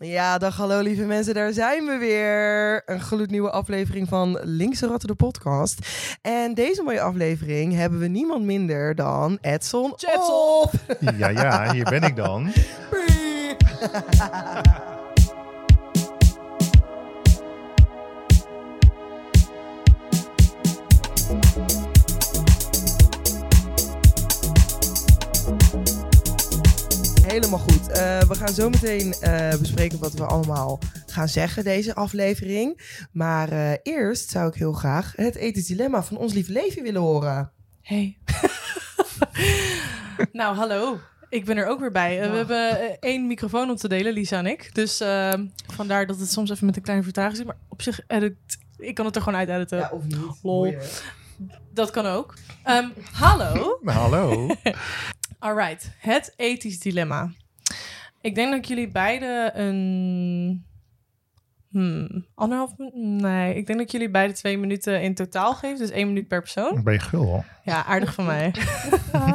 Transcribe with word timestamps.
Ja, 0.00 0.38
dag 0.38 0.56
hallo 0.56 0.80
lieve 0.80 1.04
mensen, 1.04 1.34
daar 1.34 1.52
zijn 1.52 1.84
we 1.84 1.96
weer. 1.96 2.82
Een 2.86 3.00
gloednieuwe 3.00 3.50
aflevering 3.50 4.08
van 4.08 4.38
Linkse 4.42 4.86
Ratten 4.86 5.08
de 5.08 5.14
podcast. 5.14 5.88
En 6.22 6.54
deze 6.54 6.82
mooie 6.82 7.00
aflevering 7.00 7.74
hebben 7.74 7.98
we 7.98 8.06
niemand 8.06 8.44
minder 8.44 8.94
dan 8.94 9.38
Edson 9.40 9.92
Jetson. 9.96 10.66
Ja, 11.18 11.28
ja, 11.28 11.72
hier 11.72 11.84
ben 11.84 12.02
ik 12.02 12.16
dan. 12.16 12.50
Helemaal 27.38 27.58
goed. 27.58 27.88
Eh, 27.88 28.20
we 28.20 28.34
gaan 28.34 28.54
zo 28.54 28.68
meteen 28.70 29.12
eh, 29.12 29.58
bespreken 29.58 29.98
wat 29.98 30.12
we 30.12 30.24
allemaal 30.24 30.78
gaan 31.06 31.28
zeggen 31.28 31.64
deze 31.64 31.94
aflevering. 31.94 32.80
Maar 33.12 33.48
eh, 33.48 33.72
eerst 33.82 34.30
zou 34.30 34.48
ik 34.48 34.54
heel 34.54 34.72
graag 34.72 35.12
het 35.16 35.34
ethisch 35.34 35.66
dilemma 35.66 36.02
van 36.02 36.16
ons 36.16 36.32
lieve 36.32 36.52
Levi 36.52 36.82
willen 36.82 37.00
horen. 37.00 37.52
Hey. 37.82 38.18
nou, 40.32 40.56
hallo. 40.56 40.98
Ik 41.28 41.44
ben 41.44 41.56
er 41.56 41.66
ook 41.66 41.80
weer 41.80 41.92
bij. 41.92 42.30
We 42.30 42.36
hebben 42.36 42.80
eh, 42.80 42.96
één 43.00 43.26
microfoon 43.26 43.70
om 43.70 43.76
te 43.76 43.88
delen, 43.88 44.12
Lisa 44.12 44.38
en 44.38 44.46
ik. 44.46 44.74
Dus 44.74 45.00
ehm, 45.00 45.46
vandaar 45.74 46.06
dat 46.06 46.18
het 46.18 46.30
soms 46.30 46.50
even 46.50 46.66
met 46.66 46.76
een 46.76 46.82
kleine 46.82 47.04
vertraging 47.04 47.36
zit. 47.36 47.46
Maar 47.46 47.58
op 47.68 47.82
zich, 47.82 48.00
edit, 48.06 48.36
ik 48.76 48.94
kan 48.94 49.06
het 49.06 49.16
er 49.16 49.22
gewoon 49.22 49.38
uit 49.38 49.48
editen. 49.48 49.92
of 49.92 50.04
niet. 50.04 50.38
Lol. 50.42 50.74
Dat 51.72 51.90
kan 51.90 52.06
ook. 52.06 52.34
Ehm, 52.62 52.88
hallo. 53.12 53.78
Nou, 53.82 53.98
hallo. 53.98 54.46
Alright, 55.38 55.90
het 55.98 56.32
ethisch 56.36 56.78
dilemma. 56.78 57.32
Ik 58.20 58.34
denk 58.34 58.50
dat 58.50 58.58
ik 58.58 58.64
jullie 58.64 58.88
beiden 58.88 59.60
een... 59.60 60.66
Hmm, 61.70 62.26
anderhalf 62.34 62.76
minuut? 62.76 62.94
Nee, 62.94 63.54
ik 63.54 63.66
denk 63.66 63.78
dat 63.78 63.92
jullie 63.92 64.10
beide 64.10 64.32
twee 64.32 64.58
minuten 64.58 65.02
in 65.02 65.14
totaal 65.14 65.54
geef. 65.54 65.78
Dus 65.78 65.90
één 65.90 66.06
minuut 66.06 66.28
per 66.28 66.40
persoon. 66.40 66.82
Ben 66.82 66.92
je 66.92 67.00
gul? 67.00 67.44
Ja, 67.64 67.84
aardig 67.84 68.14
van 68.14 68.24
mij. 68.24 68.54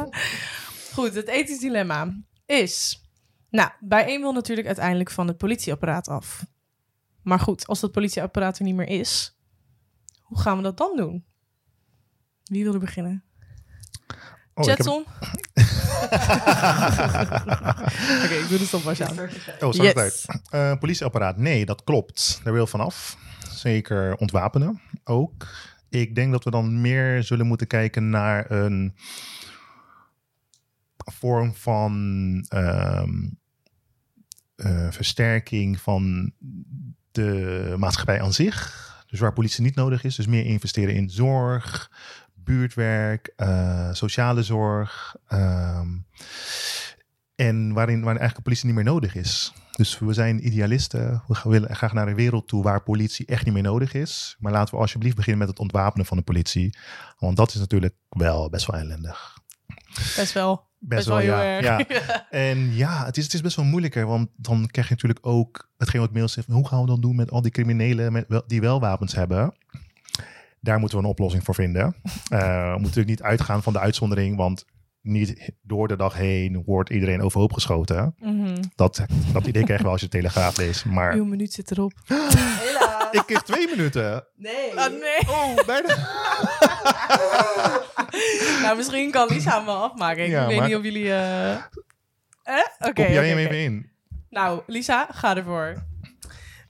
Goed, 0.94 1.14
het 1.14 1.28
ethisch 1.28 1.58
dilemma 1.58 2.16
is... 2.46 3.02
Nou, 3.50 3.70
bij 3.80 4.06
één 4.06 4.20
wil 4.20 4.32
natuurlijk 4.32 4.66
uiteindelijk 4.66 5.10
van 5.10 5.28
het 5.28 5.36
politieapparaat 5.36 6.08
af. 6.08 6.46
Maar 7.22 7.40
goed, 7.40 7.66
als 7.66 7.80
dat 7.80 7.92
politieapparaat 7.92 8.58
er 8.58 8.64
niet 8.64 8.74
meer 8.74 8.88
is... 8.88 9.38
Hoe 10.22 10.40
gaan 10.40 10.56
we 10.56 10.62
dat 10.62 10.76
dan 10.76 10.96
doen? 10.96 11.24
Wie 12.44 12.64
wil 12.64 12.74
er 12.74 12.80
beginnen? 12.80 13.24
Oh, 14.54 14.64
heb-? 14.66 14.86
Oké, 18.24 18.34
ik 18.34 18.46
doe 18.48 18.58
de 18.58 18.64
stopwatch 18.64 19.00
aan. 19.00 19.18
Oh, 19.60 19.72
sorry. 19.72 19.82
Yes. 19.82 19.92
tijd. 19.92 20.26
Eh, 20.50 20.78
politieapparaat, 20.78 21.36
nee, 21.36 21.64
dat 21.64 21.84
klopt. 21.84 22.40
Daar 22.44 22.52
wil 22.52 22.66
vanaf. 22.66 23.16
Zeker 23.50 24.16
ontwapenen 24.16 24.80
ook. 25.04 25.46
Ik 25.88 26.14
denk 26.14 26.32
dat 26.32 26.44
we 26.44 26.50
dan 26.50 26.80
meer 26.80 27.22
zullen 27.22 27.46
moeten 27.46 27.66
kijken 27.66 28.10
naar 28.10 28.50
een 28.50 28.94
vorm 30.96 31.54
van 31.54 32.44
ehm, 32.48 33.10
eh, 34.56 34.90
versterking 34.90 35.80
van 35.80 36.32
de 37.10 37.74
maatschappij 37.78 38.20
aan 38.20 38.32
zich. 38.32 38.82
Dus 39.06 39.20
waar 39.20 39.32
politie 39.32 39.62
niet 39.62 39.74
nodig 39.74 40.04
is. 40.04 40.16
Dus 40.16 40.26
meer 40.26 40.44
investeren 40.44 40.94
in 40.94 41.10
zorg, 41.10 41.90
buurtwerk, 42.44 43.32
eh, 43.36 43.92
sociale 43.92 44.42
zorg. 44.42 45.16
ehm, 45.26 45.88
en 47.34 47.72
waarin, 47.72 48.00
waarin 48.00 48.20
eigenlijk 48.20 48.42
politie 48.42 48.66
niet 48.66 48.74
meer 48.74 48.84
nodig 48.84 49.14
is. 49.14 49.52
Dus 49.76 49.98
we 49.98 50.12
zijn 50.12 50.46
idealisten. 50.46 51.22
We 51.26 51.40
willen 51.44 51.76
graag 51.76 51.92
naar 51.92 52.08
een 52.08 52.14
wereld 52.14 52.48
toe 52.48 52.62
waar 52.62 52.82
politie 52.82 53.26
echt 53.26 53.44
niet 53.44 53.54
meer 53.54 53.62
nodig 53.62 53.94
is. 53.94 54.36
Maar 54.38 54.52
laten 54.52 54.74
we 54.74 54.80
alsjeblieft 54.80 55.16
beginnen 55.16 55.40
met 55.40 55.48
het 55.48 55.58
ontwapenen 55.58 56.06
van 56.06 56.16
de 56.16 56.22
politie. 56.22 56.76
Want 57.18 57.36
dat 57.36 57.48
is 57.54 57.60
natuurlijk 57.60 57.94
wel 58.08 58.50
best 58.50 58.66
wel 58.66 58.80
ellendig. 58.80 59.38
Best 60.16 60.32
wel. 60.32 60.66
Best, 60.78 61.06
wel 61.06 61.20
ja. 61.20 61.86
En 62.30 62.74
ja, 62.74 63.04
het 63.04 63.16
is, 63.16 63.24
het 63.24 63.34
is 63.34 63.40
best 63.40 63.56
wel 63.56 63.64
moeilijker. 63.64 64.06
Want 64.06 64.28
dan 64.36 64.66
krijg 64.66 64.88
je 64.88 64.94
natuurlijk 64.94 65.26
ook 65.26 65.70
hetgeen 65.76 66.00
wat 66.00 66.12
mail 66.12 66.28
zegt. 66.28 66.46
Hoe 66.46 66.68
gaan 66.68 66.80
we 66.80 66.86
dan 66.86 67.00
doen 67.00 67.16
met 67.16 67.30
al 67.30 67.42
die 67.42 67.50
criminelen 67.50 68.12
met, 68.12 68.42
die 68.46 68.60
wel 68.60 68.80
wapens 68.80 69.14
hebben? 69.14 69.54
Daar 70.64 70.78
moeten 70.78 70.98
we 70.98 71.04
een 71.04 71.10
oplossing 71.10 71.44
voor 71.44 71.54
vinden. 71.54 71.96
Eh, 72.28 72.38
we 72.48 72.68
moeten 72.68 72.80
natuurlijk 72.80 73.08
niet 73.08 73.22
uitgaan 73.22 73.62
van 73.62 73.72
de 73.72 73.78
uitzondering. 73.80 74.36
Want 74.36 74.64
niet 75.00 75.50
door 75.62 75.88
de 75.88 75.96
dag 75.96 76.14
heen 76.14 76.62
wordt 76.66 76.90
iedereen 76.90 77.22
overhoop 77.22 77.52
geschoten. 77.52 78.14
Mhm. 78.18 78.54
Dat, 78.74 79.04
dat 79.32 79.46
idee 79.46 79.62
krijg 79.64 79.78
je 79.78 79.84
wel 79.84 79.92
als 79.92 80.00
je 80.00 80.08
de 80.08 80.16
Telegraaf 80.16 80.56
leest. 80.56 80.84
Maar 80.84 81.14
Uw 81.14 81.24
minuut 81.24 81.52
zit 81.52 81.70
erop. 81.70 81.92
Helaas. 82.06 83.08
ik 83.12 83.22
kreeg 83.26 83.42
twee 83.42 83.68
minuten. 83.68 84.26
Nee. 84.36 84.78
Ah, 84.78 84.90
nee. 84.90 85.28
Oh, 85.28 85.64
bijna. 85.66 85.96
nou, 88.62 88.76
misschien 88.76 89.10
kan 89.10 89.28
Lisa 89.28 89.56
hem 89.56 89.64
wel 89.66 89.82
afmaken. 89.82 90.24
Ik 90.24 90.30
Ja, 90.30 90.46
weet 90.46 90.56
maar- 90.58 90.66
niet 90.66 90.76
of 90.76 90.82
jullie... 90.82 91.12
eh 91.12 91.52
Eh? 91.52 91.60
Oké. 92.78 93.06
Jij 93.06 93.36
even 93.36 93.58
in? 93.58 93.90
Nou, 94.30 94.62
Lisa, 94.66 95.08
ga 95.10 95.36
ervoor. 95.36 95.74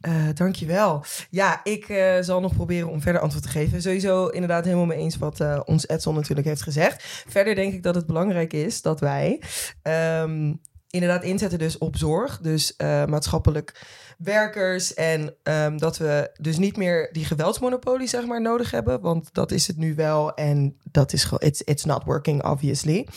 Eh, 0.04 0.28
dankjewel. 0.34 1.04
Ja, 1.30 1.60
ik 1.62 1.88
eh, 1.88 2.16
zal 2.20 2.40
nog 2.40 2.54
proberen 2.54 2.88
om 2.88 3.00
verder 3.00 3.20
antwoord 3.20 3.44
te 3.44 3.50
geven. 3.50 3.82
Sowieso 3.82 4.26
inderdaad 4.26 4.64
helemaal 4.64 4.86
mee 4.86 4.98
eens 4.98 5.16
wat 5.16 5.40
eh, 5.40 5.60
ons 5.64 5.88
Edson 5.88 6.14
natuurlijk 6.14 6.46
heeft 6.46 6.62
gezegd. 6.62 7.24
Verder 7.28 7.54
denk 7.54 7.72
ik 7.72 7.82
dat 7.82 7.94
het 7.94 8.06
belangrijk 8.06 8.52
is 8.52 8.82
dat 8.82 9.00
wij 9.00 9.40
ehm, 9.82 10.52
inderdaad 10.94 11.24
inzetten 11.24 11.58
dus 11.58 11.78
op 11.78 11.96
zorg. 11.96 12.40
Dus 12.40 12.76
eh, 12.76 13.04
maatschappelijk 13.04 13.82
werkers. 14.18 14.94
En 14.94 15.34
ehm, 15.42 15.76
dat 15.76 15.96
we 15.96 16.30
dus 16.40 16.58
niet 16.58 16.76
meer 16.76 17.08
die 17.12 17.24
geweldsmonopolie 17.24 18.06
zeg 18.08 18.26
maar 18.26 18.40
nodig 18.40 18.70
hebben. 18.70 19.00
Want 19.00 19.34
dat 19.34 19.50
is 19.50 19.66
het 19.66 19.76
nu 19.76 19.94
wel. 19.94 20.34
En 20.34 20.76
dat 20.90 21.12
is 21.12 21.24
gewoon, 21.24 21.48
it's, 21.48 21.60
it's 21.60 21.84
not 21.84 22.04
working 22.04 22.44
obviously. 22.44 23.08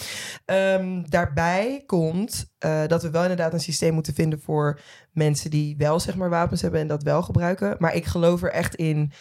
Ehm, 0.46 1.04
daarbij 1.06 1.84
komt 1.86 2.46
eh, 2.60 2.88
dat 2.88 3.02
we 3.02 3.10
wel 3.10 3.22
inderdaad 3.22 3.54
een 3.54 3.60
systeem 3.60 3.94
moeten 3.94 4.14
vinden 4.14 4.42
voor 4.42 4.80
mensen 5.12 5.50
die 5.50 5.78
wel 5.78 6.00
zeg 6.00 6.16
maar 6.16 6.30
wapens 6.30 6.62
hebben 6.62 6.80
en 6.82 6.88
dat 6.88 7.04
wel 7.04 7.22
gebruiken. 7.22 7.76
Maar 7.80 7.96
ik 7.96 8.06
geloof 8.06 8.44
er 8.44 8.52
echt 8.52 8.76
in, 8.76 9.12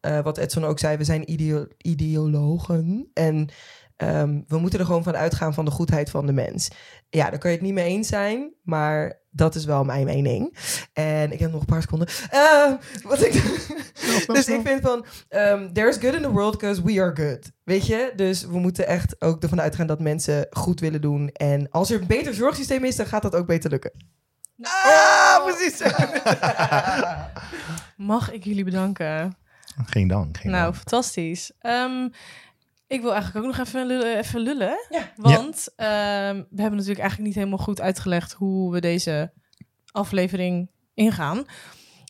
eh, 0.00 0.20
wat 0.20 0.38
Edson 0.38 0.64
ook 0.64 0.78
zei, 0.78 0.96
we 0.96 1.04
zijn 1.04 1.30
ideo- 1.30 1.68
ideologen. 1.78 3.10
En 3.12 3.48
ehm, 3.96 4.40
we 4.46 4.58
moeten 4.58 4.78
er 4.78 4.86
gewoon 4.86 5.02
van 5.02 5.16
uitgaan 5.16 5.54
van 5.54 5.64
de 5.64 5.70
goedheid 5.70 6.10
van 6.10 6.26
de 6.26 6.32
mens. 6.32 6.70
Ja, 7.08 7.30
daar 7.30 7.38
kan 7.38 7.50
je 7.50 7.56
het 7.56 7.66
niet 7.66 7.74
mee 7.74 7.88
eens 7.88 8.08
zijn, 8.08 8.54
maar 8.62 9.22
dat 9.30 9.54
is 9.54 9.64
wel 9.64 9.84
mijn 9.84 10.04
mening. 10.04 10.56
En 10.92 11.32
ik 11.32 11.38
heb 11.38 11.50
nog 11.50 11.60
een 11.60 11.66
paar 11.66 11.82
seconden. 11.82 12.08
Eh, 12.30 12.72
wat 13.02 13.24
ik, 13.24 13.32
dus 14.26 14.48
ik 14.48 14.60
vind 14.64 14.80
van, 14.80 15.06
um, 15.28 15.72
there's 15.72 15.96
good 15.96 16.14
in 16.14 16.22
the 16.22 16.30
world 16.30 16.52
because 16.58 16.82
we 16.82 17.00
are 17.00 17.16
good. 17.16 17.50
Weet 17.64 17.86
je? 17.86 18.12
Dus 18.16 18.44
we 18.44 18.58
moeten 18.58 18.86
echt 18.86 19.20
ook 19.22 19.42
ervan 19.42 19.60
uitgaan 19.60 19.86
dat 19.86 20.00
mensen 20.00 20.46
goed 20.50 20.80
willen 20.80 21.00
doen. 21.00 21.28
En 21.28 21.70
als 21.70 21.90
er 21.90 22.00
een 22.00 22.06
beter 22.06 22.34
zorgsysteem 22.34 22.84
is, 22.84 22.96
dan 22.96 23.06
gaat 23.06 23.22
dat 23.22 23.34
ook 23.34 23.46
beter 23.46 23.70
lukken. 23.70 23.92
Ah, 24.62 25.44
precies. 25.44 25.82
Mag 27.96 28.32
ik 28.32 28.44
jullie 28.44 28.64
bedanken? 28.64 29.36
Geen 29.86 30.08
dank. 30.08 30.36
Geen 30.38 30.50
nou, 30.50 30.62
dank. 30.62 30.74
fantastisch. 30.74 31.52
Ehm, 31.58 32.08
ik 32.86 33.00
wil 33.00 33.12
eigenlijk 33.12 33.46
ook 33.46 33.56
nog 33.56 33.66
even 33.66 33.86
lullen. 33.86 34.18
Even 34.18 34.40
lullen 34.40 34.76
Ja. 34.88 35.12
Want 35.16 35.68
ehm, 35.76 36.36
we 36.50 36.60
hebben 36.60 36.78
natuurlijk 36.78 36.98
eigenlijk 36.98 37.18
niet 37.18 37.34
helemaal 37.34 37.58
goed 37.58 37.80
uitgelegd 37.80 38.32
hoe 38.32 38.72
we 38.72 38.80
deze 38.80 39.32
aflevering 39.90 40.70
ingaan. 40.94 41.44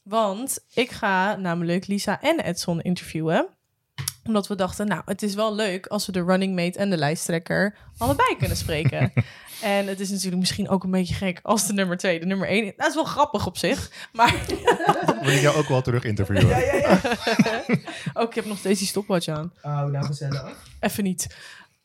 Want 0.05 0.59
ik 0.75 0.91
ga 0.91 1.37
namelijk 1.37 1.87
Lisa 1.87 2.21
en 2.21 2.41
Edson 2.41 2.81
interviewen. 2.81 3.49
Omdat 4.25 4.47
we 4.47 4.55
dachten, 4.55 4.87
nou, 4.87 5.03
het 5.05 5.23
is 5.23 5.35
wel 5.35 5.55
leuk 5.55 5.87
als 5.87 6.07
we 6.07 6.13
de 6.13 6.23
running 6.23 6.55
mate 6.55 6.79
en 6.79 6.91
de 6.91 6.97
lijsttrekker 6.97 7.77
allebei 7.99 8.37
kunnen 8.39 8.57
spreken. 8.57 9.13
en 9.63 9.87
het 9.87 10.01
is 10.01 10.11
natuurlijk 10.11 10.41
misschien 10.41 10.69
ook 10.69 10.85
een 10.85 10.91
beetje 10.91 11.15
gek 11.15 11.41
als 11.43 11.67
de 11.67 11.73
nummer 11.73 11.97
twee, 11.97 12.21
de 12.21 12.27
nummer 12.27 12.49
één. 12.49 12.73
Dat 12.77 12.89
is 12.89 12.95
wel 12.95 13.05
grappig 13.05 13.47
op 13.47 13.57
zich. 13.57 14.09
Maar 14.13 14.35
Wil 15.23 15.33
ik 15.33 15.41
jou 15.41 15.57
ook 15.57 15.69
wel 15.69 15.83
terug 15.83 16.05
interviewen? 16.05 16.49
ja, 16.49 16.59
ja, 16.59 16.77
ja. 16.77 17.01
ook, 18.21 18.29
ik 18.29 18.35
heb 18.35 18.45
nog 18.45 18.59
steeds 18.59 18.79
die 18.79 18.89
stopwatch 18.89 19.29
aan. 19.29 19.53
Oh, 19.63 19.85
nou 19.85 20.05
gezellig. 20.05 20.57
Even 20.81 21.05
niet. 21.05 21.37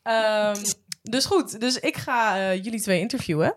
Ehm, 0.02 0.56
dus 1.02 1.24
goed, 1.24 1.60
dus 1.60 1.78
ik 1.78 1.96
ga 1.96 2.36
eh, 2.36 2.64
jullie 2.64 2.80
twee 2.80 3.00
interviewen. 3.00 3.56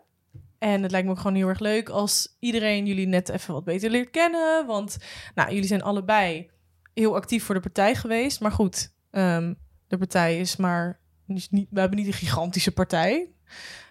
En 0.59 0.81
het 0.81 0.91
lijkt 0.91 1.06
me 1.06 1.13
ook 1.13 1.19
gewoon 1.19 1.36
heel 1.36 1.47
erg 1.47 1.59
leuk 1.59 1.89
als 1.89 2.36
iedereen 2.39 2.86
jullie 2.86 3.07
net 3.07 3.29
even 3.29 3.53
wat 3.53 3.63
beter 3.63 3.89
leert 3.89 4.09
kennen. 4.09 4.65
Want 4.65 4.97
nou, 5.36 5.53
jullie 5.53 5.68
zijn 5.68 5.83
allebei 5.83 6.50
heel 6.93 7.15
actief 7.15 7.43
voor 7.43 7.55
de 7.55 7.61
partij 7.61 7.95
geweest. 7.95 8.39
Maar 8.39 8.51
goed, 8.51 8.93
ehm, 9.11 9.53
de 9.87 9.97
partij 9.97 10.39
is 10.39 10.55
maar... 10.55 10.99
is 11.27 11.49
niet, 11.49 11.67
we 11.69 11.79
hebben 11.79 11.97
niet 11.97 12.07
een 12.07 12.13
gigantische 12.13 12.71
partij. 12.71 13.31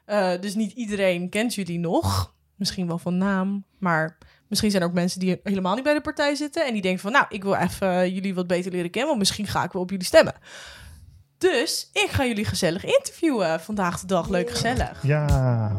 Eh, 0.04 0.40
dus 0.40 0.54
niet 0.54 0.72
iedereen 0.72 1.28
kent 1.28 1.54
jullie 1.54 1.78
nog. 1.78 2.34
Misschien 2.56 2.86
wel 2.86 2.98
van 2.98 3.18
naam, 3.18 3.64
maar 3.78 4.18
misschien 4.48 4.70
zijn 4.70 4.82
er 4.82 4.88
ook 4.88 4.94
mensen 4.94 5.20
die 5.20 5.40
helemaal 5.42 5.74
niet 5.74 5.84
bij 5.84 5.94
de 5.94 6.00
partij 6.00 6.34
zitten. 6.34 6.66
En 6.66 6.72
die 6.72 6.82
denken 6.82 7.00
van, 7.00 7.12
nou, 7.12 7.26
ik 7.28 7.42
wil 7.42 7.54
even 7.54 8.12
jullie 8.12 8.34
wat 8.34 8.46
beter 8.46 8.72
leren 8.72 8.90
kennen. 8.90 9.08
Want 9.08 9.18
misschien 9.18 9.46
ga 9.46 9.64
ik 9.64 9.72
wel 9.72 9.82
op 9.82 9.90
jullie 9.90 10.04
stemmen. 10.04 10.34
Dus 11.38 11.90
ik 11.92 12.08
ga 12.10 12.24
jullie 12.24 12.44
gezellig 12.44 12.84
interviewen 12.84 13.60
vandaag 13.60 14.00
de 14.00 14.06
dag. 14.06 14.28
Leuk 14.28 14.50
gezellig. 14.50 15.02
Ja. 15.02 15.76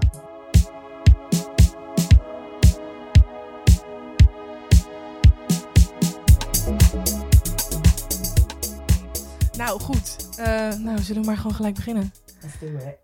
Nou, 9.73 9.85
goed. 9.85 10.29
Eh, 10.37 10.45
nou, 10.73 10.99
zullen 11.01 11.21
we 11.21 11.27
maar 11.27 11.37
gewoon 11.37 11.55
gelijk 11.55 11.75
beginnen. 11.75 12.13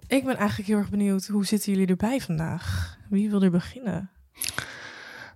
Ik 0.07 0.25
ben 0.25 0.35
eigenlijk 0.37 0.67
heel 0.69 0.77
erg 0.77 0.89
benieuwd, 0.89 1.25
hoe 1.27 1.45
zitten 1.45 1.71
jullie 1.71 1.87
erbij 1.87 2.19
vandaag? 2.21 2.97
Wie 3.09 3.29
wil 3.29 3.41
er 3.41 3.51
beginnen? 3.51 4.09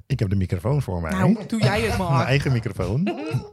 Ik 0.05 0.19
heb 0.19 0.29
de 0.29 0.35
microfoon 0.35 0.81
voor 0.81 1.01
mij. 1.01 1.11
Nou, 1.11 1.45
doe 1.47 1.59
jij 1.61 1.81
het 1.81 1.97
Mijn 1.97 2.09
maar. 2.11 2.25
eigen 2.25 2.51
microfoon. 2.51 3.07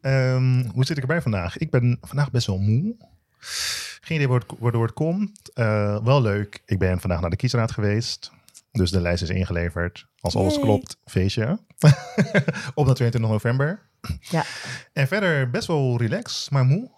Ehm, 0.00 0.64
hoe 0.74 0.84
zit 0.84 0.96
ik 0.96 1.02
erbij 1.02 1.22
vandaag? 1.22 1.58
Ik 1.58 1.70
ben 1.70 1.98
vandaag 2.00 2.30
best 2.30 2.46
wel 2.46 2.58
moe. 2.58 2.96
Geen 4.00 4.16
idee 4.16 4.28
waardoor 4.28 4.48
het- 4.50 4.58
waardoor 4.60 4.82
het 4.84 4.92
komt. 4.94 5.52
Eh, 5.54 6.04
wel 6.04 6.22
leuk. 6.22 6.62
Ik 6.66 6.78
ben 6.78 7.00
vandaag 7.00 7.20
naar 7.20 7.30
de 7.30 7.36
kiesraad 7.36 7.70
geweest. 7.72 8.30
Dus 8.72 8.90
de 8.90 9.00
lijst 9.00 9.22
is 9.22 9.28
ingeleverd. 9.28 10.06
Als 10.20 10.36
alles 10.36 10.52
Yay. 10.54 10.62
klopt, 10.64 10.96
feestje. 11.04 11.44
Op 12.74 12.86
naar 12.86 12.94
22 12.94 13.20
november. 13.20 13.82
Ja. 14.20 14.44
En 14.92 15.06
verder 15.08 15.50
best 15.50 15.66
wel 15.66 15.96
relaxed, 15.98 16.50
maar 16.50 16.64
moe. 16.64 16.90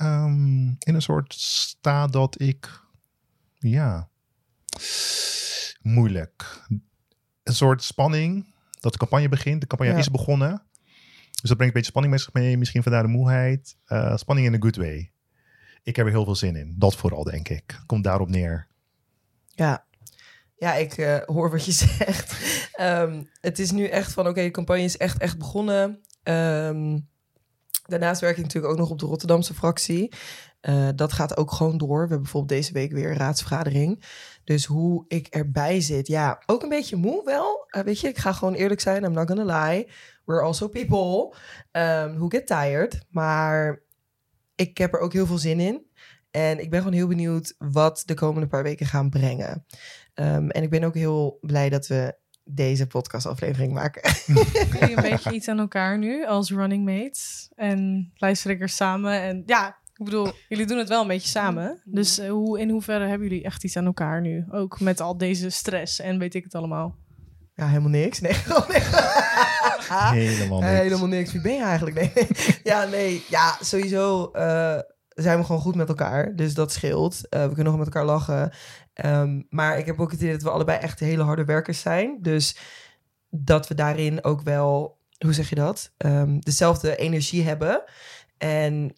Ehm, 0.00 0.66
in 0.68 0.94
een 0.94 1.02
soort 1.02 1.34
staat 1.34 2.12
dat 2.12 2.40
ik... 2.40 2.80
Ja... 3.58 4.08
Moeilijk. 5.82 6.62
Een 7.42 7.54
soort 7.54 7.82
spanning 7.82 8.54
dat 8.80 8.92
de 8.92 8.98
campagne 8.98 9.28
begint. 9.28 9.60
De 9.60 9.66
campagne 9.66 9.92
Ja. 9.92 9.98
is 9.98 10.10
begonnen. 10.10 10.62
Dus 11.40 11.48
dat 11.48 11.56
brengt 11.56 11.60
een 11.60 11.72
beetje 11.72 11.90
spanning 11.90 12.12
met 12.12 12.22
zich 12.22 12.32
mee. 12.32 12.56
Misschien 12.58 12.82
vandaar 12.82 13.02
de 13.02 13.08
moeheid. 13.08 13.76
Eh, 13.84 14.16
spanning 14.16 14.46
in 14.46 14.54
a 14.54 14.58
good 14.58 14.76
way. 14.76 15.12
Ik 15.82 15.96
heb 15.96 16.06
er 16.06 16.12
heel 16.12 16.24
veel 16.24 16.34
zin 16.34 16.56
in. 16.56 16.74
Dat 16.78 16.96
vooral, 16.96 17.24
denk 17.24 17.48
ik. 17.48 17.80
Komt 17.86 18.04
daarop 18.04 18.28
neer. 18.28 18.66
Ja, 19.46 19.86
ja 20.56 20.74
ik 20.74 20.92
eh, 20.92 21.18
hoor 21.24 21.50
wat 21.50 21.64
je 21.64 21.72
zegt. 21.86 22.36
Ehm, 22.72 23.22
het 23.40 23.58
is 23.58 23.70
nu 23.70 23.86
echt 23.86 24.12
van, 24.12 24.26
oké, 24.28 24.42
de 24.42 24.50
campagne 24.50 24.82
is 24.82 24.96
echt, 24.96 25.18
echt 25.18 25.38
begonnen. 25.38 26.00
Ehm, 26.22 26.98
daarnaast 27.90 28.20
werk 28.20 28.36
ik 28.36 28.42
natuurlijk 28.42 28.72
ook 28.72 28.78
nog 28.78 28.90
op 28.90 28.98
de 28.98 29.06
Rotterdamse 29.06 29.54
fractie. 29.54 30.12
Eh, 30.60 30.88
dat 30.94 31.12
gaat 31.12 31.36
ook 31.36 31.52
gewoon 31.52 31.78
door. 31.78 31.94
We 31.94 31.98
hebben 31.98 32.22
bijvoorbeeld 32.22 32.60
deze 32.60 32.72
week 32.72 32.92
weer 32.92 33.10
een 33.10 33.16
raadsvergadering. 33.16 34.04
Dus 34.44 34.64
hoe 34.64 35.04
ik 35.08 35.26
erbij 35.26 35.80
zit, 35.80 36.06
ja, 36.06 36.42
ook 36.46 36.62
een 36.62 36.68
beetje 36.68 36.96
moe 36.96 37.24
wel. 37.24 37.64
Eh, 37.66 37.82
weet 37.82 38.00
je, 38.00 38.08
ik 38.08 38.18
ga 38.18 38.32
gewoon 38.32 38.54
eerlijk 38.54 38.80
zijn, 38.80 39.04
I'm 39.04 39.12
not 39.12 39.28
gonna 39.28 39.68
lie. 39.68 39.88
We're 40.24 40.42
also 40.42 40.68
people 40.68 41.34
um, 41.72 42.14
who 42.16 42.28
get 42.28 42.46
tired. 42.46 43.00
Maar 43.10 43.82
ik 44.54 44.78
heb 44.78 44.94
er 44.94 45.00
ook 45.00 45.12
heel 45.12 45.26
veel 45.26 45.38
zin 45.38 45.60
in. 45.60 45.86
En 46.30 46.58
ik 46.60 46.70
ben 46.70 46.78
gewoon 46.78 46.94
heel 46.94 47.06
benieuwd 47.06 47.54
wat 47.58 48.02
de 48.04 48.14
komende 48.14 48.46
paar 48.46 48.62
weken 48.62 48.86
gaan 48.86 49.10
brengen. 49.10 49.66
Ehm, 50.14 50.48
en 50.48 50.62
ik 50.62 50.70
ben 50.70 50.84
ook 50.84 50.94
heel 50.94 51.38
blij 51.40 51.68
dat 51.68 51.86
we 51.86 52.14
deze 52.44 52.86
podcastaflevering 52.86 53.72
maken. 53.72 54.12
Jullie 54.80 54.96
een 54.96 55.02
beetje 55.10 55.32
iets 55.38 55.48
aan 55.48 55.58
elkaar 55.58 55.98
nu 55.98 56.26
als 56.26 56.50
running 56.50 56.84
mates 56.84 57.50
en 57.54 58.10
lijsttrekkers 58.14 58.76
samen? 58.76 59.20
En 59.20 59.42
ja, 59.46 59.80
ik 59.94 60.04
bedoel, 60.04 60.32
jullie 60.48 60.66
doen 60.66 60.78
het 60.78 60.88
wel 60.88 61.02
een 61.02 61.08
beetje 61.08 61.28
samen. 61.28 61.82
Dus 61.84 62.18
eh, 62.18 62.30
hoe, 62.30 62.60
in 62.60 62.70
hoeverre 62.70 63.06
hebben 63.06 63.28
jullie 63.28 63.44
echt 63.44 63.64
iets 63.64 63.76
aan 63.76 63.86
elkaar 63.86 64.20
nu? 64.20 64.44
Ook 64.50 64.80
met 64.80 65.00
al 65.00 65.16
deze 65.16 65.50
stress 65.50 66.00
en 66.00 66.18
weet 66.18 66.34
ik 66.34 66.44
het 66.44 66.54
allemaal. 66.54 66.98
Ja, 67.54 67.68
helemaal 67.68 67.90
niks. 67.90 68.20
Nee, 68.20 68.34
gewoon 68.34 68.64
nee. 68.68 70.26
Helemaal 70.26 70.60
niks. 70.60 70.72
Helemaal 70.72 71.06
niks. 71.06 71.32
Wie 71.32 71.40
ben 71.40 71.54
je 71.54 71.62
eigenlijk? 71.62 71.96
Nee. 71.96 72.10
nee. 72.14 72.60
Ja, 72.62 72.84
nee. 72.84 73.22
Ja, 73.28 73.56
sowieso 73.60 74.30
eh, 74.32 74.78
zijn 75.22 75.38
we 75.38 75.44
gewoon 75.44 75.60
goed 75.60 75.74
met 75.74 75.88
elkaar. 75.88 76.36
Dus 76.36 76.54
dat 76.54 76.72
scheelt. 76.72 77.28
Eh, 77.28 77.40
we 77.46 77.54
kunnen 77.54 77.64
nog 77.72 77.76
met 77.76 77.86
elkaar 77.86 78.04
lachen. 78.04 78.50
Ehm, 78.94 79.40
maar 79.48 79.78
ik 79.78 79.86
heb 79.86 80.00
ook 80.00 80.10
het 80.10 80.20
idee 80.20 80.32
dat 80.32 80.42
we 80.42 80.50
allebei 80.50 80.78
echt 80.78 81.00
hele 81.00 81.22
harde 81.22 81.44
werkers 81.44 81.80
zijn. 81.80 82.18
Dus 82.20 82.56
dat 83.30 83.68
we 83.68 83.74
daarin 83.74 84.24
ook 84.24 84.42
wel, 84.42 84.98
hoe 85.18 85.32
zeg 85.32 85.48
je 85.48 85.54
dat? 85.54 85.92
Ehm, 85.96 86.38
dezelfde 86.38 86.96
energie 86.96 87.42
hebben. 87.42 87.82
En 88.38 88.94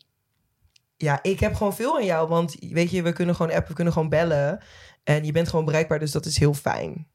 ja, 0.97 1.19
ik 1.23 1.41
heb 1.41 1.55
gewoon 1.55 1.75
veel 1.75 1.97
aan 1.97 2.05
jou. 2.05 2.29
Want 2.29 2.57
weet 2.61 2.91
je, 2.91 3.03
we 3.03 3.13
kunnen 3.13 3.35
gewoon 3.35 3.53
appen, 3.53 3.69
we 3.69 3.75
kunnen 3.75 3.93
gewoon 3.93 4.09
bellen. 4.09 4.61
En 5.05 5.25
je 5.25 5.33
bent 5.33 5.49
gewoon 5.49 5.65
bereikbaar, 5.65 5.99
dus 5.99 6.11
dat 6.13 6.27
is 6.27 6.39
heel 6.39 6.55
fijn. 6.55 7.07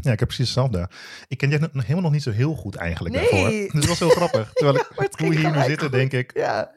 Ja, 0.00 0.12
ik 0.12 0.18
heb 0.18 0.28
precies 0.28 0.54
hetzelfde. 0.54 0.90
Ik 1.28 1.38
ken 1.38 1.50
jij 1.50 1.58
nog- 1.58 1.70
helemaal 1.82 2.02
nog 2.02 2.12
niet 2.12 2.22
zo 2.22 2.30
heel 2.30 2.54
goed 2.54 2.74
eigenlijk 2.76 3.14
Nee. 3.14 3.30
daarvoor. 3.30 3.50
Dus 3.50 3.72
dat 3.72 3.84
was 3.86 3.98
heel 3.98 4.08
grappig. 4.08 4.52
Terwijl 4.54 4.76
ik, 4.76 5.12
hoe 5.18 5.34
hier 5.34 5.50
nu 5.50 5.62
zitten, 5.62 5.78
goed. 5.88 5.92
denk 5.92 6.12
ik, 6.12 6.30
Ja. 6.36 6.70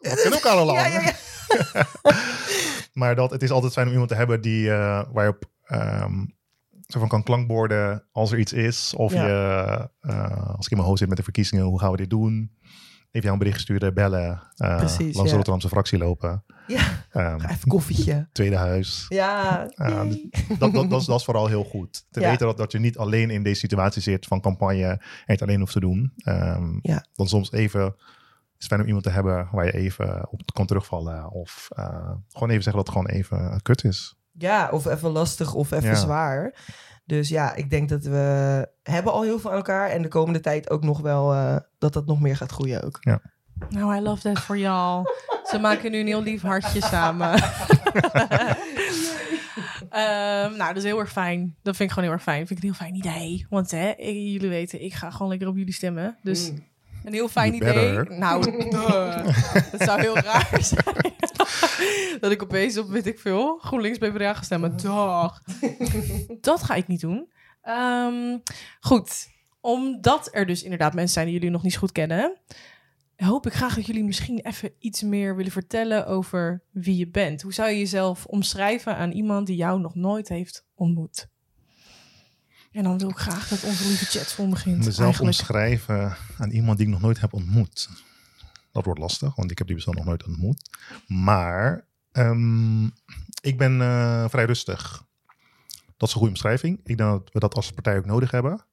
We 0.00 0.08
kennen 0.14 0.32
elkaar 0.32 0.52
al 0.56 0.64
lang. 0.66 0.78
Ja, 0.78 0.86
ja, 0.86 1.00
ja. 1.00 1.86
Maar 2.92 3.14
dat, 3.14 3.30
het 3.30 3.42
is 3.42 3.50
altijd 3.50 3.72
fijn 3.72 3.86
om 3.86 3.92
iemand 3.92 4.10
te 4.10 4.16
hebben 4.16 4.40
die, 4.40 4.70
eh, 4.70 5.02
waar 5.12 5.24
je 5.24 5.30
op 5.30 5.44
ehm, 5.64 6.24
zo 6.86 6.98
van 6.98 7.08
kan 7.08 7.22
klankborden 7.22 8.04
als 8.12 8.32
er 8.32 8.38
iets 8.38 8.52
is. 8.52 8.94
Of 8.96 9.12
Ja. 9.12 9.26
je, 9.26 9.88
eh, 10.00 10.46
als 10.56 10.64
ik 10.64 10.70
in 10.70 10.76
mijn 10.76 10.88
hoofd 10.88 10.98
zit 10.98 11.08
met 11.08 11.16
de 11.16 11.22
verkiezingen, 11.22 11.64
hoe 11.64 11.80
gaan 11.80 11.90
we 11.90 11.96
dit 11.96 12.10
doen? 12.10 12.56
Even 13.10 13.20
jou 13.28 13.32
een 13.32 13.38
bericht 13.38 13.60
sturen, 13.60 13.94
bellen. 13.94 14.42
eh, 14.56 14.76
Precies, 14.76 14.98
langs 14.98 15.16
ja. 15.16 15.22
de 15.22 15.30
Rotterdamse 15.30 15.68
fractie 15.68 15.98
lopen. 15.98 16.44
Ja, 16.66 16.80
ga 17.10 17.50
even 17.50 17.68
koffietje. 17.68 18.28
tweede 18.32 18.56
huis. 18.56 19.06
Ja. 19.08 19.66
Yay. 19.76 20.28
Dat, 20.58 20.72
dat, 20.72 20.90
dat, 20.90 21.00
is, 21.00 21.06
dat 21.06 21.18
is 21.18 21.24
vooral 21.24 21.46
heel 21.46 21.64
goed. 21.64 22.06
Te 22.10 22.20
Ja. 22.20 22.28
weten 22.30 22.46
dat, 22.46 22.56
dat 22.56 22.72
je 22.72 22.78
niet 22.78 22.98
alleen 22.98 23.30
in 23.30 23.42
deze 23.42 23.60
situatie 23.60 24.02
zit 24.02 24.26
van 24.26 24.40
campagne 24.40 24.84
en 24.86 25.00
het 25.24 25.42
alleen 25.42 25.60
hoeft 25.60 25.72
te 25.72 25.80
doen. 25.80 26.12
Ehm, 26.16 26.78
Ja. 26.82 27.04
Dan 27.14 27.28
soms 27.28 27.52
even, 27.52 27.94
is 28.58 28.66
fijn 28.66 28.80
om 28.80 28.86
iemand 28.86 29.04
te 29.04 29.10
hebben 29.10 29.48
waar 29.52 29.64
je 29.64 29.72
even 29.72 30.28
op 30.30 30.40
kan 30.52 30.66
terugvallen. 30.66 31.30
Of 31.30 31.68
eh, 31.74 32.10
gewoon 32.28 32.50
even 32.50 32.62
zeggen 32.62 32.84
dat 32.84 32.86
het 32.86 32.88
gewoon 32.90 33.06
even 33.06 33.62
kut 33.62 33.84
is. 33.84 34.16
Ja, 34.32 34.68
of 34.70 34.86
even 34.86 35.10
lastig 35.10 35.54
of 35.54 35.70
even 35.70 35.88
Ja. 35.88 35.94
zwaar. 35.94 36.54
Dus 37.04 37.28
ja, 37.28 37.54
ik 37.54 37.70
denk 37.70 37.88
dat 37.88 38.02
we 38.04 38.68
hebben 38.82 39.12
al 39.12 39.22
heel 39.22 39.38
veel 39.38 39.50
aan 39.50 39.56
elkaar. 39.56 39.88
En 39.90 40.02
de 40.02 40.08
komende 40.08 40.40
tijd 40.40 40.70
ook 40.70 40.82
nog 40.84 41.00
wel 41.00 41.32
eh, 41.32 41.56
dat 41.78 41.92
dat 41.92 42.06
nog 42.06 42.20
meer 42.20 42.36
gaat 42.36 42.50
groeien 42.52 42.82
ook. 42.82 42.98
Nou, 43.68 43.96
I 43.96 44.00
love 44.00 44.22
that 44.22 44.38
for 44.38 44.58
y'all. 44.58 45.02
Ze 45.50 45.58
maken 45.58 45.90
nu 45.90 46.00
een 46.00 46.06
heel 46.06 46.22
lief 46.22 46.42
hartje 46.42 46.80
samen. 46.82 47.32
Ehm, 49.90 50.56
nou, 50.56 50.66
dat 50.68 50.76
is 50.76 50.82
heel 50.82 50.98
erg 50.98 51.12
fijn. 51.12 51.56
Dat 51.62 51.76
vind 51.76 51.88
ik 51.88 51.94
gewoon 51.94 52.04
heel 52.04 52.12
erg 52.18 52.22
fijn. 52.26 52.46
Vind 52.46 52.58
ik 52.58 52.64
een 52.64 52.74
heel 52.74 52.86
fijn 52.86 52.94
idee. 52.94 53.46
Want 53.50 53.70
hè, 53.70 53.88
ik- 53.90 54.16
jullie 54.32 54.48
weten, 54.48 54.82
ik 54.84 54.94
ga 54.94 55.10
gewoon 55.10 55.28
lekker 55.28 55.48
op 55.48 55.56
jullie 55.56 55.72
stemmen. 55.72 56.18
Dus 56.22 56.50
Mm. 56.50 56.66
Een 57.08 57.14
heel 57.14 57.28
fijn 57.28 57.54
You 57.54 57.70
idee. 57.70 57.94
better. 57.94 58.18
Nou, 58.18 58.42
dat 59.72 59.82
zou 59.82 60.00
heel 60.00 60.18
raar 60.18 60.58
zijn. 60.74 61.14
dat 62.20 62.30
ik 62.30 62.42
opeens 62.42 62.78
op, 62.78 62.88
weet 62.88 63.06
ik 63.06 63.18
veel, 63.18 63.58
GroenLinks 63.58 63.98
PvdA 63.98 64.34
ga 64.34 64.42
stemmen. 64.42 64.76
Dag. 64.76 65.42
dat 66.40 66.62
ga 66.62 66.74
ik 66.74 66.86
niet 66.86 67.00
doen. 67.00 67.32
Ehm, 67.62 68.38
goed, 68.80 69.28
omdat 69.60 70.28
er 70.32 70.46
dus 70.46 70.62
inderdaad 70.62 70.94
mensen 70.94 71.12
zijn 71.12 71.26
die 71.26 71.34
jullie 71.34 71.50
nog 71.50 71.62
niet 71.62 71.72
zo 71.72 71.78
goed 71.78 71.92
kennen... 71.92 72.38
hoop 73.16 73.46
ik 73.46 73.52
graag 73.52 73.74
dat 73.74 73.86
jullie 73.86 74.04
misschien 74.04 74.40
even 74.40 74.72
iets 74.78 75.02
meer 75.02 75.36
willen 75.36 75.52
vertellen 75.52 76.06
over 76.06 76.62
wie 76.70 76.96
je 76.96 77.08
bent. 77.08 77.42
Hoe 77.42 77.52
zou 77.52 77.70
je 77.70 77.78
jezelf 77.78 78.26
omschrijven 78.26 78.96
aan 78.96 79.10
iemand 79.10 79.46
die 79.46 79.56
jou 79.56 79.80
nog 79.80 79.94
nooit 79.94 80.28
heeft 80.28 80.66
ontmoet? 80.74 81.28
En 82.72 82.82
dan 82.82 82.98
wil 82.98 83.08
ik 83.08 83.16
graag 83.16 83.48
dat 83.48 83.62
onze 83.64 83.86
lieve 83.86 84.04
chatroom 84.04 84.50
begint. 84.50 84.76
Mezelf 84.76 84.98
eigenlijk. 84.98 85.38
omschrijven 85.38 86.16
aan 86.38 86.50
iemand 86.50 86.78
die 86.78 86.86
ik 86.86 86.92
nog 86.92 87.02
nooit 87.02 87.20
heb 87.20 87.32
ontmoet. 87.32 87.88
Dat 88.72 88.84
wordt 88.84 89.00
lastig, 89.00 89.34
want 89.34 89.50
ik 89.50 89.58
heb 89.58 89.66
die 89.66 89.76
persoon 89.76 89.94
nog 89.94 90.04
nooit 90.04 90.24
ontmoet. 90.26 90.70
Maar 91.06 91.84
ehm, 92.12 92.84
ik 93.40 93.58
ben 93.58 93.80
eh, 93.80 94.28
vrij 94.28 94.44
rustig. 94.44 95.06
Dat 95.96 96.08
is 96.08 96.14
een 96.14 96.20
goede 96.20 96.28
omschrijving. 96.34 96.78
Ik 96.78 96.96
denk 96.96 96.98
dat 96.98 97.32
we 97.32 97.38
dat 97.38 97.54
als 97.54 97.70
partij 97.72 97.98
ook 97.98 98.06
nodig 98.06 98.30
hebben. 98.30 98.64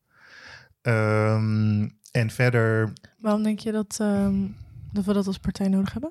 Ehm, 0.82 1.90
en 2.12 2.30
verder, 2.30 2.94
Waarom 3.20 3.44
denk 3.44 3.60
je 3.60 3.72
dat, 3.72 3.98
ehm, 4.00 4.48
dat 4.92 5.06
we 5.06 5.14
dat 5.14 5.28
als 5.28 5.38
partij 5.38 5.68
nodig 5.68 5.94
hebben? 5.94 6.10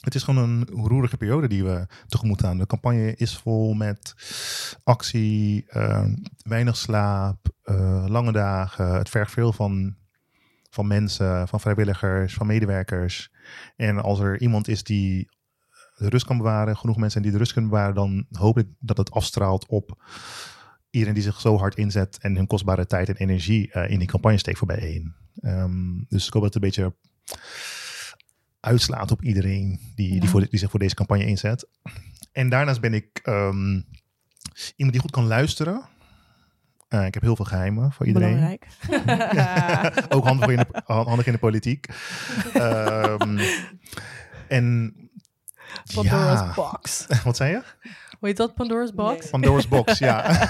Het 0.00 0.14
is 0.14 0.22
gewoon 0.22 0.48
een 0.48 0.66
roerige 0.66 1.16
periode 1.16 1.48
die 1.48 1.64
we 1.64 1.86
tegemoet 2.06 2.40
gaan. 2.40 2.58
De 2.58 2.66
campagne 2.66 3.14
is 3.14 3.36
vol 3.36 3.74
met 3.74 4.14
actie, 4.84 5.64
ehm, 5.68 6.14
weinig 6.42 6.76
slaap, 6.76 7.48
eh, 7.62 8.04
lange 8.08 8.32
dagen. 8.32 8.94
Het 8.94 9.08
vergt 9.08 9.32
veel 9.32 9.52
van, 9.52 9.96
van 10.70 10.86
mensen, 10.86 11.48
van 11.48 11.60
vrijwilligers, 11.60 12.34
van 12.34 12.46
medewerkers. 12.46 13.32
En 13.76 14.02
als 14.02 14.20
er 14.20 14.40
iemand 14.40 14.68
is 14.68 14.82
die 14.82 15.28
de 15.96 16.08
rust 16.08 16.26
kan 16.26 16.36
bewaren, 16.36 16.76
genoeg 16.76 16.96
mensen 16.96 17.22
die 17.22 17.30
de 17.30 17.38
rust 17.38 17.52
kunnen 17.52 17.70
bewaren, 17.70 17.94
dan 17.94 18.26
hoop 18.30 18.58
ik 18.58 18.66
dat 18.78 18.96
het 18.96 19.10
afstraalt 19.10 19.66
op 19.66 20.02
iedereen 20.90 21.14
die 21.14 21.22
zich 21.22 21.40
zo 21.40 21.58
hard 21.58 21.76
inzet 21.76 22.18
en 22.20 22.36
hun 22.36 22.46
kostbare 22.46 22.86
tijd 22.86 23.08
en 23.08 23.16
energie 23.16 23.72
eh, 23.72 23.90
in 23.90 23.98
die 23.98 24.08
campagne 24.08 24.38
steekt 24.38 24.58
voor 24.58 24.66
bijeen. 24.66 25.14
Ehm, 25.40 26.04
dus 26.08 26.26
ik 26.26 26.32
hoop 26.32 26.42
dat 26.42 26.54
het 26.54 26.62
een 26.62 26.68
beetje 26.68 26.94
uitslaat 28.60 29.10
op 29.10 29.22
iedereen 29.22 29.80
die, 29.94 30.14
Ja. 30.14 30.20
die, 30.20 30.28
voor, 30.28 30.40
die 30.48 30.58
zich 30.58 30.70
voor 30.70 30.80
deze 30.80 30.94
campagne 30.94 31.26
inzet. 31.26 31.68
En 32.32 32.48
daarnaast 32.48 32.80
ben 32.80 32.94
ik 32.94 33.20
ehm, 33.22 33.80
iemand 34.76 34.92
die 34.92 35.00
goed 35.00 35.10
kan 35.10 35.26
luisteren. 35.26 35.82
Eh, 36.88 37.06
ik 37.06 37.14
heb 37.14 37.22
heel 37.22 37.36
veel 37.36 37.44
geheimen 37.44 37.92
voor 37.92 38.06
iedereen. 38.06 38.34
Belangrijk. 38.34 38.66
Ook 40.14 40.24
handig 40.24 40.48
in 40.48 40.56
de, 40.56 40.82
handig 40.84 41.26
in 41.26 41.32
de 41.32 41.38
politiek. 41.38 41.86
Ehm, 42.52 43.38
en 44.48 44.94
Pandora's 45.94 46.40
ja, 46.40 46.52
box. 46.54 47.06
wat 47.24 47.36
zei 47.36 47.50
je? 47.50 47.62
Hoe 48.18 48.28
heet 48.28 48.36
dat, 48.36 48.54
Pandora's 48.54 48.94
box? 48.94 49.20
Nee. 49.20 49.30
Pandora's 49.30 49.68
Box, 49.68 49.98
ja. 49.98 50.48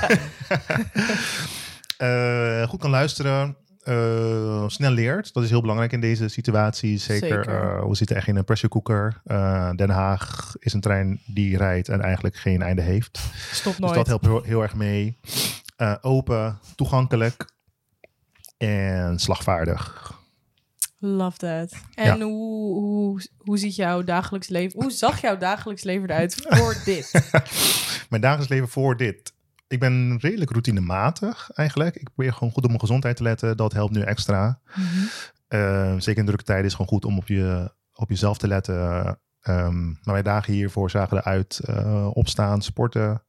Eh, 1.97 2.69
goed 2.69 2.81
kan 2.81 2.91
luisteren. 2.91 3.57
Eh, 3.89 4.69
snel 4.69 4.91
leert. 4.91 5.33
Dat 5.33 5.43
is 5.43 5.51
heel 5.51 5.61
belangrijk 5.61 5.93
in 5.93 6.01
deze 6.01 6.29
situatie. 6.29 6.99
Zeker, 6.99 7.29
Zeker. 7.29 7.79
eh, 7.79 7.89
we 7.89 7.95
zitten 7.95 8.17
echt 8.17 8.27
in 8.27 8.37
een 8.37 8.45
pressure 8.45 8.73
cooker. 8.73 9.21
Eh, 9.25 9.71
Den 9.75 9.91
Haag 9.91 10.55
is 10.59 10.73
een 10.73 10.81
trein 10.81 11.21
die 11.27 11.57
rijdt 11.57 11.89
en 11.89 12.01
eigenlijk 12.01 12.37
geen 12.37 12.63
einde 12.63 12.83
heeft. 12.83 13.21
Stop 13.53 13.77
Dus 13.77 13.93
dat 13.93 14.07
helpt 14.07 14.25
heel, 14.25 14.43
heel 14.43 14.63
erg 14.63 14.75
mee. 14.75 15.19
Open, 16.01 16.59
toegankelijk 16.77 17.49
en 18.57 19.19
slagvaardig. 19.19 20.17
Love 20.99 21.37
that. 21.37 21.73
En 21.95 22.21
hoe, 22.21 22.75
hoe, 22.75 23.21
hoe 23.37 23.59
ziet 23.59 23.77
jouw 23.77 24.03
dagelijks 24.03 24.49
leven... 24.49 24.83
Hoe 24.83 24.91
zag 24.91 25.21
jouw 25.21 25.37
dagelijks 25.37 25.83
leven 25.83 26.11
eruit 26.11 26.35
voor 26.49 26.77
dit? 26.85 27.31
Mijn 28.09 28.23
dagelijks 28.23 28.49
leven 28.53 28.69
voor 28.69 28.97
dit. 28.97 29.33
Ik 29.69 29.81
ben 29.81 30.19
redelijk 30.21 30.51
routinematig 30.51 31.51
eigenlijk. 31.55 31.97
Ik 31.97 32.11
probeer 32.15 32.33
gewoon 32.33 32.53
goed 32.53 32.63
op 32.63 32.69
mijn 32.69 32.81
gezondheid 32.81 33.17
te 33.17 33.23
letten. 33.23 33.57
Dat 33.57 33.73
helpt 33.73 33.95
nu 33.95 34.01
extra. 34.01 34.61
Eh, 35.49 35.95
zeker 35.99 36.21
in 36.21 36.27
drukke 36.27 36.45
tijden 36.45 36.65
is 36.65 36.73
het 36.73 36.81
gewoon 36.81 37.01
goed 37.01 37.11
om 37.11 37.19
op, 37.19 37.29
je, 37.29 37.73
op 37.95 38.09
jezelf 38.09 38.39
te 38.39 38.49
letten. 38.49 39.19
Ehm, 39.41 39.87
maar 39.87 40.13
mijn 40.13 40.25
dagen 40.25 40.53
hiervoor 40.53 40.91
zagen 40.91 41.17
eruit 41.17 41.59
eh, 41.59 42.11
opstaan, 42.13 42.63
sporten 42.63 43.23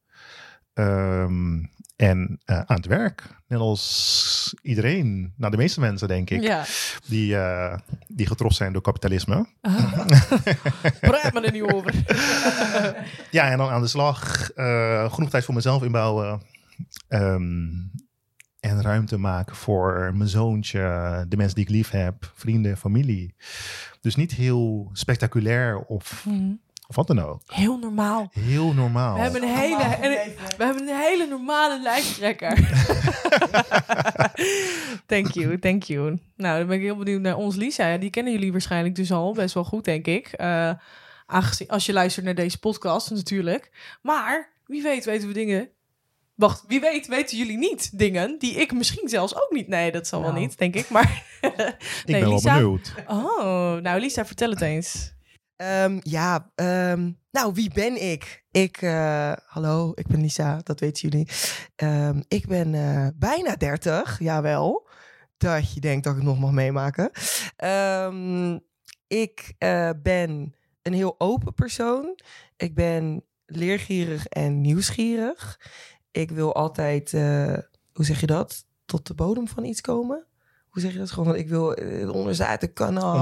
ehm, 0.73 1.63
en 1.99 2.39
eh, 2.45 2.57
aan 2.65 2.75
het 2.75 2.85
werk. 2.85 3.23
Net 3.47 3.59
als 3.59 4.55
iedereen, 4.61 5.33
nou 5.37 5.51
de 5.51 5.57
meeste 5.57 5.79
mensen 5.79 6.07
denk 6.07 6.29
ik, 6.29 6.41
Ja. 6.41 6.65
die, 7.07 7.37
eh, 7.37 7.77
die 8.07 8.27
getroffen 8.27 8.57
zijn 8.57 8.73
door 8.73 8.81
kapitalisme. 8.81 9.45
Praat 11.01 11.33
me 11.33 11.41
er 11.41 11.51
niet 11.51 11.61
over. 11.73 11.93
Ja, 13.31 13.51
en 13.51 13.57
dan 13.57 13.69
aan 13.69 13.81
de 13.81 13.87
slag. 13.87 14.49
eh, 14.51 15.13
genoeg 15.13 15.29
tijd 15.29 15.45
voor 15.45 15.53
mezelf 15.53 15.83
inbouwen. 15.83 16.41
Ehm, 17.07 17.67
en 18.59 18.81
ruimte 18.81 19.17
maken 19.17 19.55
voor 19.55 20.11
mijn 20.15 20.29
zoontje, 20.29 20.79
de 21.27 21.37
mensen 21.37 21.55
die 21.55 21.63
ik 21.65 21.69
lief 21.71 21.89
heb, 21.89 22.31
vrienden, 22.35 22.77
familie. 22.77 23.35
Dus 24.01 24.15
niet 24.15 24.31
heel 24.31 24.89
spectaculair 24.93 25.77
of, 25.79 26.25
Mhm. 26.27 26.51
Of 26.89 26.95
wat 26.95 27.07
dan 27.07 27.19
ook. 27.19 27.41
Heel 27.45 27.77
normaal. 27.77 28.29
Heel 28.33 28.73
normaal. 28.73 29.15
We 29.15 29.21
hebben 29.21 29.43
een 29.43 29.55
hele, 29.55 29.77
we 30.57 30.63
hebben 30.63 30.87
een 30.89 30.99
hele 30.99 31.27
normale 31.27 31.81
lijsttrekker. 31.81 32.57
thank 35.05 35.31
you, 35.31 35.59
thank 35.59 35.83
you. 35.83 36.17
Nou, 36.35 36.57
dan 36.57 36.67
ben 36.67 36.75
ik 36.77 36.83
heel 36.83 36.95
benieuwd 36.95 37.21
naar 37.21 37.35
ons 37.35 37.55
Lisa. 37.55 37.87
Ja, 37.87 37.97
die 37.97 38.09
kennen 38.09 38.33
jullie 38.33 38.51
waarschijnlijk 38.51 38.95
dus 38.95 39.11
al 39.11 39.33
best 39.33 39.53
wel 39.53 39.63
goed, 39.63 39.85
denk 39.85 40.05
ik. 40.07 40.27
Eh, 40.27 40.71
aangezien, 41.25 41.67
als 41.67 41.85
je 41.85 41.93
luistert 41.93 42.25
naar 42.25 42.35
deze 42.35 42.59
podcast 42.59 43.11
natuurlijk. 43.11 43.71
Maar 44.01 44.49
wie 44.65 44.81
weet 44.81 45.05
weten 45.05 45.27
we 45.27 45.33
dingen... 45.33 45.69
Wacht, 46.35 46.63
wie 46.67 46.79
weet 46.79 47.07
weten 47.07 47.37
jullie 47.37 47.57
niet 47.57 47.97
dingen 47.99 48.35
die 48.39 48.53
ik 48.53 48.73
misschien 48.73 49.09
zelfs 49.09 49.35
ook 49.35 49.51
niet... 49.51 49.67
Nee, 49.67 49.91
dat 49.91 50.07
zal 50.07 50.21
wel 50.21 50.29
Nou. 50.31 50.41
niet, 50.41 50.57
denk 50.57 50.75
ik. 50.75 50.89
Maar 50.89 51.23
ik 51.41 51.77
ben 52.05 52.19
wel 52.19 52.33
Lisa? 52.33 52.53
benieuwd. 52.53 52.93
Oh, 53.07 53.75
nou 53.75 53.99
Lisa, 53.99 54.25
vertel 54.25 54.49
het 54.49 54.61
eens. 54.61 55.13
Ehm, 55.59 55.99
ja, 56.01 56.51
ehm, 56.55 57.11
nou, 57.31 57.53
wie 57.53 57.73
ben 57.73 58.01
ik? 58.11 58.43
Ik, 58.51 58.81
eh, 58.81 59.33
hallo, 59.45 59.91
ik 59.95 60.07
ben 60.07 60.21
Lisa, 60.21 60.59
dat 60.63 60.79
weten 60.79 61.09
jullie. 61.09 61.27
Ehm, 61.75 62.21
ik 62.27 62.47
ben 62.47 62.73
eh, 62.73 63.07
bijna 63.15 63.55
30, 63.55 64.19
jawel. 64.19 64.87
Dat 65.37 65.73
je 65.73 65.79
denkt 65.79 66.03
dat 66.03 66.13
ik 66.13 66.19
het 66.19 66.27
nog 66.27 66.39
mag 66.39 66.51
meemaken. 66.51 67.11
Ik 69.07 69.53
eh, 69.57 69.89
ben 70.01 70.55
een 70.81 70.93
heel 70.93 71.15
open 71.17 71.53
persoon. 71.53 72.19
Ik 72.57 72.75
ben 72.75 73.23
leergierig 73.45 74.25
en 74.25 74.61
nieuwsgierig. 74.61 75.59
Ik 76.11 76.31
wil 76.31 76.55
altijd, 76.55 77.11
hoe 77.91 78.05
zeg 78.05 78.19
je 78.19 78.27
dat? 78.27 78.65
Tot 78.85 79.07
de 79.07 79.13
bodem 79.13 79.47
van 79.47 79.63
iets 79.63 79.81
komen. 79.81 80.28
Hoe 80.79 80.87
zeg 80.87 80.97
je 80.97 81.03
dat? 81.03 81.11
Gewoon, 81.11 81.29
van, 81.29 81.39
ik 81.39 81.49
wil 81.49 81.73
eh. 81.73 82.09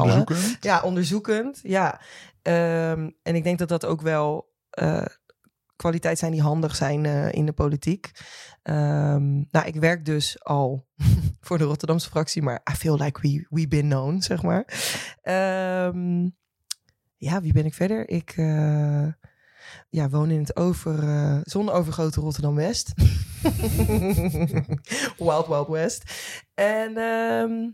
Onderzoeken. 0.02 0.58
Ja, 0.60 0.82
onderzoekend. 0.82 1.60
Ja. 1.64 2.02
Ehm, 2.42 3.10
en 3.24 3.36
ik 3.36 3.44
denk 3.44 3.60
dat 3.60 3.70
dat 3.70 3.86
ook 3.86 4.02
wel 4.02 4.54
eh 4.70 5.06
kwaliteit 5.76 6.20
zijn 6.20 6.32
die 6.32 6.42
handig 6.42 6.76
zijn 6.76 7.06
eh, 7.06 7.32
in 7.32 7.46
de 7.46 7.54
politiek. 7.54 8.12
Ehm, 8.64 9.36
nou, 9.52 9.66
ik 9.66 9.76
werk 9.76 10.06
dus 10.06 10.44
al 10.44 10.88
voor 11.46 11.58
de 11.58 11.64
Rotterdamse 11.64 12.10
fractie, 12.10 12.42
maar 12.42 12.62
I 12.72 12.76
feel 12.76 12.98
like 12.98 13.22
we, 13.22 13.46
we 13.50 13.68
been 13.68 13.90
known, 13.90 14.22
zeg 14.22 14.42
maar. 14.42 14.66
Ehm, 15.22 16.30
ja, 17.18 17.42
wie 17.42 17.54
ben 17.54 17.66
ik 17.66 17.74
verder? 17.74 18.10
Ik 18.10 18.34
ja, 19.90 20.10
woon 20.10 20.30
in 20.30 20.40
het 20.40 20.56
over, 20.56 21.00
zonovergoten 21.44 22.22
Rotterdam-West. 22.22 22.94
Wild 25.28 25.48
Wild 25.48 25.68
West. 25.68 26.04
En 26.54 26.98
ehm, 26.98 27.70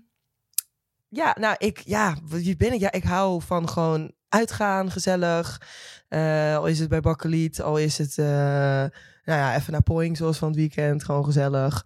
ja, 1.09 1.35
nou, 1.39 1.55
ik, 1.57 1.81
ja, 1.85 2.17
wie 2.25 2.55
ben 2.55 2.73
ik? 2.73 2.79
Ja, 2.79 2.91
ik 2.91 3.03
hou 3.03 3.41
van 3.41 3.69
gewoon 3.69 4.13
uitgaan, 4.29 4.91
gezellig. 4.91 5.61
Eh, 6.07 6.55
al 6.55 6.65
is 6.65 6.79
het 6.79 6.89
bij 6.89 7.01
Bakkeliet, 7.01 7.61
al 7.61 7.77
is 7.77 7.97
het, 7.97 8.17
eh, 8.17 8.25
nou 8.25 9.39
ja, 9.39 9.55
even 9.55 9.71
naar 9.71 9.81
Poing, 9.81 10.17
zoals 10.17 10.37
van 10.37 10.47
het 10.47 10.57
weekend, 10.57 11.03
gewoon 11.03 11.25
gezellig. 11.25 11.85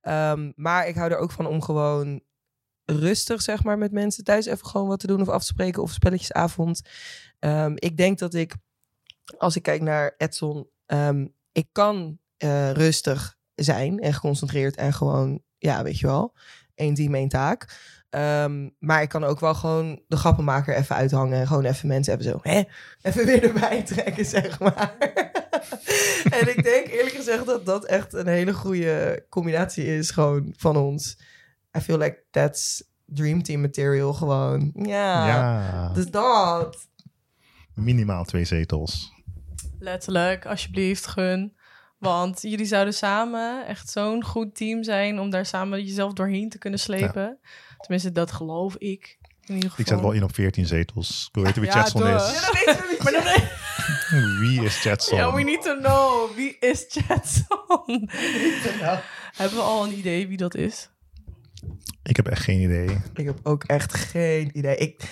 Ehm, 0.00 0.52
maar 0.56 0.88
ik 0.88 0.94
hou 0.94 1.10
er 1.10 1.18
ook 1.18 1.30
van 1.30 1.46
om 1.46 1.62
gewoon 1.62 2.20
rustig, 2.84 3.42
zeg 3.42 3.62
maar, 3.62 3.78
met 3.78 3.92
mensen 3.92 4.24
thuis 4.24 4.46
even 4.46 4.66
gewoon 4.66 4.88
wat 4.88 5.00
te 5.00 5.06
doen 5.06 5.20
of 5.20 5.28
af 5.28 5.40
te 5.40 5.46
spreken 5.46 5.82
of 5.82 5.92
spelletjesavond. 5.92 6.82
Ehm, 7.38 7.72
ik 7.74 7.96
denk 7.96 8.18
dat 8.18 8.34
ik, 8.34 8.54
als 9.38 9.56
ik 9.56 9.62
kijk 9.62 9.80
naar 9.80 10.14
Edson, 10.16 10.68
ik 11.52 11.68
kan 11.72 12.18
eh, 12.38 12.70
rustig 12.70 13.36
zijn 13.54 14.00
en 14.00 14.12
geconcentreerd 14.14 14.76
en 14.76 14.92
gewoon, 14.92 15.42
ja, 15.58 15.82
weet 15.82 15.98
je 15.98 16.06
wel, 16.06 16.34
één 16.74 16.94
team, 16.94 17.14
één 17.14 17.28
taak. 17.28 17.76
Ehm, 18.10 18.68
maar 18.78 19.02
ik 19.02 19.08
kan 19.08 19.24
ook 19.24 19.40
wel 19.40 19.54
gewoon 19.54 20.02
de 20.08 20.16
grappenmaker 20.16 20.76
even 20.76 20.96
uithangen. 20.96 21.38
En 21.40 21.46
gewoon 21.46 21.64
even 21.64 21.88
mensen 21.88 22.12
even 22.12 22.24
zo, 22.24 22.38
hè, 22.42 22.62
even 23.02 23.26
weer 23.26 23.42
erbij 23.44 23.82
trekken, 23.82 24.24
zeg 24.36 24.58
maar. 24.60 24.96
en 26.38 26.48
ik 26.56 26.62
denk 26.62 26.86
eerlijk 26.86 27.14
gezegd 27.14 27.46
dat 27.46 27.66
dat 27.66 27.84
echt 27.84 28.12
een 28.12 28.26
hele 28.26 28.54
goede 28.54 29.24
combinatie 29.28 29.84
is 29.96 30.10
gewoon 30.10 30.54
van 30.56 30.76
ons. 30.76 31.18
I 31.78 31.80
feel 31.80 31.98
like 31.98 32.22
that's 32.30 32.84
dream 33.06 33.42
team 33.42 33.60
material 33.60 34.12
gewoon. 34.14 34.70
Ja, 34.74 35.26
Ja, 35.26 35.92
dus 35.92 36.10
dat. 36.10 36.88
minimaal 37.74 38.24
twee 38.24 38.44
zetels. 38.44 39.12
Letterlijk, 39.78 40.46
alsjeblieft, 40.46 41.06
gun. 41.06 41.56
Want 41.98 42.42
jullie 42.42 42.66
zouden 42.66 42.94
samen 42.94 43.66
echt 43.66 43.90
zo'n 43.90 44.24
goed 44.24 44.54
team 44.54 44.82
zijn 44.82 45.20
om 45.20 45.30
daar 45.30 45.46
samen 45.46 45.84
jezelf 45.84 46.12
doorheen 46.12 46.48
te 46.48 46.58
kunnen 46.58 46.78
slepen. 46.78 47.38
Tenminste, 47.78 48.12
dat 48.12 48.32
geloof 48.32 48.76
ik. 48.76 49.18
In 49.46 49.54
ieder 49.54 49.70
geval. 49.70 49.84
Ik 49.84 49.90
zet 49.90 50.00
wel 50.00 50.12
in 50.12 50.22
op 50.22 50.34
14 50.34 50.66
zetels. 50.66 51.24
Ik 51.28 51.34
wil 51.34 51.44
weten 51.44 51.60
wie 51.62 51.70
Ja, 51.70 51.76
Chatson 51.76 52.00
duh. 52.00 52.14
is. 52.14 52.32
Ja, 52.32 52.40
dat 52.40 52.64
weten 52.64 52.84
we 52.86 52.88
niet. 52.90 53.26
Dan, 54.10 54.38
Wie 54.48 54.64
is 54.64 54.80
Chatson? 54.80 55.18
ja, 55.18 55.34
we 55.34 55.42
need 55.42 55.62
to 55.62 55.76
know. 55.76 56.30
Wie 56.34 56.56
is 56.60 56.86
Jetson? 56.88 58.10
Hebben 59.36 59.58
we 59.58 59.64
al 59.64 59.84
een 59.84 59.98
idee 59.98 60.28
wie 60.28 60.36
dat 60.36 60.54
is? 60.54 60.90
Ik 62.02 62.16
heb 62.16 62.26
echt 62.26 62.42
geen 62.42 62.60
idee. 62.60 63.00
Ik 63.14 63.24
heb 63.24 63.38
ook 63.42 63.64
echt 63.64 63.94
geen 63.94 64.50
idee. 64.52 64.76
Ik, 64.76 65.10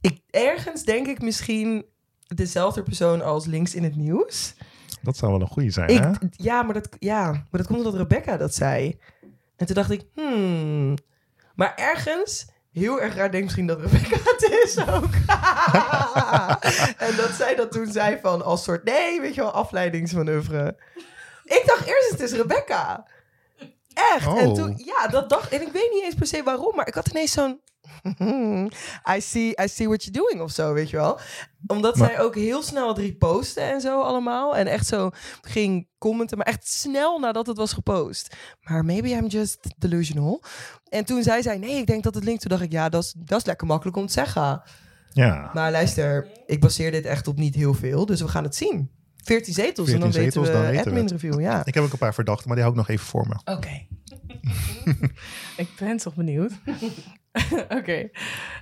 ik, 0.00 0.20
ergens 0.30 0.82
denk 0.84 1.06
ik 1.06 1.22
misschien 1.22 1.84
dezelfde 2.26 2.82
persoon 2.82 3.22
als 3.22 3.46
links 3.46 3.74
in 3.74 3.82
het 3.82 3.96
nieuws. 3.96 4.54
Dat 5.02 5.16
zou 5.16 5.32
wel 5.32 5.40
een 5.40 5.46
goede 5.46 5.70
zijn, 5.70 5.96
hè? 6.02 6.10
Ja, 6.30 6.62
maar 6.62 6.74
dat, 6.74 6.88
ja, 6.98 7.30
maar 7.30 7.46
dat 7.50 7.66
komt 7.66 7.78
omdat 7.78 7.94
Rebecca 7.94 8.36
dat 8.36 8.54
zei. 8.54 8.98
En 9.56 9.66
toen 9.66 9.74
dacht 9.74 9.90
ik, 9.90 10.04
hmm. 10.14 10.96
Maar 11.54 11.72
ergens, 11.76 12.46
heel 12.72 13.00
erg 13.00 13.14
raar, 13.14 13.30
denk 13.30 13.34
ik 13.34 13.42
misschien 13.42 13.66
dat 13.66 13.80
Rebecca 13.80 14.16
het 14.32 14.42
is 14.64 14.78
ook. 14.78 15.14
en 17.08 17.16
dat 17.16 17.30
zij 17.30 17.54
dat 17.56 17.72
toen 17.72 17.86
zei 17.86 18.18
van 18.22 18.42
als 18.44 18.62
soort, 18.62 18.84
nee, 18.84 19.20
weet 19.20 19.34
je 19.34 19.40
wel, 19.40 19.50
afleidingsmanoeuvre. 19.50 20.76
Ik 21.44 21.62
dacht 21.66 21.86
eerst, 21.86 22.10
het 22.10 22.20
is 22.20 22.32
Rebecca. 22.32 23.06
Echt. 24.14 24.26
En 24.26 24.46
Oh. 24.48 24.54
toen, 24.54 24.82
ja, 24.84 25.06
dat 25.08 25.28
dacht 25.28 25.52
En 25.52 25.60
ik 25.62 25.72
weet 25.72 25.90
niet 25.92 26.04
eens 26.04 26.14
per 26.14 26.26
se 26.26 26.42
waarom, 26.42 26.76
maar 26.76 26.86
ik 26.86 26.94
had 26.94 27.08
ineens 27.08 27.32
zo'n... 27.32 27.60
I 29.16 29.20
see, 29.20 29.48
I 29.62 29.68
see 29.68 29.86
what 29.86 30.04
you're 30.04 30.18
doing 30.26 30.40
of 30.40 30.50
zo, 30.50 30.72
weet 30.72 30.90
je 30.90 30.96
wel. 30.96 31.18
Omdat 31.66 31.96
Maar- 31.96 32.08
zij 32.08 32.20
ook 32.20 32.34
heel 32.34 32.62
snel 32.62 32.88
het 32.88 32.98
reposten 32.98 33.62
en 33.72 33.80
zo 33.80 34.00
allemaal. 34.02 34.56
En 34.56 34.66
echt 34.66 34.86
zo 34.86 35.10
ging 35.42 35.88
commenten, 35.98 36.36
maar 36.38 36.46
echt 36.46 36.68
snel 36.68 37.18
nadat 37.18 37.46
het 37.46 37.56
was 37.56 37.72
gepost. 37.72 38.36
Maar 38.62 38.84
maybe 38.84 39.08
I'm 39.08 39.26
just 39.26 39.58
delusional. 39.78 40.42
En 40.88 41.04
toen 41.04 41.22
zei 41.22 41.42
zij, 41.42 41.58
nee, 41.58 41.76
ik 41.76 41.86
denk 41.86 42.02
dat 42.02 42.14
het 42.14 42.24
linkt. 42.24 42.40
Toen 42.40 42.50
dacht 42.50 42.62
ik, 42.62 42.72
ja, 42.72 42.88
dat 42.88 43.02
is, 43.02 43.14
dat 43.18 43.38
is 43.40 43.46
lekker 43.46 43.66
makkelijk 43.66 43.96
om 43.96 44.06
te 44.06 44.12
zeggen. 44.12 44.62
Ja. 45.12 45.50
Maar 45.54 45.70
luister, 45.70 46.26
ik 46.46 46.60
baseer 46.60 46.90
dit 46.90 47.04
echt 47.04 47.28
op 47.28 47.36
niet 47.36 47.54
heel 47.54 47.74
veel. 47.74 48.06
Dus 48.06 48.20
we 48.20 48.28
gaan 48.28 48.44
het 48.44 48.56
zien. 48.56 48.90
14 49.24 49.54
zetels 49.54 49.88
14 49.88 49.94
en 49.94 50.00
dan 50.00 50.12
zetels, 50.12 50.34
weten 50.46 50.60
we 50.60 50.66
dan 50.66 50.74
we 50.74 50.78
admin 50.78 51.02
het. 51.02 51.10
review, 51.12 51.40
ja. 51.40 51.64
Ik 51.66 51.74
heb 51.74 51.84
ook 51.84 51.92
een 51.92 51.98
paar 51.98 52.14
verdachten, 52.14 52.46
maar 52.46 52.56
die 52.56 52.64
hou 52.64 52.78
ik 52.78 52.86
nog 52.86 52.96
even 52.96 53.06
voor 53.06 53.26
me. 53.28 53.52
Oké. 53.52 53.86
Ik 55.56 55.68
ben 55.78 55.96
toch 55.96 56.14
benieuwd. 56.14 56.52
Oké. 57.78 58.10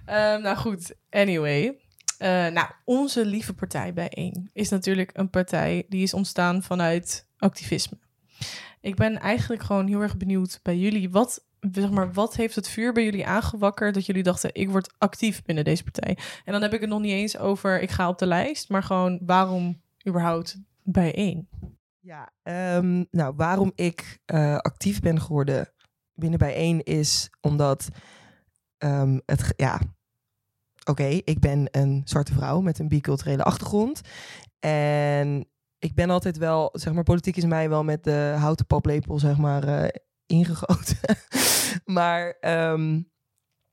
Ehm, 0.05 0.43
nou 0.43 0.57
goed, 0.57 0.95
anyway. 1.11 1.79
Eh, 2.19 2.29
nou, 2.29 2.71
onze 2.85 3.25
lieve 3.25 3.55
partij 3.55 3.93
bijeen 3.93 4.50
is 4.53 4.69
natuurlijk 4.69 5.11
een 5.12 5.31
partij 5.31 5.87
die 5.89 6.03
is 6.03 6.15
ontstaan 6.15 6.62
vanuit 6.62 7.27
activisme. 7.39 7.99
Ik 8.81 8.95
ben 8.95 9.19
eigenlijk 9.19 9.62
gewoon 9.62 9.87
heel 9.87 10.00
erg 10.00 10.17
benieuwd 10.17 10.61
bij 10.62 10.77
jullie. 10.77 11.11
Wat 11.11 11.45
zeg 11.61 11.91
maar, 11.91 12.12
wat 12.12 12.37
heeft 12.37 12.55
het 12.55 12.69
vuur 12.69 12.93
bij 12.93 13.05
jullie 13.05 13.27
aangewakkerd 13.27 13.95
dat 13.95 14.07
jullie 14.07 14.23
dachten, 14.23 14.55
ik 14.55 14.71
word 14.71 14.95
actief 14.99 15.43
binnen 15.43 15.65
deze 15.65 15.83
partij? 15.83 16.19
En 16.45 16.53
dan 16.53 16.62
heb 16.62 16.73
ik 16.73 16.81
het 16.81 16.91
nog 16.91 17.00
niet 17.00 17.12
eens 17.12 17.39
over, 17.39 17.81
ik 17.81 17.91
ga 17.91 18.09
op 18.09 18.19
de 18.19 18.27
lijst, 18.27 18.69
maar 18.69 18.83
gewoon, 18.83 19.19
waarom 19.23 19.83
überhaupt 20.09 20.59
bijeen? 20.83 21.49
Ja, 22.00 22.33
ehm, 22.43 23.05
nou, 23.11 23.35
waarom 23.37 23.73
ik 23.75 24.19
eh, 24.25 24.57
actief 24.57 25.00
ben 25.00 25.21
geworden 25.21 25.73
binnen 26.15 26.39
bijeen 26.39 26.83
is 26.83 27.31
omdat 27.41 27.89
ehm, 28.81 29.19
het, 29.27 29.53
ja, 29.57 29.81
oké, 30.85 31.05
ik 31.05 31.41
ben 31.41 31.69
een 31.71 32.03
zwarte 32.05 32.33
vrouw 32.33 32.61
met 32.61 32.79
een 32.79 32.89
biculturele 32.89 33.43
achtergrond. 33.43 34.01
En 34.59 35.49
ik 35.79 35.95
ben 35.95 36.11
altijd 36.11 36.37
wel, 36.39 36.69
zeg 36.73 36.93
maar, 36.93 37.03
politiek 37.03 37.37
is 37.37 37.45
mij 37.45 37.69
wel 37.69 37.85
met 37.85 38.05
de 38.05 38.35
houten 38.39 38.67
paplepel, 38.67 39.19
zeg 39.19 39.37
maar, 39.39 39.65
eh, 39.65 39.89
ingegoten. 40.27 40.99
maar 41.85 42.37
ehm, 42.41 43.01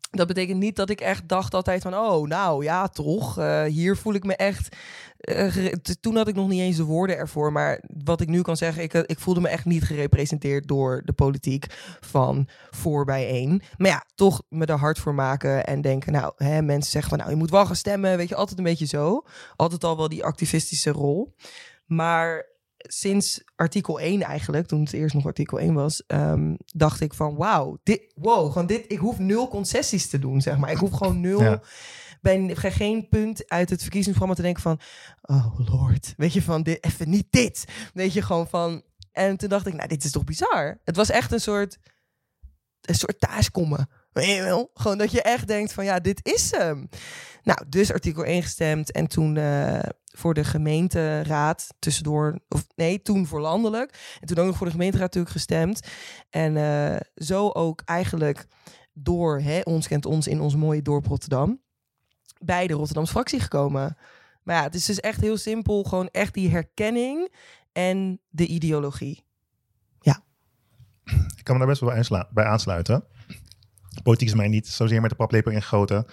dat 0.10 0.28
betekent 0.28 0.60
niet 0.60 0.76
dat 0.76 0.90
ik 0.90 1.02
echt 1.02 1.28
dacht 1.28 1.54
altijd 1.54 1.82
van, 1.82 1.94
oh, 1.96 2.28
nou 2.28 2.64
ja, 2.64 2.88
toch, 2.88 3.38
eh, 3.38 3.64
hier 3.64 3.98
voel 3.98 4.14
ik 4.14 4.24
me 4.24 4.36
echt. 4.36 4.76
eh, 5.18 5.66
toen 6.00 6.16
had 6.16 6.28
ik 6.28 6.36
nog 6.36 6.48
niet 6.48 6.62
eens 6.62 6.78
de 6.78 6.84
woorden 6.84 7.18
ervoor, 7.18 7.52
maar 7.52 7.84
wat 8.04 8.22
ik 8.22 8.28
nu 8.28 8.42
kan 8.42 8.58
zeggen, 8.58 8.84
ik, 8.84 8.94
eh, 8.94 9.02
ik 9.06 9.20
voelde 9.20 9.42
me 9.42 9.48
echt 9.48 9.66
niet 9.66 9.84
gerepresenteerd 9.84 10.68
door 10.68 11.02
de 11.06 11.14
politiek 11.14 11.66
van 12.00 12.48
voor 12.70 13.06
bijeen. 13.06 13.62
Maar 13.78 13.90
ja, 13.90 14.04
toch 14.16 14.42
me 14.50 14.66
er 14.66 14.78
hard 14.78 15.00
voor 15.00 15.14
maken 15.14 15.66
en 15.66 15.82
denken, 15.82 16.12
nou, 16.12 16.34
hè, 16.36 16.62
mensen 16.62 16.92
zeggen 16.92 17.10
van, 17.10 17.20
nou, 17.20 17.32
je 17.32 17.38
moet 17.38 17.50
wel 17.50 17.66
gaan 17.66 17.76
stemmen, 17.76 18.18
weet 18.18 18.30
je, 18.30 18.36
altijd 18.36 18.58
een 18.58 18.64
beetje 18.64 18.86
zo. 18.86 19.24
Altijd 19.56 19.84
al 19.84 19.98
wel 19.98 20.10
die 20.10 20.24
activistische 20.24 20.92
rol. 20.92 21.36
Maar 21.86 22.46
sinds 22.88 23.44
artikel 23.56 24.00
1 24.00 24.22
eigenlijk, 24.22 24.68
toen 24.68 24.80
het 24.84 24.94
eerst 24.94 25.16
nog 25.16 25.26
artikel 25.26 25.60
1 25.60 25.74
was, 25.74 26.06
ehm, 26.06 26.56
dacht 26.66 27.02
ik 27.02 27.14
van 27.14 27.36
wauw, 27.36 27.78
dit, 27.84 28.12
wow, 28.16 28.52
gewoon 28.52 28.68
dit, 28.68 28.86
ik 28.92 28.98
hoef 28.98 29.20
nul 29.20 29.48
concessies 29.48 30.10
te 30.10 30.20
doen, 30.20 30.42
zeg 30.42 30.58
maar. 30.58 30.72
Ik 30.72 30.78
hoef 30.78 30.92
gewoon 30.92 31.20
nul, 31.22 31.42
Ja. 31.42 31.62
bij 32.22 32.56
geen- 32.56 33.08
punt 33.10 33.50
uit 33.50 33.70
het 33.70 33.82
verkiezingsprogramma 33.82 34.34
te 34.36 34.42
denken 34.42 34.62
van, 34.62 34.80
oh 35.22 35.60
lord, 35.70 36.14
weet 36.18 36.34
je 36.34 36.42
van, 36.42 36.64
dit, 36.64 36.84
even 36.84 37.10
niet 37.10 37.28
dit. 37.30 37.66
Weet 37.94 38.14
je, 38.14 38.22
gewoon 38.22 38.48
van, 38.48 38.84
en 39.12 39.38
toen 39.38 39.50
dacht 39.50 39.68
ik, 39.68 39.74
nou, 39.74 39.88
dit 39.88 40.04
is 40.04 40.12
toch 40.12 40.24
bizar? 40.24 40.80
Het 40.84 40.96
was 40.96 41.10
echt 41.10 41.32
een 41.32 41.42
soort, 41.42 41.78
een 42.82 42.96
soort 42.96 43.20
thuiskomen. 43.20 43.90
Gewoon 44.74 44.98
dat 44.98 45.12
je 45.12 45.22
echt 45.22 45.48
denkt 45.48 45.74
van, 45.74 45.86
ja, 45.86 46.00
dit 46.00 46.20
is 46.24 46.52
hem. 46.52 46.90
Nou, 47.44 47.60
dus 47.68 47.92
artikel 47.92 48.26
1 48.26 48.42
gestemd 48.44 48.92
en 48.92 49.08
toen 49.08 49.38
eh, 49.38 49.80
voor 50.06 50.34
de 50.34 50.44
gemeenteraad 50.44 51.68
tussendoor, 51.80 52.40
of 52.50 52.68
nee, 52.76 53.02
toen 53.02 53.28
voor 53.28 53.42
landelijk. 53.42 54.18
En 54.20 54.28
toen 54.28 54.38
ook 54.38 54.46
nog 54.46 54.58
voor 54.58 54.66
de 54.66 54.72
gemeenteraad 54.72 55.06
natuurlijk 55.06 55.36
gestemd. 55.36 55.88
En 56.30 56.58
eh, 56.58 57.00
zo 57.16 57.50
ook 57.50 57.82
eigenlijk 57.86 58.46
door 58.94 59.40
hè, 59.40 59.60
ons 59.64 59.88
kent 59.88 60.06
ons 60.06 60.28
in 60.28 60.42
ons 60.42 60.56
mooie 60.56 60.82
dorp 60.82 61.06
Rotterdam 61.06 61.62
bij 62.40 62.68
de 62.68 62.74
Rotterdamse 62.74 63.12
fractie 63.12 63.40
gekomen. 63.40 63.98
Maar 64.44 64.56
ja, 64.56 64.64
het 64.64 64.76
is 64.76 64.86
dus 64.86 65.00
echt 65.00 65.22
heel 65.22 65.38
simpel, 65.38 65.84
gewoon 65.84 66.10
echt 66.12 66.34
die 66.34 66.50
herkenning 66.50 67.34
en 67.72 68.22
de 68.30 68.46
ideologie. 68.46 69.26
Ik 71.38 71.44
kan 71.44 71.54
me 71.54 71.58
daar 71.58 71.68
best 71.68 72.10
wel 72.10 72.26
bij 72.32 72.46
aansluiten. 72.46 73.04
Politiek 74.04 74.28
is 74.28 74.34
mij 74.34 74.48
niet 74.48 74.68
zozeer 74.68 75.02
met 75.02 75.10
de 75.10 75.16
paplepel 75.16 75.52
ingegoten. 75.52 76.06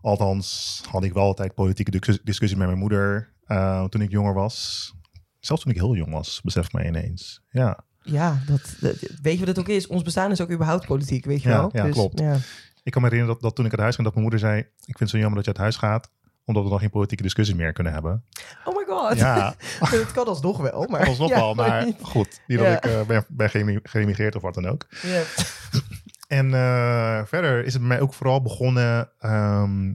Althans, 0.00 0.82
had 0.90 1.04
ik 1.04 1.12
wel 1.12 1.22
altijd 1.22 1.54
politieke 1.54 1.90
discus- 1.90 2.20
discussies 2.24 2.56
met 2.58 2.66
mijn 2.66 2.78
moeder 2.78 3.32
eh, 3.44 3.84
toen 3.84 4.00
ik 4.00 4.10
jonger 4.10 4.34
was. 4.34 4.94
Zelfs 5.40 5.62
toen 5.62 5.72
ik 5.72 5.78
heel 5.78 5.94
jong 5.96 6.12
was, 6.12 6.40
besef 6.44 6.72
mij 6.72 6.86
ineens. 6.86 7.42
Ja, 7.50 7.84
Ja, 8.02 8.38
dat, 8.46 8.60
dat- 8.80 8.96
weet 9.22 9.32
je 9.32 9.38
wat 9.38 9.48
het 9.48 9.58
ook 9.58 9.68
is? 9.68 9.86
Ons 9.86 10.02
bestaan 10.02 10.30
is 10.30 10.40
ook 10.40 10.50
überhaupt 10.50 10.86
politiek, 10.86 11.24
weet 11.24 11.42
je 11.42 11.48
Ja, 11.48 11.56
wel? 11.56 11.70
ja, 11.72 11.88
klopt. 11.88 12.18
Ja. 12.20 12.36
ik 12.82 12.92
kan 12.92 13.02
me 13.02 13.08
herinneren 13.08 13.34
dat, 13.34 13.42
dat 13.42 13.54
toen 13.56 13.64
ik 13.64 13.70
uit 13.70 13.80
huis 13.80 13.94
ging, 13.94 14.06
dat 14.06 14.16
mijn 14.16 14.28
moeder 14.30 14.48
zei... 14.48 14.60
Ik 14.60 14.68
vind 14.84 14.98
het 14.98 15.08
zo 15.08 15.16
jammer 15.18 15.34
dat 15.36 15.44
je 15.44 15.50
uit 15.50 15.60
huis 15.60 15.76
gaat, 15.76 16.10
omdat 16.44 16.62
we 16.64 16.70
dan 16.70 16.78
geen 16.78 16.90
politieke 16.90 17.22
discussies 17.22 17.54
meer 17.54 17.72
kunnen 17.72 17.92
hebben. 17.92 18.24
Oh 18.64 18.76
my 18.76 18.84
god. 18.88 19.16
Ja, 19.18 19.54
het 19.80 20.12
kan 20.12 20.26
alsnog 20.26 20.56
wel, 20.58 20.86
maar... 20.90 21.06
alsnog 21.06 21.28
ja, 21.28 21.34
wel, 21.36 21.54
maar 21.54 21.86
goed. 22.02 22.40
Niet 22.46 22.58
dat 22.58 22.66
ik 22.72 22.84
eh, 22.84 23.02
ben, 23.06 23.24
ben 23.28 24.34
of 24.34 24.42
wat 24.42 24.54
dan 24.54 24.66
ook. 24.66 24.86
Ja. 25.02 25.22
En 26.26 26.54
eh, 26.54 27.24
verder 27.24 27.64
is 27.64 27.72
het 27.72 27.82
bij 27.82 27.90
mij 27.90 28.00
ook 28.00 28.14
vooral 28.14 28.42
begonnen 28.42 29.10
ehm, 29.18 29.92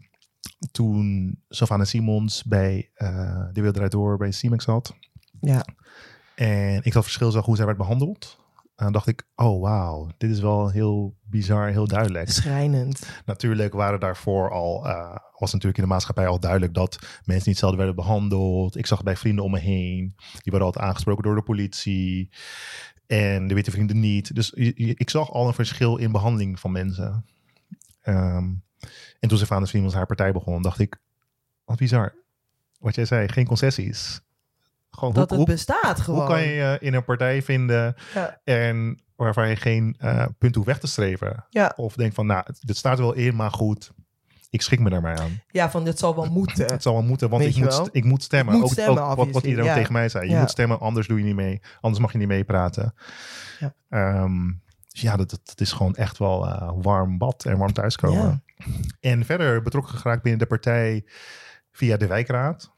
toen 0.72 1.38
Sylvana 1.50 1.84
Simons 1.84 2.44
bij 2.44 2.90
eh 2.94 3.36
De 3.36 3.54
Wereld 3.54 3.76
Draait 3.76 3.92
Door 3.92 4.18
bij 4.18 4.32
Siemens 4.32 4.64
zat. 4.64 4.96
Ja. 5.42 5.66
En 6.36 6.84
ik 6.84 6.94
dat 6.94 7.04
verschil 7.04 7.32
zag 7.32 7.46
hoe 7.46 7.56
zij 7.56 7.66
werd 7.66 7.78
behandeld. 7.78 8.40
En 8.82 8.88
dan 8.88 8.96
dacht 8.96 9.08
ik, 9.08 9.24
oh 9.36 9.62
wauw, 9.62 10.10
dit 10.18 10.32
is 10.32 10.40
wel 10.40 10.70
heel 10.70 11.16
bizar, 11.22 11.68
heel 11.68 11.88
duidelijk. 11.88 12.30
Schrijnend. 12.30 13.08
Natuurlijk 13.26 13.74
waren 13.74 14.00
daarvoor 14.00 14.52
al, 14.52 14.88
eh, 14.88 15.16
was 15.38 15.52
natuurlijk 15.52 15.78
in 15.78 15.84
de 15.84 15.94
maatschappij 15.94 16.28
al 16.28 16.40
duidelijk 16.40 16.74
dat 16.74 17.00
mensen 17.02 17.34
niet 17.34 17.46
hetzelfde 17.46 17.78
werden 17.78 17.96
behandeld. 17.96 18.78
Ik 18.78 18.86
zag 18.86 18.98
het 18.98 19.08
bij 19.08 19.16
vrienden 19.18 19.44
om 19.44 19.52
me 19.52 19.60
heen. 19.60 20.14
Die 20.18 20.52
werden 20.52 20.62
altijd 20.62 20.86
aangesproken 20.86 21.24
door 21.24 21.36
de 21.36 21.42
politie. 21.42 22.30
En 23.12 23.48
de 23.48 23.54
witte 23.54 23.72
vrienden 23.72 24.00
niet. 24.00 24.36
Dus 24.36 24.52
ik 24.52 25.10
zag 25.10 25.32
al 25.32 25.48
een 25.48 25.54
verschil 25.54 25.98
in 25.98 26.12
behandeling 26.12 26.60
van 26.60 26.72
mensen. 26.72 27.26
Ehm, 28.02 28.50
en 29.20 29.28
toen 29.30 29.38
Sylvana 29.38 29.66
Simons 29.66 29.94
haar 29.94 30.06
partij 30.06 30.32
begon, 30.32 30.62
dacht 30.62 30.80
ik, 30.80 30.98
wat 31.66 31.78
bizar. 31.78 32.14
Wat 32.80 32.96
jij 32.96 33.06
zei, 33.06 33.28
geen 33.28 33.46
concessies. 33.48 34.22
Gewoon, 34.92 35.14
Dat 35.14 35.30
hoe, 35.30 35.40
het 35.40 35.48
hoe, 35.48 35.56
bestaat 35.56 36.00
gewoon. 36.00 36.20
hoe 36.20 36.30
kan 36.30 36.42
je 36.42 36.78
in 36.80 36.94
een 36.94 37.04
partij 37.04 37.42
vinden 37.42 37.96
Ja. 38.14 38.40
en 38.44 39.02
waarvan 39.16 39.50
je 39.50 39.56
geen 39.56 39.96
eh, 40.00 40.26
punt 40.38 40.56
hoeft 40.56 40.68
weg 40.68 40.80
te 40.80 40.88
streven? 40.88 41.46
Ja. 41.50 41.74
Of 41.76 41.94
denk 41.96 42.14
van, 42.14 42.26
nou, 42.26 42.44
het, 42.46 42.58
dit 42.62 42.78
staat 42.78 42.98
er 42.98 43.04
wel 43.04 43.14
in, 43.14 43.36
maar 43.36 43.52
goed, 43.52 43.92
ik 44.52 44.62
schik 44.62 44.80
me 44.80 44.90
daar 44.90 45.02
maar 45.02 45.20
aan. 45.20 45.42
ja, 45.52 45.72
van 45.72 45.84
dit 45.84 46.00
zal 46.00 46.16
wel 46.16 46.32
moeten. 46.32 46.66
Het 46.66 46.82
zal 46.82 46.94
wel 46.94 47.04
moeten, 47.04 47.30
want 47.30 47.44
Weet 47.44 47.56
ik 47.56 47.64
moet, 47.64 47.90
ik 47.92 48.04
moet 48.04 48.24
stemmen. 48.24 48.54
Moet 48.54 48.64
ook, 48.64 48.72
stemmen, 48.72 49.04
ook 49.04 49.16
wat, 49.16 49.32
wat 49.32 49.44
iedereen 49.44 49.70
ja. 49.70 49.76
tegen 49.76 49.94
mij 49.94 50.10
zei. 50.10 50.26
Je 50.26 50.32
Ja. 50.32 50.40
moet 50.40 50.50
stemmen, 50.50 50.80
anders 50.80 51.08
doe 51.08 51.18
je 51.18 51.24
niet 51.24 51.36
mee. 51.36 51.62
Anders 51.82 52.02
mag 52.02 52.12
je 52.12 52.18
niet 52.18 52.28
meepraten. 52.28 52.94
Ja. 53.60 53.74
Ehm, 53.90 54.52
dus 54.88 55.02
ja, 55.02 55.16
dat, 55.16 55.30
dat, 55.30 55.60
is 55.62 55.72
gewoon 55.72 55.96
echt 55.96 56.18
wel 56.18 56.48
eh, 56.48 56.72
warm 56.76 57.18
bad 57.18 57.46
en 57.46 57.58
warm 57.58 57.74
thuiskomen. 57.74 58.44
En 59.00 59.26
verder 59.26 59.62
betrokken 59.62 59.98
geraakt 59.98 60.22
binnen 60.22 60.40
de 60.40 60.48
partij 60.48 61.06
via 61.72 61.98
de 61.98 62.08
wijkraad. 62.08 62.72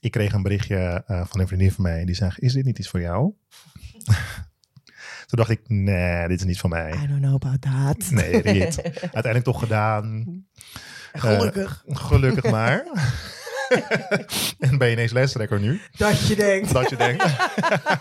Ik 0.00 0.10
kreeg 0.10 0.32
een 0.32 0.42
berichtje 0.42 1.02
eh, 1.06 1.26
van 1.26 1.40
een 1.40 1.46
vriendin 1.46 1.72
van 1.72 1.84
mij. 1.84 2.04
Die 2.04 2.14
zegt, 2.14 2.40
is 2.40 2.52
dit 2.52 2.64
niet 2.64 2.78
iets 2.78 2.88
voor 2.88 3.00
jou? 3.00 3.32
Toen 5.36 5.44
dacht 5.46 5.60
ik, 5.60 5.68
nee, 5.68 6.28
dit 6.28 6.38
is 6.40 6.46
niet 6.46 6.60
voor 6.60 6.70
mij. 6.70 6.92
I 6.92 7.06
don't 7.06 7.20
know 7.20 7.34
about 7.34 7.60
that. 7.60 8.10
Nee, 8.10 8.40
Riet. 8.40 8.82
Uiteindelijk 9.00 9.44
toch 9.44 9.58
gedaan. 9.58 10.24
Gelukkig 11.12 11.84
Gelukkig 11.88 12.50
maar. 12.50 12.84
en 14.58 14.78
ben 14.78 14.86
je 14.88 14.92
ineens 14.92 15.12
lijsttrekker 15.12 15.60
nu. 15.60 15.80
dat 15.96 16.26
je 16.26 16.36
denkt. 16.36 16.72
Dat 16.72 16.90
je 16.90 16.96
denkt. 16.96 17.22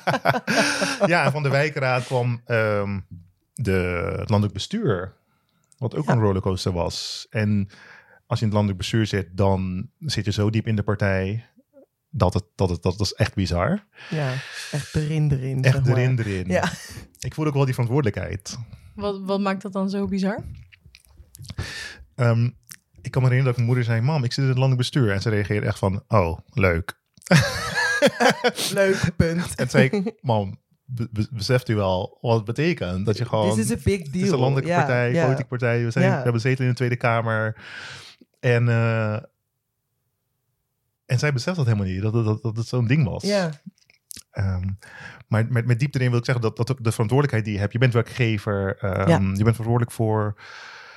ja, 1.12 1.26
en 1.26 1.32
van 1.32 1.44
de 1.44 1.50
wijkraad 1.50 2.06
kwam 2.06 2.42
ehm, 2.46 3.00
de, 3.54 4.14
het 4.20 4.30
landelijk 4.30 4.54
bestuur. 4.54 5.14
Wat 5.78 5.96
ook 5.96 6.06
Ja. 6.06 6.14
een 6.14 6.20
rollercoaster 6.20 6.72
was. 6.72 7.28
En 7.30 7.70
als 8.28 8.40
je 8.40 8.46
in 8.46 8.52
het 8.52 8.54
landelijk 8.54 8.78
bestuur 8.78 9.06
zit, 9.06 9.28
dan 9.38 9.90
zit 10.00 10.26
je 10.26 10.32
zo 10.32 10.50
diep 10.50 10.68
in 10.68 10.76
de 10.76 10.84
partij. 10.84 11.46
Dat, 12.18 12.34
het, 12.34 12.44
dat, 12.56 12.70
het, 12.70 12.82
dat, 12.84 12.98
dat 12.98 13.08
is 13.08 13.14
echt 13.14 13.34
bizar. 13.36 13.86
Ja, 14.10 14.34
echt 14.72 14.96
erin 14.96 15.32
erin. 15.32 15.64
Echt 15.64 15.76
zeg 15.76 15.86
maar. 15.86 15.98
erin, 15.98 16.20
erin. 16.20 16.48
Ja. 16.48 16.72
Ik 17.20 17.34
voel 17.34 17.46
ook 17.46 17.54
wel 17.54 17.64
die 17.66 17.74
verantwoordelijkheid. 17.74 18.58
Wat, 18.96 19.22
wat 19.22 19.40
maakt 19.40 19.62
dat 19.62 19.74
dan 19.74 19.90
zo 19.90 20.08
bizar? 20.08 20.44
Ehm, 22.16 22.50
ik 23.02 23.12
kan 23.12 23.22
me 23.22 23.28
herinneren 23.28 23.44
dat 23.46 23.56
mijn 23.56 23.66
moeder 23.66 23.84
zei: 23.84 24.02
Mam, 24.02 24.24
ik 24.24 24.34
zit 24.34 24.44
in 24.44 24.50
het 24.50 24.58
landelijk 24.60 24.78
bestuur. 24.78 25.12
En 25.12 25.22
ze 25.22 25.30
reageerde 25.30 25.68
echt 25.68 25.80
van: 25.80 26.04
Oh, 26.08 26.40
leuk. 26.54 27.00
Leuk, 28.74 29.12
punt. 29.16 29.42
En 29.50 29.56
toen 29.56 29.70
zei 29.70 29.90
ik: 29.90 30.14
Mam, 30.22 30.60
be- 30.86 31.08
be- 31.12 31.28
beseft 31.32 31.70
u 31.70 31.76
wel 31.76 32.18
wat 32.22 32.36
het 32.36 32.46
betekent? 32.46 33.06
Dat 33.06 33.18
je 33.18 33.26
gewoon. 33.26 33.56
Dit 33.56 33.66
is 33.66 33.72
een 33.72 33.82
big 33.84 33.98
deal. 33.98 34.12
Het 34.14 34.22
is 34.22 34.30
een 34.30 34.40
landelijke 34.40 34.72
partij, 34.76 35.12
politieke 35.22 35.46
partij. 35.50 35.84
We, 35.84 35.92
zijn, 35.92 36.10
we 36.18 36.24
hebben 36.24 36.42
zetel 36.42 36.64
in 36.64 36.70
de 36.70 36.76
Tweede 36.78 36.96
Kamer. 36.96 37.58
En, 38.40 38.70
eh, 38.70 39.18
en 41.06 41.20
zij 41.20 41.34
beseft 41.34 41.56
dat 41.58 41.66
helemaal 41.66 41.88
niet, 41.88 42.02
dat, 42.02 42.14
het- 42.14 42.26
dat, 42.26 42.42
dat 42.42 42.58
het 42.58 42.68
zo'n 42.68 42.88
ding 42.88 43.06
was. 43.08 43.24
Ja, 43.24 43.50
Ehm, 44.32 44.70
maar 45.28 45.46
met, 45.50 45.66
met 45.66 45.80
diepte 45.80 45.98
erin 45.98 46.10
wil 46.10 46.20
ik 46.20 46.26
zeggen 46.26 46.44
dat, 46.44 46.58
dat 46.58 46.68
de 46.68 46.92
verantwoordelijkheid 46.92 47.44
die 47.46 47.54
je 47.54 47.60
hebt. 47.60 47.74
Je 47.74 47.80
bent 47.80 47.94
werkgever. 47.94 48.78
ehm, 48.78 49.10
Ja. 49.10 49.18
Je 49.18 49.24
bent 49.24 49.38
verantwoordelijk 49.56 49.92
voor, 49.92 50.36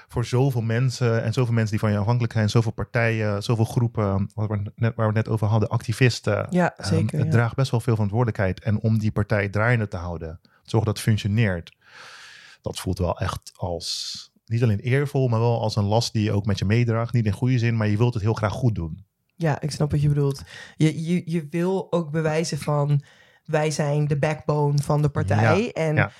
voor 0.08 0.24
zoveel 0.24 0.60
mensen. 0.60 1.22
En 1.22 1.32
zoveel 1.32 1.52
mensen 1.54 1.70
die 1.70 1.80
van 1.80 1.90
je 1.92 1.98
afhankelijk 1.98 2.32
zijn. 2.32 2.50
Zoveel 2.50 2.72
partijen, 2.72 3.42
zoveel 3.42 3.64
groepen. 3.64 4.30
Waar 4.34 4.48
we, 4.48 4.56
net, 4.56 4.94
waar 4.94 5.08
we 5.08 5.16
het 5.18 5.26
net 5.26 5.28
over 5.28 5.46
hadden. 5.46 5.68
Activisten. 5.68 6.46
ja 6.50 6.76
Ehm, 6.76 6.88
zeker. 6.88 7.16
het 7.18 7.26
ja. 7.26 7.32
draagt 7.32 7.54
best 7.56 7.70
wel 7.70 7.80
veel 7.80 7.92
verantwoordelijkheid. 7.94 8.60
En 8.60 8.80
om 8.80 8.98
die 8.98 9.12
partij 9.12 9.48
draaiende 9.48 9.88
te 9.88 9.96
houden. 9.96 10.40
Zorgen 10.62 10.88
dat 10.88 10.96
het 10.96 11.00
functioneert. 11.06 11.76
Dat 12.62 12.78
voelt 12.80 12.98
wel 12.98 13.18
echt 13.18 13.52
als... 13.56 14.30
Niet 14.46 14.62
alleen 14.62 14.80
eervol, 14.80 15.28
maar 15.28 15.40
wel 15.40 15.60
als 15.60 15.76
een 15.76 15.84
last 15.84 16.12
die 16.12 16.22
je 16.24 16.32
ook 16.32 16.46
met 16.46 16.58
je 16.58 16.64
meedraagt. 16.64 17.12
Niet 17.12 17.26
in 17.26 17.32
goede 17.32 17.58
zin, 17.58 17.76
maar 17.76 17.88
je 17.88 17.96
wilt 17.96 18.14
het 18.14 18.22
heel 18.22 18.34
graag 18.34 18.52
goed 18.52 18.74
doen. 18.74 19.04
Ja, 19.38 19.60
ik 19.60 19.70
snap 19.70 19.90
wat 19.90 20.02
je 20.02 20.08
bedoelt. 20.08 20.42
Je, 20.76 21.04
je, 21.04 21.22
je 21.24 21.46
wil 21.50 21.92
ook 21.92 22.10
bewijzen 22.10 22.58
van 22.58 23.02
wij 23.44 23.70
zijn 23.70 24.06
de 24.06 24.18
backbone 24.18 24.78
van 24.82 25.02
de 25.02 25.08
partij. 25.08 25.72
en 25.72 25.94
ja. 25.94 26.10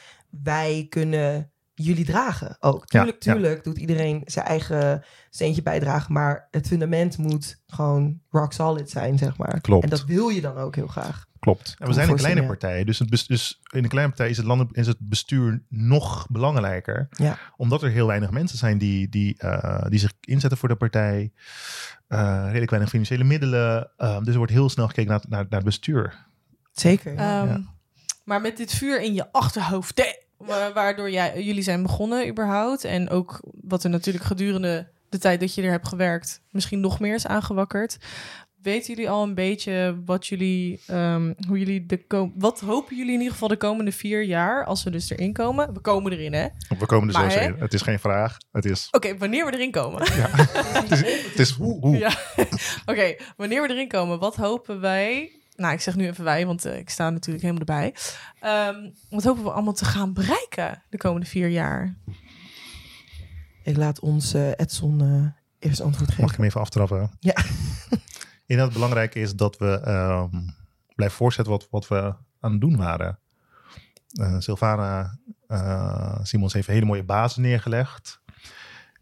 wij 0.42 0.86
kunnen 0.88 1.52
jullie 1.74 2.04
dragen 2.04 2.56
ook. 2.60 2.86
Tuurlijk, 2.86 3.20
tuurlijk 3.20 3.64
doet 3.64 3.78
iedereen 3.78 4.22
zijn 4.24 4.46
eigen 4.46 5.04
steentje 5.30 5.62
bijdragen, 5.62 6.12
maar 6.12 6.48
het 6.50 6.66
fundament 6.66 7.18
moet 7.18 7.62
gewoon 7.66 8.20
rock 8.28 8.52
solid 8.52 8.90
zijn, 8.90 9.18
zeg 9.18 9.36
maar. 9.36 9.60
Klopt. 9.60 9.84
En 9.84 9.90
dat 9.90 10.04
wil 10.04 10.28
je 10.28 10.40
dan 10.40 10.56
ook 10.56 10.74
heel 10.74 10.86
graag. 10.86 11.26
Klopt. 11.38 11.74
En 11.78 11.86
we 11.86 11.92
zijn 11.92 12.08
een 12.08 12.16
kleine 12.16 12.46
partij. 12.46 12.84
Dus, 12.84 12.98
het 12.98 13.24
dus 13.26 13.60
in 13.70 13.82
een 13.82 13.88
kleine 13.88 14.12
partij 14.12 14.30
is 14.30 14.36
het, 14.36 14.46
landen, 14.46 14.68
is 14.72 14.86
het 14.86 14.96
bestuur 15.00 15.62
nog 15.68 16.26
belangrijker. 16.30 17.08
Ja. 17.10 17.38
Omdat 17.56 17.82
er 17.82 17.90
heel 17.90 18.06
weinig 18.06 18.30
mensen 18.30 18.58
zijn 18.58 18.78
die, 18.78 19.08
die, 19.08 19.38
eh, 19.38 19.86
die 19.88 19.98
zich 19.98 20.12
inzetten 20.20 20.58
voor 20.58 20.68
de 20.68 20.76
partij. 20.76 21.32
Eh, 22.06 22.44
redelijk 22.46 22.70
weinig 22.70 22.90
financiële 22.90 23.24
middelen. 23.24 23.90
Eh, 23.96 24.18
dus 24.18 24.28
er 24.28 24.36
wordt 24.36 24.52
heel 24.52 24.68
snel 24.68 24.86
gekeken 24.86 25.10
naar, 25.10 25.22
naar, 25.28 25.46
naar 25.48 25.58
het 25.58 25.64
bestuur. 25.64 26.26
Zeker. 26.72 27.14
ja. 27.14 27.40
Ehm, 27.40 27.48
Ja. 27.48 27.76
Maar 28.24 28.40
met 28.40 28.56
dit 28.56 28.72
vuur 28.72 29.02
in 29.02 29.14
je 29.14 29.32
achterhoofd, 29.32 30.16
waardoor 30.74 31.10
jij, 31.10 31.42
jullie 31.44 31.62
zijn 31.62 31.82
begonnen 31.82 32.28
überhaupt. 32.28 32.84
En 32.84 33.10
ook 33.10 33.40
wat 33.62 33.84
er 33.84 33.90
natuurlijk 33.90 34.24
gedurende 34.24 34.88
de 35.08 35.18
tijd 35.18 35.40
dat 35.40 35.54
je 35.54 35.62
er 35.62 35.70
hebt 35.70 35.88
gewerkt, 35.88 36.40
misschien 36.50 36.80
nog 36.80 37.00
meer 37.00 37.14
is 37.14 37.26
aangewakkerd. 37.26 37.98
Weten 38.62 38.94
jullie 38.94 39.10
al 39.10 39.22
een 39.22 39.34
beetje 39.34 40.02
wat 40.04 40.26
jullie, 40.26 40.80
ehm, 40.86 41.32
hoe 41.46 41.58
jullie 41.58 41.86
de 41.86 42.06
kom 42.06 42.32
wat 42.36 42.60
hopen 42.60 42.96
jullie 42.96 43.12
in 43.12 43.18
ieder 43.18 43.32
geval 43.32 43.48
de 43.48 43.56
komende 43.56 43.92
vier 43.92 44.22
jaar 44.22 44.64
als 44.64 44.82
we 44.84 44.90
dus 44.90 45.10
erin 45.10 45.32
komen? 45.32 45.74
We 45.74 45.80
komen 45.80 46.12
erin, 46.12 46.32
hè? 46.32 46.44
Oké, 46.44 46.76
We 46.78 46.86
komen 46.86 47.08
er 47.14 47.20
Maar, 47.20 47.30
zo 47.30 47.38
in. 47.38 47.54
Het 47.58 47.74
is 47.74 47.82
geen 47.82 47.98
vraag. 47.98 48.36
Het 48.52 48.64
is, 48.64 48.90
wanneer 49.18 49.46
we 49.46 49.52
erin 49.52 49.70
komen? 49.70 50.02
het 50.12 50.90
is, 50.90 51.00
het 51.24 51.38
is 51.38 51.50
hoe. 51.50 51.80
hoe. 51.80 51.98
Ja. 51.98 52.10
Oké, 52.92 53.14
wanneer 53.36 53.62
we 53.62 53.68
erin 53.72 53.88
komen, 53.88 54.18
wat 54.18 54.36
hopen 54.36 54.80
wij? 54.80 55.32
Nou, 55.54 55.72
ik 55.72 55.80
zeg 55.80 55.96
nu 55.96 56.06
even 56.06 56.24
wij, 56.24 56.46
want 56.46 56.64
eh, 56.64 56.78
ik 56.78 56.90
sta 56.90 57.10
natuurlijk 57.10 57.44
helemaal 57.44 57.66
erbij. 57.66 57.94
Ehm, 58.40 58.90
wat 59.10 59.24
hopen 59.24 59.42
we 59.44 59.50
allemaal 59.50 59.72
te 59.72 59.84
gaan 59.84 60.12
bereiken 60.12 60.82
de 60.90 60.96
komende 60.96 61.26
vier 61.26 61.48
jaar? 61.48 61.94
Ik 63.62 63.76
laat 63.76 64.00
ons 64.00 64.34
eh, 64.34 64.50
Edson 64.56 65.00
eh, 65.00 65.68
eerst 65.68 65.80
antwoord 65.80 66.08
Mag 66.08 66.18
ik 66.18 66.24
geven. 66.24 66.34
hem 66.36 66.44
even 66.44 66.60
aftrappen? 66.60 67.10
Ja. 67.20 67.34
Het 68.56 68.72
belangrijk 68.72 69.14
is 69.14 69.34
dat 69.36 69.58
we 69.58 69.80
ehm, 69.80 70.40
blijven 70.94 71.16
voortzetten 71.16 71.52
wat, 71.52 71.68
wat 71.70 71.88
we 71.88 72.14
aan 72.40 72.52
het 72.52 72.60
doen 72.60 72.76
waren. 72.76 73.18
Eh 74.12 74.38
Sylvana 74.38 75.18
eh, 75.46 76.18
Simons 76.22 76.52
heeft 76.52 76.68
een 76.68 76.74
hele 76.74 76.86
mooie 76.86 77.04
basis 77.04 77.36
neergelegd. 77.36 78.20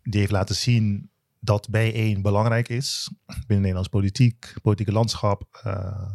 Die 0.02 0.20
heeft 0.20 0.32
laten 0.32 0.54
zien 0.54 1.10
dat 1.40 1.68
bijeen 1.68 2.22
belangrijk 2.22 2.68
is 2.68 3.10
binnen 3.26 3.56
Nederlands 3.60 3.88
politiek, 3.88 4.54
politieke 4.62 4.92
landschap. 4.92 5.60
eh, 5.62 6.10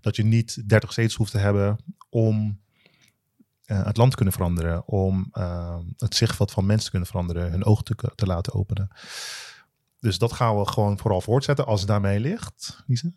dat 0.00 0.16
je 0.16 0.24
niet 0.24 0.68
30 0.68 0.92
zetels 0.92 1.14
hoeft 1.14 1.30
te 1.30 1.38
hebben 1.38 1.76
om 2.08 2.60
het 3.66 3.96
land 3.96 4.10
te 4.10 4.16
kunnen 4.16 4.34
veranderen, 4.34 4.86
om 4.86 5.28
eh, 5.32 5.78
het 5.96 6.14
zichtveld 6.14 6.50
van 6.50 6.66
mensen 6.66 6.84
te 6.84 6.90
kunnen 6.90 7.08
veranderen, 7.08 7.50
hun 7.50 7.64
ogen 7.64 7.84
te, 7.84 8.12
te 8.14 8.26
laten 8.26 8.52
openen. 8.54 8.88
Dus 10.06 10.18
dat 10.18 10.32
gaan 10.32 10.58
we 10.58 10.68
gewoon 10.68 10.98
vooral 10.98 11.20
voortzetten 11.20 11.66
als 11.66 11.80
het 11.80 11.88
daarmee 11.88 12.20
ligt. 12.20 12.82
Lise? 12.86 13.12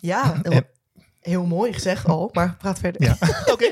Ja, 0.00 0.40
heel, 0.42 0.52
En- 0.52 0.66
heel 1.20 1.46
mooi 1.46 1.72
gezegd 1.72 2.06
al, 2.06 2.28
maar 2.32 2.56
praat 2.56 2.78
verder. 2.78 3.02
Ja, 3.02 3.16
oké. 3.52 3.64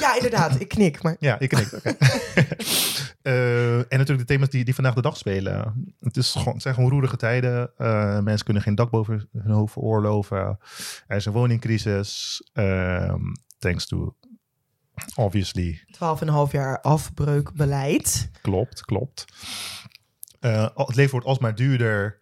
Ja, 0.00 0.14
inderdaad, 0.16 0.60
ik 0.60 0.68
knik. 0.68 1.02
Maar 1.02 1.16
Ja, 1.18 1.38
ik 1.38 1.48
knik. 1.48 1.68
Eh, 3.22 3.74
en 3.76 3.84
natuurlijk 3.98 4.18
de 4.18 4.24
thema's 4.24 4.48
die, 4.48 4.64
die 4.64 4.74
vandaag 4.74 4.94
de 4.94 5.02
dag 5.02 5.16
spelen. 5.16 5.84
Het, 5.98 6.16
is 6.16 6.32
gewoon, 6.32 6.52
het 6.52 6.62
zijn 6.62 6.74
gewoon 6.74 6.90
roerige 6.90 7.16
tijden. 7.16 7.70
Eh, 7.76 8.18
mensen 8.20 8.44
kunnen 8.44 8.62
geen 8.62 8.74
dak 8.74 8.90
boven 8.90 9.28
hun 9.32 9.52
hoofd 9.52 9.72
veroorloven. 9.72 10.58
Er 11.06 11.16
is 11.16 11.24
een 11.24 11.32
woningcrisis. 11.32 12.42
Ehm, 12.52 13.20
thanks 13.58 13.86
to, 13.86 14.16
obviously, 15.14 15.84
12,5 15.86 16.52
jaar 16.52 16.80
afbreukbeleid. 16.80 18.30
Klopt, 18.42 18.80
klopt. 18.84 19.24
Eh, 20.40 20.68
het 20.74 20.96
leven 20.96 21.10
wordt 21.12 21.26
alsmaar 21.26 21.54
duurder. 21.54 22.18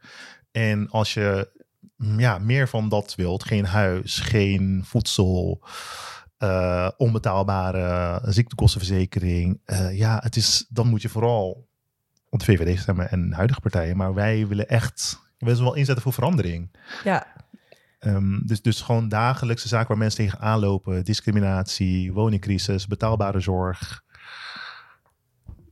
En 0.51 0.91
als 0.91 1.15
je 1.15 1.51
mm, 1.97 2.21
ja, 2.21 2.39
meer 2.39 2.69
van 2.69 2.89
dat 2.89 3.15
wilt, 3.15 3.45
geen 3.45 3.65
huis, 3.65 4.19
geen 4.19 4.83
voedsel, 4.85 5.67
eh, 6.39 6.89
onbetaalbare 6.97 8.21
ziektekostenverzekering. 8.33 9.61
eh, 9.65 9.99
ja, 9.99 10.21
het 10.23 10.37
is, 10.37 10.67
dan 10.69 10.87
moet 10.87 11.03
je 11.03 11.09
vooral 11.09 11.69
op 12.29 12.39
de 12.39 12.45
VVD 12.45 12.81
stemmen 12.81 13.11
en 13.11 13.33
huidige 13.33 13.61
partijen. 13.61 13.97
Maar 13.97 14.15
wij 14.15 14.47
willen 14.47 14.69
echt, 14.69 15.19
we 15.39 15.47
willen 15.47 15.63
wel 15.63 15.75
inzetten 15.75 16.03
voor 16.03 16.13
verandering. 16.13 16.77
Ja, 17.05 17.27
Ehm, 17.99 18.39
dus, 18.47 18.63
dus 18.63 18.81
gewoon 18.81 19.09
dagelijkse 19.09 19.69
zaken 19.69 19.89
waar 19.89 19.99
mensen 19.99 20.25
tegen 20.25 20.41
aanlopen. 20.41 21.05
Discriminatie, 21.05 22.13
woningcrisis, 22.13 22.87
betaalbare 22.87 23.41
zorg. 23.41 24.05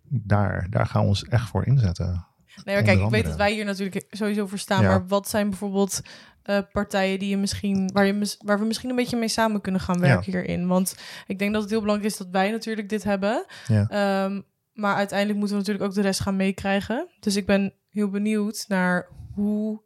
Daar, 0.09 0.67
daar 0.71 0.87
gaan 0.87 1.03
we 1.03 1.09
ons 1.09 1.25
echt 1.25 1.49
voor 1.49 1.67
inzetten. 1.67 2.26
Nee, 2.65 2.75
maar 2.75 2.85
kijk, 2.85 3.01
ik 3.01 3.09
weet 3.11 3.25
dat 3.25 3.37
wij 3.37 3.53
hier 3.53 3.65
natuurlijk 3.65 4.05
sowieso 4.11 4.47
voor 4.47 4.59
staan. 4.59 4.83
Ja. 4.83 4.89
Maar 4.89 5.07
wat 5.07 5.29
zijn 5.29 5.51
bijvoorbeeld 5.51 6.01
eh, 6.43 6.59
partijen 6.73 7.19
die 7.19 7.29
je 7.29 7.37
misschien, 7.37 7.91
waar, 7.93 8.07
je, 8.07 8.13
mis- 8.13 8.39
waar 8.45 8.59
we 8.59 8.65
misschien 8.65 8.91
een 8.91 8.97
beetje 8.97 9.17
mee 9.17 9.29
samen 9.29 9.61
kunnen 9.61 9.81
gaan 9.81 10.01
werken 10.01 10.33
hierin? 10.33 10.67
Want 10.67 10.97
ik 11.27 11.39
denk 11.39 11.53
dat 11.53 11.63
het 11.63 11.71
heel 11.71 11.81
belangrijk 11.81 12.13
is 12.13 12.19
dat 12.19 12.29
wij 12.31 12.51
natuurlijk 12.51 12.89
dit 12.89 13.05
hebben. 13.05 13.47
Ja. 13.67 13.87
Ehm, 13.89 14.41
maar 14.73 14.95
uiteindelijk 14.95 15.39
moeten 15.39 15.57
we 15.57 15.63
natuurlijk 15.63 15.91
ook 15.91 15.97
de 15.97 16.09
rest 16.09 16.21
gaan 16.21 16.37
meekrijgen. 16.37 17.09
Dus 17.21 17.37
ik 17.37 17.47
ben 17.47 17.73
heel 17.91 18.09
benieuwd 18.11 18.65
naar 18.69 19.09
hoe, 19.33 19.83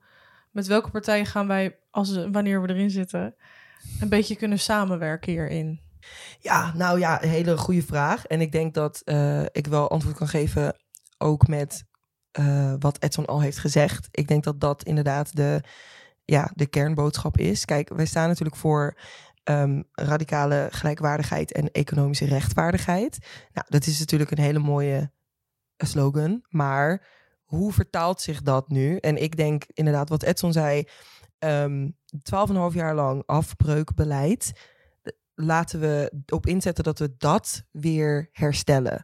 met 0.50 0.66
welke 0.66 0.90
partijen 0.90 1.26
gaan 1.26 1.46
wij, 1.46 1.76
als, 1.90 2.26
wanneer 2.32 2.62
we 2.62 2.68
erin 2.68 2.90
zitten, 2.90 3.34
een 4.00 4.08
beetje 4.08 4.36
kunnen 4.36 4.58
samenwerken 4.58 5.32
hierin. 5.32 5.80
Ja, 6.40 6.72
nou 6.74 6.98
ja, 6.98 7.22
een 7.22 7.28
hele 7.28 7.56
goede 7.56 7.82
vraag. 7.82 8.26
En 8.26 8.40
ik 8.40 8.52
denk 8.52 8.74
dat 8.74 9.02
eh, 9.04 9.42
ik 9.52 9.66
wel 9.66 9.90
antwoord 9.90 10.16
kan 10.16 10.28
geven 10.28 10.76
ook 11.18 11.46
met 11.46 11.84
eh, 12.32 12.74
wat 12.78 13.02
Edson 13.02 13.26
al 13.26 13.40
heeft 13.40 13.58
gezegd. 13.58 14.08
Ik 14.10 14.28
denk 14.28 14.44
dat 14.44 14.60
dat 14.60 14.82
inderdaad 14.82 15.36
de, 15.36 15.62
ja, 16.24 16.50
de 16.54 16.66
kernboodschap 16.66 17.38
is. 17.38 17.64
Kijk, 17.64 17.88
wij 17.88 18.06
staan 18.06 18.28
natuurlijk 18.28 18.56
voor 18.56 18.98
ehm, 19.44 19.82
radicale 19.92 20.68
gelijkwaardigheid 20.70 21.52
en 21.52 21.70
economische 21.70 22.26
rechtvaardigheid. 22.26 23.18
Nou, 23.52 23.66
dat 23.68 23.86
is 23.86 23.98
natuurlijk 23.98 24.30
een 24.30 24.42
hele 24.42 24.58
mooie 24.58 25.10
slogan, 25.76 26.42
maar 26.48 27.06
hoe 27.44 27.72
vertaalt 27.72 28.20
zich 28.20 28.42
dat 28.42 28.68
nu? 28.68 28.96
En 28.96 29.22
ik 29.22 29.36
denk 29.36 29.64
inderdaad 29.66 30.08
wat 30.08 30.22
Edson 30.22 30.52
zei, 30.52 30.84
ehm 31.38 31.88
12,5 32.12 32.74
jaar 32.74 32.94
lang 32.94 33.22
afbreukbeleid 33.26 34.52
laten 35.34 35.80
we 35.80 36.12
op 36.26 36.46
inzetten 36.46 36.84
dat 36.84 36.98
we 36.98 37.14
dat 37.18 37.64
weer 37.70 38.28
herstellen. 38.32 39.02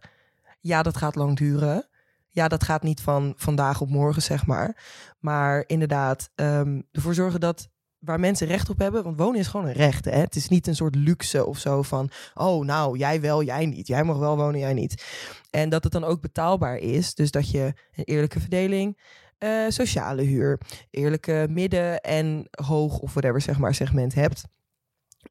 Ja, 0.61 0.83
dat 0.83 0.97
gaat 0.97 1.15
lang 1.15 1.37
duren. 1.37 1.89
Ja, 2.37 2.49
dat 2.49 2.64
gaat 2.64 2.83
niet 2.83 3.01
van 3.01 3.35
vandaag 3.37 3.81
op 3.81 3.88
morgen, 3.88 4.22
zeg 4.22 4.46
maar. 4.46 4.85
Maar 5.18 5.64
inderdaad, 5.66 6.31
ehm, 6.35 6.81
ervoor 6.92 7.14
zorgen 7.14 7.40
dat 7.40 7.68
waar 7.99 8.20
mensen 8.20 8.46
recht 8.46 8.70
op 8.70 8.79
hebben, 8.79 9.05
want 9.05 9.16
wonen 9.16 9.40
is 9.40 9.46
gewoon 9.46 9.66
een 9.66 9.72
recht. 9.72 10.05
Hè? 10.05 10.18
Het 10.18 10.37
is 10.37 10.49
niet 10.49 10.66
een 10.66 10.77
soort 10.77 10.94
luxe 10.94 11.46
of 11.46 11.59
zo 11.59 11.83
van, 11.83 12.11
oh 12.35 12.64
nou, 12.64 12.99
jij 12.99 13.20
wel, 13.20 13.42
jij 13.42 13.66
niet. 13.66 13.87
Jij 13.87 14.05
mag 14.05 14.18
wel 14.18 14.37
wonen, 14.37 14.61
jij 14.61 14.75
niet. 14.75 15.05
En 15.51 15.68
dat 15.68 15.85
het 15.85 15.92
dan 15.92 16.05
ook 16.05 16.20
betaalbaar 16.20 16.77
is. 16.77 17.14
Dus 17.14 17.31
dat 17.31 17.51
je 17.51 17.75
een 17.94 18.05
eerlijke 18.05 18.40
verdeling, 18.40 19.01
eh, 19.38 19.64
sociale 19.68 20.22
huur, 20.22 20.61
eerlijke 20.90 21.46
midden- 21.51 22.01
en 22.01 22.49
hoog 22.51 22.99
of 22.99 23.11
whatever 23.11 23.40
zeg 23.40 23.59
maar 23.59 23.75
segment 23.75 24.14
hebt 24.14 24.44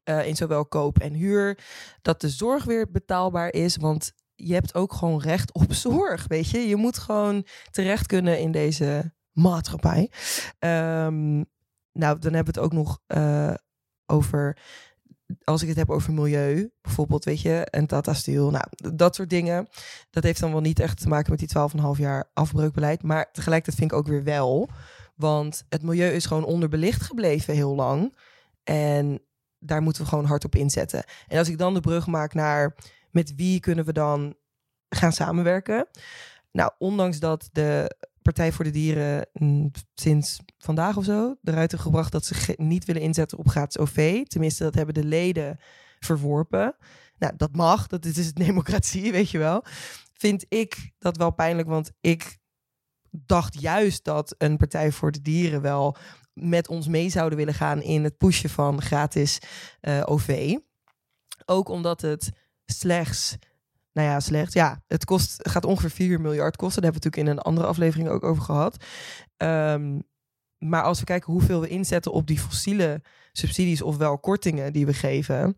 eh, 0.04 0.26
in 0.26 0.36
zowel 0.36 0.66
koop 0.66 0.98
en 0.98 1.12
huur. 1.12 1.58
Dat 2.02 2.20
de 2.20 2.28
zorg 2.28 2.64
weer 2.64 2.90
betaalbaar 2.90 3.52
is. 3.52 3.76
Want 3.76 4.12
je 4.36 4.54
hebt 4.54 4.74
ook 4.74 4.92
gewoon 4.92 5.20
recht 5.20 5.52
op 5.52 5.72
zorg. 5.86 6.26
Weet 6.26 6.50
je, 6.50 6.58
je 6.58 6.76
moet 6.76 6.98
gewoon 6.98 7.46
terecht 7.70 8.06
kunnen 8.06 8.40
in 8.40 8.52
deze 8.52 9.12
maatschappij. 9.32 10.10
Ehm, 10.58 11.34
nou, 11.92 12.18
dan 12.18 12.32
hebben 12.32 12.54
we 12.54 12.60
het 12.60 12.64
ook 12.70 12.72
nog 12.72 13.00
eh, 13.06 13.54
over. 14.06 14.58
Als 15.44 15.62
ik 15.62 15.68
het 15.68 15.76
heb 15.76 15.90
over 15.90 16.12
milieu, 16.12 16.70
bijvoorbeeld, 16.80 17.24
weet 17.24 17.40
je, 17.40 17.64
en 17.70 17.86
Tata 17.86 18.14
Steel, 18.14 18.50
nou, 18.50 18.64
dat 18.94 19.14
soort 19.14 19.30
dingen. 19.30 19.68
Dat 20.10 20.22
heeft 20.22 20.40
dan 20.40 20.52
wel 20.52 20.60
niet 20.60 20.80
echt 20.80 21.00
te 21.00 21.08
maken 21.08 21.30
met 21.30 21.38
die 21.38 21.48
12,5 21.94 22.00
jaar 22.00 22.30
afbreukbeleid. 22.32 23.02
Maar 23.02 23.30
tegelijkertijd 23.32 23.78
vind 23.78 23.92
ik 23.92 23.96
ook 23.96 24.06
weer 24.06 24.24
wel. 24.24 24.68
Want 25.14 25.64
het 25.68 25.82
milieu 25.82 26.10
is 26.10 26.26
gewoon 26.26 26.44
onderbelicht 26.44 27.02
gebleven 27.02 27.54
heel 27.54 27.74
lang. 27.74 28.16
En 28.64 29.20
daar 29.58 29.82
moeten 29.82 30.02
we 30.02 30.08
gewoon 30.08 30.24
hard 30.24 30.44
op 30.44 30.54
inzetten. 30.54 31.04
En 31.26 31.38
als 31.38 31.48
ik 31.48 31.58
dan 31.58 31.74
de 31.74 31.80
brug 31.80 32.06
maak 32.06 32.34
naar 32.34 32.74
met 33.16 33.34
wie 33.34 33.60
kunnen 33.60 33.84
we 33.84 33.92
dan 33.92 34.36
gaan 34.88 35.12
samenwerken? 35.12 35.86
Nou, 36.52 36.72
ondanks 36.78 37.18
dat 37.18 37.48
de 37.52 37.96
Partij 38.22 38.52
voor 38.52 38.64
de 38.64 38.70
Dieren 38.70 39.28
mm, 39.32 39.70
sinds 39.94 40.38
vandaag 40.58 40.96
of 40.96 41.04
zo 41.04 41.36
eruit 41.44 41.70
heeft 41.70 41.82
gebracht 41.82 42.12
dat 42.12 42.24
ze 42.24 42.54
niet 42.56 42.84
willen 42.84 43.02
inzetten 43.02 43.38
op 43.38 43.48
gratis 43.48 43.78
OV. 43.78 44.24
Tenminste, 44.24 44.64
dat 44.64 44.74
hebben 44.74 44.94
de 44.94 45.04
leden 45.04 45.58
verworpen. 45.98 46.76
Nou, 47.18 47.32
dat 47.36 47.56
mag, 47.56 47.86
dat 47.86 48.04
is 48.04 48.14
dus 48.14 48.32
democratie, 48.46 49.12
weet 49.12 49.30
je 49.30 49.38
wel. 49.38 49.64
Vind 50.12 50.46
ik 50.48 50.90
dat 50.98 51.16
wel 51.16 51.30
pijnlijk, 51.30 51.68
want 51.68 51.92
ik 52.00 52.38
dacht 53.10 53.60
juist 53.60 54.04
dat 54.04 54.34
een 54.38 54.56
Partij 54.56 54.92
voor 54.92 55.12
de 55.12 55.22
Dieren 55.22 55.60
wel 55.60 55.96
met 56.32 56.68
ons 56.68 56.88
mee 56.88 57.08
zouden 57.08 57.38
willen 57.38 57.54
gaan 57.54 57.82
in 57.82 58.04
het 58.04 58.16
pushen 58.16 58.50
van 58.50 58.82
gratis 58.82 59.38
eh, 59.80 60.02
OV. 60.04 60.56
Ook 61.44 61.68
omdat 61.68 62.00
het 62.00 62.30
slechts 62.66 63.36
nou 63.96 64.08
ja, 64.08 64.20
slecht. 64.20 64.52
Ja, 64.52 64.82
het 64.86 65.04
kost, 65.04 65.48
gaat 65.48 65.64
ongeveer 65.64 65.90
4 65.90 66.20
miljard 66.20 66.56
kosten. 66.56 66.82
Daar 66.82 66.92
hebben 66.92 67.02
we 67.02 67.06
natuurlijk 67.08 67.38
in 67.38 67.44
een 67.44 67.52
andere 67.52 67.66
aflevering 67.66 68.08
ook 68.08 68.24
over 68.24 68.42
gehad. 68.42 68.84
Ehm, 69.36 69.98
maar 70.58 70.82
als 70.82 70.98
we 70.98 71.04
kijken 71.04 71.32
hoeveel 71.32 71.60
we 71.60 71.68
inzetten 71.68 72.12
op 72.12 72.26
die 72.26 72.38
fossiele 72.38 73.02
subsidies 73.32 73.82
ofwel 73.82 74.18
kortingen 74.18 74.72
die 74.72 74.86
we 74.86 74.94
geven, 74.94 75.56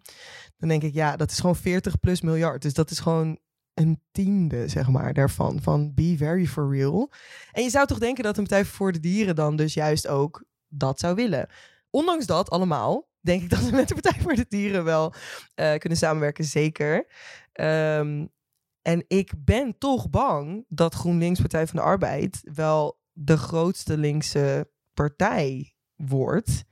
dan 0.57 0.69
denk 0.69 0.83
ik, 0.83 0.95
ja, 0.95 1.17
dat 1.17 1.31
is 1.31 1.39
gewoon 1.39 1.57
40 1.57 2.01
plus 2.01 2.21
miljard. 2.21 2.63
Dus 2.63 2.75
dat 2.75 2.91
is 2.91 2.99
gewoon 2.99 3.39
een 3.75 4.03
tiende, 4.11 4.69
zeg 4.69 4.89
maar, 4.89 5.15
daarvan. 5.15 5.63
Van 5.63 5.95
be 5.95 6.15
very 6.17 6.47
for 6.47 6.77
real. 6.77 7.13
En 7.53 7.63
je 7.63 7.71
zou 7.71 7.87
toch 7.87 7.99
denken 7.99 8.25
dat 8.25 8.37
een 8.37 8.47
Partij 8.47 8.65
voor 8.65 8.93
de 8.93 9.01
Dieren 9.01 9.35
dan 9.35 9.57
dus 9.57 9.75
juist 9.75 10.09
ook 10.09 10.45
dat 10.69 10.99
zou 10.99 11.15
willen. 11.15 11.49
Ondanks 11.91 12.27
dat 12.27 12.51
allemaal, 12.51 13.08
denk 13.21 13.43
ik 13.43 13.51
dat 13.51 13.61
we 13.61 13.77
met 13.77 13.89
de 13.89 13.95
Partij 13.95 14.21
voor 14.23 14.35
de 14.35 14.47
Dieren 14.49 14.85
wel 14.85 15.15
eh, 15.55 15.75
kunnen 15.75 15.99
samenwerken, 15.99 16.45
zeker. 16.45 17.07
Ehm, 17.53 18.27
en 18.83 19.05
ik 19.07 19.33
ben 19.45 19.79
toch 19.79 20.11
bang 20.11 20.65
dat 20.69 20.95
GroenLinks 20.95 21.41
Partij 21.41 21.67
van 21.67 21.77
de 21.77 21.85
Arbeid 21.85 22.41
wel 22.43 23.01
de 23.13 23.37
grootste 23.37 23.99
linkse 23.99 24.71
partij 24.95 25.75
wordt. 25.95 26.65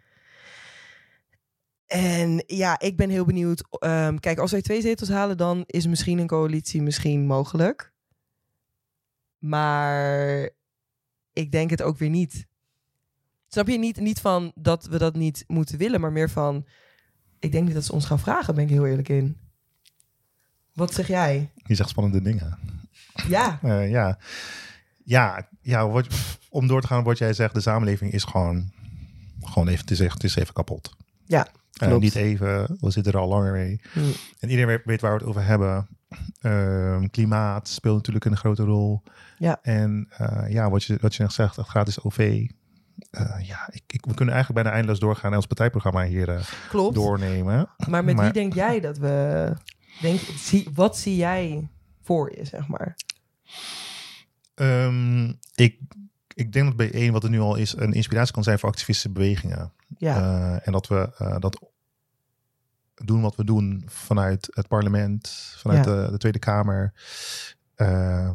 En 1.86 2.42
ja, 2.46 2.78
ik 2.78 2.96
ben 2.96 3.10
heel 3.10 3.24
benieuwd. 3.24 3.78
Ehm, 3.78 4.16
kijk, 4.16 4.38
als 4.38 4.50
wij 4.50 4.62
twee 4.62 4.80
zetels 4.80 5.08
halen, 5.08 5.36
dan 5.36 5.62
is 5.66 5.86
misschien 5.86 6.18
een 6.18 6.26
coalitie 6.26 6.82
misschien 6.82 7.26
mogelijk. 7.26 7.94
Maar 9.38 10.50
ik 11.32 11.52
denk 11.52 11.70
het 11.70 11.82
ook 11.82 11.98
weer 11.98 12.10
niet. 12.10 12.46
Snap 13.48 13.68
je 13.68 13.78
niet, 13.78 14.00
niet 14.00 14.20
van 14.20 14.52
dat 14.54 14.86
we 14.86 14.98
dat 14.98 15.14
niet 15.14 15.44
moeten 15.46 15.78
willen, 15.78 16.00
maar 16.00 16.12
meer 16.12 16.30
van. 16.30 16.66
Ik 17.38 17.52
denk 17.52 17.64
niet 17.64 17.74
dat 17.74 17.84
ze 17.84 17.92
ons 17.92 18.06
gaan 18.06 18.18
vragen, 18.18 18.54
ben 18.54 18.64
ik 18.64 18.70
heel 18.70 18.86
eerlijk 18.86 19.08
in. 19.08 19.36
Wat 20.72 20.94
zeg 20.94 21.06
jij? 21.06 21.50
Je 21.54 21.74
zegt 21.74 21.88
spannende 21.88 22.22
dingen. 22.22 22.58
Ja, 23.28 23.58
Eh, 23.62 23.90
ja, 23.90 24.18
ja, 25.04 25.48
ja 25.60 25.88
wat, 25.88 26.06
om 26.48 26.66
door 26.66 26.80
te 26.80 26.86
gaan 26.86 27.04
wat 27.04 27.18
jij 27.18 27.32
zegt, 27.32 27.54
de 27.54 27.60
samenleving 27.60 28.12
is 28.12 28.24
gewoon, 28.24 28.72
gewoon 29.40 29.68
even, 29.68 29.80
het 29.80 29.90
is, 29.90 30.00
echt, 30.00 30.14
het 30.14 30.24
is 30.24 30.36
even 30.36 30.54
kapot. 30.54 30.96
Ja, 31.24 31.46
klopt. 31.72 32.02
niet 32.02 32.14
even, 32.14 32.76
we 32.80 32.90
zitten 32.90 33.12
er 33.12 33.18
al 33.18 33.28
langer 33.28 33.52
mee. 33.52 33.80
Hm. 33.92 34.00
En 34.38 34.50
iedereen 34.50 34.80
weet, 34.84 35.00
waar 35.00 35.12
we 35.12 35.18
het 35.18 35.28
over 35.28 35.44
hebben. 35.44 35.88
Ehm, 36.40 37.06
klimaat 37.06 37.68
speelt 37.68 37.96
natuurlijk 37.96 38.24
een 38.24 38.36
grote 38.36 38.62
rol. 38.62 39.02
Ja. 39.38 39.58
En 39.62 40.06
eh, 40.10 40.52
ja, 40.52 40.70
wat 40.70 40.84
je, 40.84 40.98
wat 41.00 41.14
je 41.14 41.22
net 41.22 41.32
zegt, 41.32 41.56
het 41.56 41.66
gratis 41.66 42.02
OV. 42.02 42.48
Eh, 43.10 43.46
ja, 43.46 43.68
ik, 43.72 43.82
ik, 43.86 44.04
we 44.06 44.14
kunnen 44.14 44.34
eigenlijk 44.34 44.52
bijna 44.62 44.70
eindeloos 44.70 45.00
doorgaan 45.00 45.30
en 45.30 45.36
ons 45.36 45.46
partijprogramma 45.46 46.04
hier 46.04 46.28
eh, 46.28 46.40
klopt. 46.68 46.94
doornemen. 46.94 47.68
Maar 47.88 48.04
met 48.04 48.20
wie 48.20 48.32
denk 48.32 48.54
jij 48.54 48.80
dat 48.80 48.98
we. 48.98 49.52
Denk, 50.00 50.20
zie, 50.20 50.68
wat 50.74 50.96
zie 50.98 51.16
jij 51.16 51.68
voor 52.02 52.36
je, 52.36 52.44
zeg 52.44 52.66
maar? 52.68 52.96
Ehm, 54.54 55.32
ik, 55.54 55.78
ik 56.34 56.52
denk 56.52 56.66
dat 56.66 56.76
bij 56.76 56.92
één 56.92 57.12
wat 57.12 57.24
er 57.24 57.30
nu 57.30 57.40
al 57.40 57.54
is, 57.56 57.76
een 57.76 57.92
inspiratie 57.92 58.34
kan 58.34 58.42
zijn 58.42 58.58
voor 58.58 58.68
activistische 58.68 59.10
bewegingen. 59.12 59.72
Ja, 59.98 60.16
Eh, 60.16 60.66
en 60.66 60.72
dat 60.72 60.86
we 60.88 61.10
dat 61.38 61.60
doen 62.94 63.20
wat 63.20 63.36
we 63.36 63.44
doen 63.44 63.82
vanuit 63.86 64.48
het 64.50 64.68
parlement, 64.68 65.28
vanuit 65.58 65.84
Ja. 65.84 66.04
de, 66.04 66.10
de 66.10 66.18
Tweede 66.18 66.38
Kamer. 66.38 66.92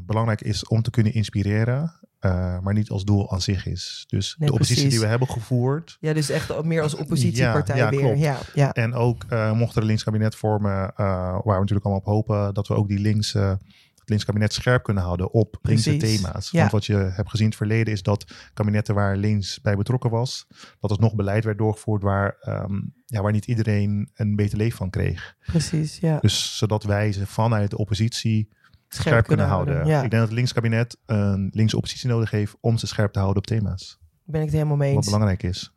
belangrijk 0.01 0.41
is 0.41 0.67
om 0.67 0.81
te 0.81 0.89
kunnen 0.91 1.13
inspireren, 1.13 1.93
eh, 2.21 2.59
maar 2.59 2.73
niet 2.73 2.89
als 2.89 3.03
doel 3.03 3.31
aan 3.31 3.41
zich 3.41 3.65
is. 3.65 4.03
Dus 4.07 4.35
Nee, 4.37 4.47
de 4.47 4.53
oppositie 4.53 4.81
precies. 4.81 4.99
die 4.99 5.07
we 5.07 5.11
hebben 5.11 5.29
gevoerd. 5.29 5.97
ja 5.99 6.13
dus 6.13 6.29
echt 6.29 6.63
meer 6.63 6.81
als 6.81 6.95
oppositiepartij 6.95 7.77
Ja, 7.77 7.91
ja, 7.91 7.97
weer. 7.97 8.17
Ja, 8.17 8.37
ja, 8.53 8.71
En 8.73 8.93
ook 8.93 9.23
eh, 9.29 9.51
mocht 9.51 9.75
er 9.75 9.81
een 9.81 9.87
linkskabinet 9.87 10.35
vormen, 10.35 10.89
eh, 10.89 10.95
waar 10.95 11.41
we 11.43 11.51
natuurlijk 11.59 11.85
allemaal 11.85 12.03
op 12.03 12.27
hopen, 12.27 12.53
dat 12.53 12.67
we 12.67 12.73
ook 12.75 12.87
die 12.87 12.99
links, 12.99 13.33
het 13.33 14.09
linkskabinet 14.09 14.53
scherp 14.53 14.83
kunnen 14.83 15.03
houden 15.03 15.31
op 15.33 15.57
linkse 15.61 15.95
Precies. 15.97 16.21
thema's. 16.21 16.51
Want 16.51 16.71
wat 16.71 16.85
je 16.85 16.93
hebt 16.95 17.29
gezien 17.29 17.43
in 17.45 17.49
het 17.49 17.55
verleden 17.57 17.93
is 17.93 18.03
dat 18.03 18.33
kabinetten 18.53 18.95
waar 18.95 19.17
links 19.17 19.61
bij 19.61 19.75
betrokken 19.75 20.09
was, 20.09 20.47
dat 20.79 20.91
er 20.91 20.99
nog 20.99 21.15
beleid 21.15 21.43
werd 21.43 21.57
doorgevoerd 21.57 22.01
waar, 22.03 22.35
ehm, 22.41 22.73
ja, 23.05 23.21
waar 23.21 23.31
niet 23.31 23.45
iedereen 23.45 24.09
een 24.13 24.35
beter 24.35 24.57
leven 24.57 24.77
van 24.77 24.89
kreeg. 24.89 25.35
precies. 25.45 25.97
Ja. 25.99 26.17
Dus 26.19 26.57
zodat 26.57 26.83
wij 26.83 27.11
ze 27.11 27.27
vanuit 27.27 27.69
de 27.69 27.77
oppositie 27.77 28.49
scherp, 28.95 29.27
kunnen 29.27 29.45
houden. 29.47 29.75
Ja, 29.85 29.95
Ik 29.95 29.99
denk 30.09 30.11
dat 30.11 30.21
het 30.21 30.31
linkskabinet 30.31 30.97
een 31.05 31.49
linkse 31.53 31.75
oppositie 31.75 32.09
nodig 32.09 32.31
heeft 32.31 32.55
om 32.59 32.77
ze 32.77 32.87
scherp 32.87 33.11
te 33.11 33.19
houden 33.19 33.41
op 33.41 33.47
thema's. 33.47 33.99
ben 34.23 34.39
ik 34.39 34.45
het 34.45 34.55
helemaal 34.55 34.77
mee 34.77 34.87
Wat 34.93 34.97
eens. 34.97 35.05
belangrijk 35.11 35.43
is. 35.43 35.73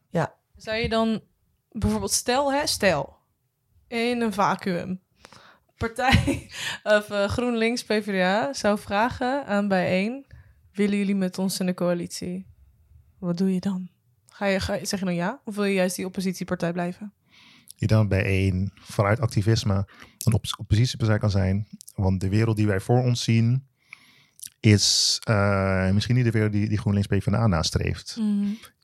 Zou 0.57 0.77
je 0.77 0.89
dan 0.89 1.21
bijvoorbeeld, 1.71 2.13
stel 2.13 2.53
hè, 2.53 2.67
stel, 2.67 3.17
in 3.89 4.21
een 4.21 4.33
vacuüm, 4.33 5.01
partij 5.77 6.51
of 6.99 7.11
eh, 7.11 7.29
GroenLinks 7.29 7.85
PvdA 7.85 8.53
zou 8.53 8.79
vragen 8.79 9.47
aan 9.47 9.69
bijeen, 9.69 10.27
willen 10.73 10.99
jullie 10.99 11.15
met 11.15 11.39
ons 11.39 11.61
in 11.61 11.67
de 11.67 11.75
coalitie? 11.75 12.47
Wat 13.19 13.37
doe 13.39 13.55
je 13.55 13.61
dan? 13.61 13.89
Ga 14.27 14.47
je, 14.47 14.61
ga 14.61 14.75
je, 14.75 14.87
zeg 14.87 14.99
je 14.99 15.05
dan 15.05 15.15
ja? 15.15 15.41
Of 15.45 15.55
wil 15.55 15.65
je 15.65 15.75
juist 15.75 15.97
die 15.97 16.07
oppositiepartij 16.07 16.73
blijven? 16.73 17.13
Die 17.77 17.89
dan 17.89 18.09
bij 18.09 18.25
één 18.25 18.73
vanuit 18.75 19.21
activisme 19.21 19.89
een 20.25 20.33
op 20.33 20.45
oppositiepartij 20.59 21.19
kan 21.19 21.31
zijn. 21.31 21.69
Want 21.95 22.21
de 22.21 22.29
wereld 22.29 22.57
die 22.57 22.67
wij 22.67 22.81
voor 22.81 23.03
ons 23.03 23.23
zien 23.23 23.67
is 24.61 25.19
eh, 25.25 25.91
misschien 25.91 26.15
niet 26.15 26.25
de 26.25 26.31
wereld 26.31 26.53
die, 26.53 26.69
die 26.69 26.79
GroenLinks 26.79 27.09
PvdA 27.09 27.47
nastreeft. 27.47 28.21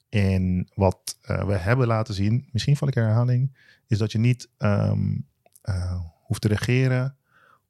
En 0.09 0.71
wat 0.75 1.19
eh, 1.23 1.47
we 1.47 1.57
hebben 1.57 1.87
laten 1.87 2.15
zien, 2.15 2.49
misschien 2.53 2.77
val 2.77 2.89
ik 2.89 2.97
in 2.97 3.03
herhaling, 3.03 3.57
is 3.87 3.99
dat 3.99 4.13
je 4.13 4.19
niet 4.19 4.49
ehm, 4.59 5.19
eh, 5.63 6.01
hoeft 6.23 6.41
te 6.41 6.49
regeren 6.49 7.17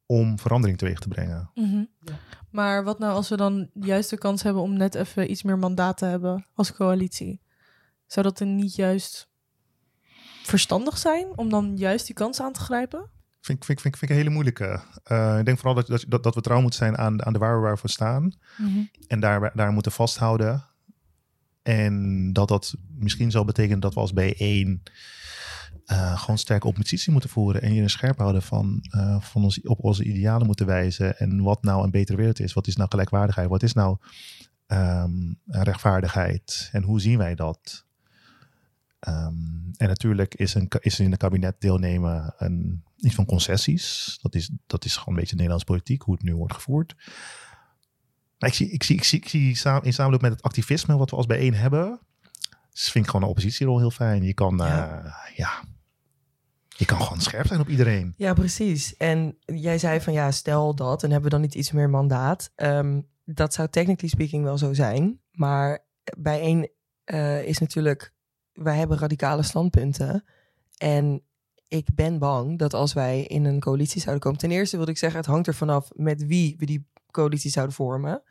om 0.05 0.39
verandering 0.39 0.77
teweeg 0.77 0.99
te 0.99 1.07
brengen. 1.07 1.51
Mhm. 1.55 1.83
Ja. 1.99 2.19
Maar 2.49 2.83
wat 2.83 2.99
nou 2.99 3.13
als 3.13 3.29
we 3.29 3.37
dan 3.37 3.69
juist 3.73 4.09
de 4.09 4.17
kans 4.17 4.43
hebben 4.43 4.61
om 4.61 4.77
net 4.77 4.95
even 4.95 5.31
iets 5.31 5.43
meer 5.43 5.59
mandaat 5.59 5.97
te 5.97 6.05
hebben 6.05 6.45
als 6.53 6.73
coalitie? 6.73 7.41
Zou 8.05 8.25
dat 8.25 8.37
dan 8.37 8.55
niet 8.55 8.75
juist 8.75 9.30
verstandig 10.51 10.97
zijn 10.97 11.27
om 11.37 11.49
dan 11.49 11.77
juist 11.77 12.05
die 12.05 12.15
kans 12.15 12.41
aan 12.41 12.53
te 12.53 12.59
grijpen? 12.59 13.09
Vind, 13.41 13.57
ik- 13.57 13.65
vind, 13.65 13.77
ik- 13.77 13.83
vind, 13.83 13.93
ik- 13.93 13.99
vind 13.99 14.01
ik 14.03 14.09
een 14.09 14.15
hele 14.23 14.29
moeilijke. 14.35 14.79
Eh, 15.03 15.37
ik 15.39 15.45
denk 15.45 15.57
vooral 15.59 15.83
dat, 15.83 16.05
dat, 16.07 16.23
dat, 16.23 16.35
we 16.35 16.41
trouw 16.41 16.61
moeten 16.61 16.79
zijn 16.79 16.97
aan, 16.97 17.25
aan 17.25 17.33
de 17.33 17.39
waar 17.39 17.55
we 17.55 17.61
waar 17.61 17.73
we 17.73 17.79
voor 17.79 17.89
staan. 17.89 18.33
en 19.07 19.19
daar, 19.19 19.51
daar 19.55 19.71
moeten 19.71 19.91
vasthouden. 19.91 20.63
En 21.61 22.29
dat 22.33 22.47
dat 22.47 22.75
misschien 22.97 23.31
zal 23.31 23.45
betekenen 23.45 23.79
dat 23.79 23.93
we 23.93 23.99
als 23.99 24.11
B1 24.13 24.81
eh, 25.85 26.19
gewoon 26.19 26.37
sterke 26.37 26.67
oppositie 26.67 27.11
moeten 27.11 27.29
voeren. 27.29 27.61
En 27.61 27.73
je 27.73 27.89
scherp 27.89 28.17
houden 28.17 28.41
van, 28.41 28.79
eh, 28.89 29.21
van 29.21 29.43
ons, 29.43 29.61
op 29.61 29.83
onze 29.83 30.03
idealen 30.03 30.45
moeten 30.47 30.65
wijzen. 30.65 31.17
En 31.17 31.41
wat 31.41 31.63
nou 31.63 31.83
een 31.83 31.91
betere 31.91 32.17
wereld 32.17 32.39
is. 32.39 32.53
Wat 32.53 32.67
is 32.67 32.75
nou 32.75 32.89
gelijkwaardigheid? 32.89 33.49
Wat 33.49 33.63
is 33.63 33.73
nou 33.73 33.97
ehm, 34.67 35.33
rechtvaardigheid? 35.45 36.69
En 36.71 36.83
hoe 36.83 37.01
zien 37.01 37.17
wij 37.17 37.35
dat? 37.35 37.85
Ehm, 39.01 39.33
en 39.77 39.87
natuurlijk 39.87 40.35
is, 40.35 40.53
een, 40.53 40.71
is 40.79 40.99
in 40.99 41.11
het 41.11 41.19
kabinet 41.19 41.55
deelnemen 41.61 42.33
een, 42.37 42.83
iets 42.97 43.15
van 43.15 43.25
concessies. 43.25 44.17
Dat 44.21 44.35
is, 44.35 44.49
dat 44.67 44.85
is 44.85 44.97
gewoon 44.97 45.13
een 45.13 45.19
beetje 45.19 45.35
Nederlands 45.35 45.63
politiek, 45.63 46.01
hoe 46.01 46.13
het 46.13 46.23
nu 46.23 46.35
wordt 46.35 46.53
gevoerd. 46.53 46.95
Maar 48.37 48.49
ik 48.49 48.55
zie, 48.55 48.69
ik 48.71 48.83
zie, 48.83 48.95
ik 48.95 49.03
zie, 49.03 49.19
ik 49.19 49.29
zie 49.29 49.55
samen, 49.55 49.83
in 49.83 49.93
samenloop 49.93 50.21
met 50.21 50.31
het 50.31 50.41
activisme 50.41 50.97
wat 50.97 51.09
we 51.09 51.15
als 51.15 51.25
bijeen 51.25 51.53
hebben, 51.53 51.99
vind 52.73 53.05
ik 53.05 53.11
gewoon 53.11 53.21
een 53.21 53.31
oppositierol 53.31 53.79
heel 53.79 53.91
fijn. 53.91 54.23
Je 54.23 54.33
kan, 54.33 54.57
Ja. 54.57 54.65
ja. 54.65 55.15
ja, 55.35 55.63
je 56.77 56.85
kan 56.85 57.01
gewoon 57.01 57.21
scherp 57.21 57.47
zijn 57.47 57.59
op 57.59 57.69
iedereen. 57.69 58.13
Ja, 58.17 58.33
precies. 58.33 58.97
En 58.97 59.37
jij 59.45 59.77
zei 59.77 60.01
van 60.01 60.13
ja, 60.13 60.31
stel 60.31 60.75
dat, 60.75 61.03
en 61.03 61.11
hebben 61.11 61.29
we 61.29 61.35
dan 61.35 61.45
niet 61.45 61.55
iets 61.55 61.71
meer 61.71 61.89
mandaat. 61.89 62.51
Ehm, 62.55 63.01
dat 63.25 63.53
zou 63.53 63.67
technically 63.69 64.09
speaking 64.09 64.43
wel 64.43 64.57
zo 64.57 64.73
zijn. 64.73 65.21
Maar 65.31 65.85
bij 66.17 66.39
één 66.39 66.69
eh, 67.03 67.43
is 67.43 67.57
natuurlijk, 67.57 68.13
wij 68.53 68.77
hebben 68.77 68.97
radicale 68.97 69.43
standpunten. 69.43 70.23
En 70.77 71.23
ik 71.67 71.87
ben 71.95 72.19
bang 72.19 72.59
dat 72.59 72.73
als 72.73 72.93
wij 72.93 73.23
in 73.23 73.45
een 73.45 73.59
coalitie 73.59 74.01
zouden 74.01 74.23
komen. 74.23 74.39
Ten 74.39 74.51
eerste 74.51 74.75
wilde 74.75 74.91
ik 74.91 74.97
zeggen, 74.97 75.19
het 75.19 75.29
hangt 75.29 75.47
er 75.47 75.55
vanaf 75.55 75.89
met 75.95 76.25
wie 76.25 76.55
we 76.57 76.65
die 76.65 76.87
coalitie 77.11 77.51
zouden 77.51 77.75
vormen. 77.75 78.23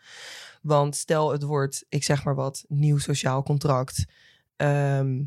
Want 0.63 0.97
stel 0.97 1.33
het 1.33 1.43
wordt, 1.43 1.85
ik 1.89 2.05
zeg 2.05 2.25
maar 2.25 2.35
wat, 2.35 2.65
nieuw 2.69 2.99
sociaal 2.99 3.43
contract. 3.43 4.05
ehm, 4.57 5.23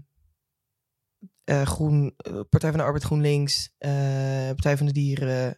eh, 1.43 1.61
Groen, 1.61 2.13
eh, 2.17 2.39
Partij 2.49 2.69
van 2.69 2.79
de 2.79 2.85
Arbeid 2.85 3.03
GroenLinks, 3.03 3.73
eh, 3.77 3.91
Partij 4.47 4.77
van 4.77 4.85
de 4.85 4.91
Dieren, 4.91 5.57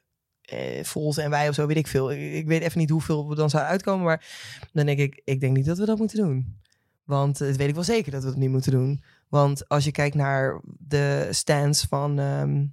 Volt 0.82 1.18
en 1.18 1.30
wij 1.30 1.50
of 1.50 1.56
zo, 1.56 1.68
weet 1.68 1.78
ik 1.78 1.88
veel. 1.88 2.12
Ik, 2.12 2.48
weet 2.48 2.62
even 2.62 2.80
niet 2.80 2.90
hoeveel 2.90 3.30
we 3.30 3.36
dan 3.36 3.50
zouden 3.50 3.72
uitkomen, 3.72 4.06
maar 4.06 4.26
dan 4.74 4.86
denk 4.86 5.00
ik, 5.00 5.22
ik 5.24 5.40
denk 5.40 5.56
niet 5.56 5.66
dat 5.66 5.78
we 5.78 5.86
dat 5.86 5.98
moeten 5.98 6.18
doen. 6.18 6.60
Want 7.04 7.38
dat 7.38 7.56
weet 7.56 7.68
ik 7.68 7.74
wel 7.74 7.84
zeker 7.84 8.12
dat 8.12 8.24
we 8.24 8.30
dat 8.30 8.38
niet 8.38 8.50
moeten 8.50 8.72
doen. 8.72 9.04
Want 9.36 9.68
als 9.68 9.84
je 9.84 9.92
kijkt 9.92 10.16
naar 10.16 10.62
de 10.64 11.28
stands 11.32 11.84
van 11.84 12.20
ehm, 12.20 12.66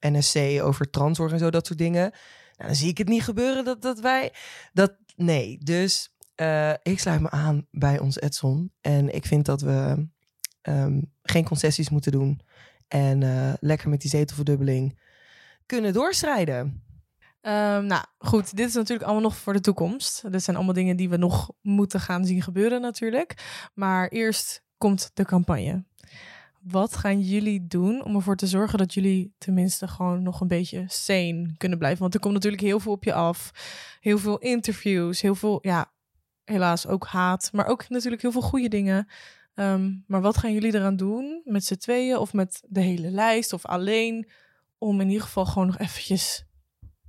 NSC 0.00 0.36
over 0.62 0.90
transzorg 0.90 1.32
en 1.32 1.38
zo, 1.38 1.50
dat 1.50 1.66
soort 1.66 1.78
dingen, 1.78 2.10
nou, 2.56 2.68
dan 2.68 2.74
zie 2.74 2.88
ik 2.88 2.98
het 2.98 3.08
niet 3.08 3.22
gebeuren 3.22 3.64
dat, 3.64 3.82
dat 3.82 4.00
wij 4.00 4.32
dat. 4.72 4.96
Nee, 5.16 5.58
dus 5.58 6.14
eh, 6.34 6.72
ik 6.82 6.98
sluit 6.98 7.20
me 7.20 7.30
aan 7.30 7.66
bij 7.70 7.98
ons 7.98 8.20
Edson. 8.20 8.72
En 8.80 9.14
ik 9.14 9.26
vind 9.26 9.46
dat 9.46 9.60
we 9.60 10.08
ehm, 10.62 11.00
geen 11.22 11.44
concessies 11.44 11.88
moeten 11.88 12.12
doen. 12.12 12.40
En 12.88 13.22
eh, 13.22 13.52
lekker 13.60 13.88
met 13.88 14.00
die 14.00 14.10
zetelverdubbeling 14.10 14.98
kunnen 15.66 15.92
doorstrijden. 15.92 16.82
Ehm, 17.40 17.86
nou, 17.86 18.04
goed. 18.18 18.56
Dit 18.56 18.68
is 18.68 18.74
natuurlijk 18.74 19.04
allemaal 19.04 19.28
nog 19.28 19.36
voor 19.36 19.52
de 19.52 19.60
toekomst. 19.60 20.32
Dit 20.32 20.42
zijn 20.42 20.56
allemaal 20.56 20.74
dingen 20.74 20.96
die 20.96 21.08
we 21.08 21.16
nog 21.16 21.50
moeten 21.60 22.00
gaan 22.00 22.24
zien 22.24 22.42
gebeuren 22.42 22.80
natuurlijk. 22.80 23.34
Maar 23.74 24.08
eerst 24.08 24.68
komt 24.80 25.10
de 25.14 25.24
campagne. 25.24 25.84
Wat 26.60 26.96
gaan 26.96 27.20
jullie 27.20 27.66
doen 27.66 28.04
om 28.04 28.14
ervoor 28.14 28.36
te 28.36 28.46
zorgen 28.46 28.78
dat 28.78 28.94
jullie 28.94 29.32
tenminste 29.38 29.88
gewoon 29.88 30.22
nog 30.22 30.40
een 30.40 30.48
beetje 30.48 30.84
sane 30.88 31.54
kunnen 31.56 31.78
blijven? 31.78 32.00
Want 32.00 32.14
er 32.14 32.20
komt 32.20 32.34
natuurlijk 32.34 32.62
heel 32.62 32.80
veel 32.80 32.92
op 32.92 33.04
je 33.04 33.12
af. 33.12 33.50
Heel 34.00 34.18
veel 34.18 34.38
interviews, 34.38 35.20
heel 35.20 35.34
veel, 35.34 35.58
ja, 35.62 35.92
helaas 36.44 36.86
ook 36.86 37.06
haat, 37.06 37.50
maar 37.52 37.66
ook 37.66 37.88
natuurlijk 37.88 38.22
heel 38.22 38.32
veel 38.32 38.40
goede 38.40 38.68
dingen. 38.68 39.08
Ehm, 39.54 39.92
maar 40.06 40.20
wat 40.20 40.36
gaan 40.36 40.52
jullie 40.52 40.74
eraan 40.74 40.96
doen 40.96 41.42
met 41.44 41.64
z'n 41.64 41.76
tweeën 41.76 42.16
of 42.16 42.32
met 42.32 42.62
de 42.68 42.80
hele 42.80 43.10
lijst 43.10 43.52
of 43.52 43.66
alleen 43.66 44.30
om 44.78 45.00
in 45.00 45.08
ieder 45.08 45.22
geval 45.22 45.46
gewoon 45.46 45.66
nog 45.66 45.78
eventjes 45.78 46.44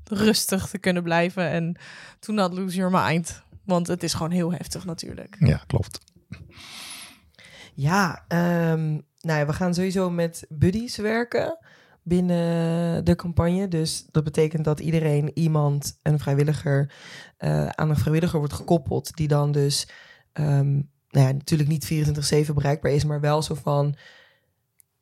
rustig 0.04 0.70
te 0.70 0.78
kunnen 0.78 1.04
blijven 1.04 1.50
en 1.50 1.80
toen 2.20 2.36
not 2.36 2.54
lose 2.54 2.76
your 2.76 3.04
mind. 3.04 3.44
Want 3.66 3.88
het 3.88 4.04
is 4.04 4.14
gewoon 4.14 4.32
heel 4.32 4.52
heftig 4.52 4.86
natuurlijk. 4.86 5.36
Ja, 5.40 5.64
klopt. 5.68 6.00
Ja, 7.74 8.26
ehm, 8.28 8.90
nou 9.20 9.40
ja, 9.40 9.46
we 9.46 9.54
gaan 9.54 9.74
sowieso 9.74 10.10
met 10.10 10.46
buddies 10.50 10.96
werken 10.98 11.58
binnen 12.04 13.06
de 13.06 13.16
campagne. 13.16 13.68
Dus 13.68 14.06
dat 14.12 14.24
betekent 14.24 14.66
dat 14.66 14.80
iedereen 14.80 15.32
iemand, 15.34 16.00
een 16.02 16.20
vrijwilliger, 16.20 16.94
eh, 17.38 17.68
aan 17.68 17.90
een 17.90 17.98
vrijwilliger 17.98 18.40
wordt 18.40 18.54
gekoppeld. 18.54 19.16
Die 19.16 19.28
dan 19.28 19.52
dus, 19.52 19.88
ehm, 20.34 20.72
nou 21.10 21.28
ja, 21.28 21.32
natuurlijk 21.32 21.70
niet 21.70 21.86
24-7 21.86 22.56
bereikbaar 22.56 22.92
is, 22.92 23.04
maar 23.04 23.20
wel 23.20 23.42
zo 23.42 23.56
van... 23.56 23.96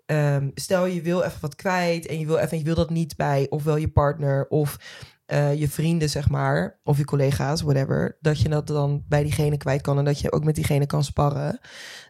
ehm, 0.06 0.50
stel 0.54 0.86
je 0.86 1.02
wil 1.02 1.22
even 1.22 1.42
wat 1.42 1.56
kwijt 1.56 2.06
en 2.06 2.20
je 2.20 2.26
wil, 2.26 2.38
even, 2.38 2.58
je 2.58 2.64
wil 2.64 2.76
dat 2.76 2.90
niet 2.90 3.16
bij 3.16 3.48
ofwel 3.50 3.76
je 3.78 3.90
partner 3.90 4.48
of 4.48 4.78
eh, 5.26 5.54
je 5.60 5.70
vrienden, 5.70 6.10
zeg 6.10 6.30
maar, 6.30 6.80
of 6.84 6.98
je 6.98 7.06
collega's, 7.06 7.62
whatever, 7.62 8.18
dat 8.22 8.42
je 8.42 8.50
dat 8.50 8.68
dan 8.68 9.04
bij 9.08 9.24
diegene 9.24 9.58
kwijt 9.58 9.82
kan 9.82 9.98
en 9.98 10.06
dat 10.06 10.20
je 10.20 10.32
ook 10.32 10.44
met 10.44 10.56
diegene 10.56 10.86
kan 10.86 11.04
sparren. 11.04 11.60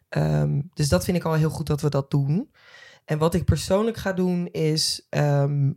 Ehm, 0.10 0.62
dus 0.74 0.90
dat 0.90 1.04
vind 1.04 1.18
ik 1.18 1.24
al 1.24 1.34
heel 1.34 1.50
goed 1.50 1.68
dat 1.68 1.82
we 1.82 1.90
dat 1.90 2.12
doen. 2.12 2.52
En 3.06 3.18
wat 3.18 3.34
ik 3.34 3.46
persoonlijk 3.46 3.98
ga 3.98 4.14
doen 4.14 4.48
is, 4.48 5.06
ehm, 5.10 5.72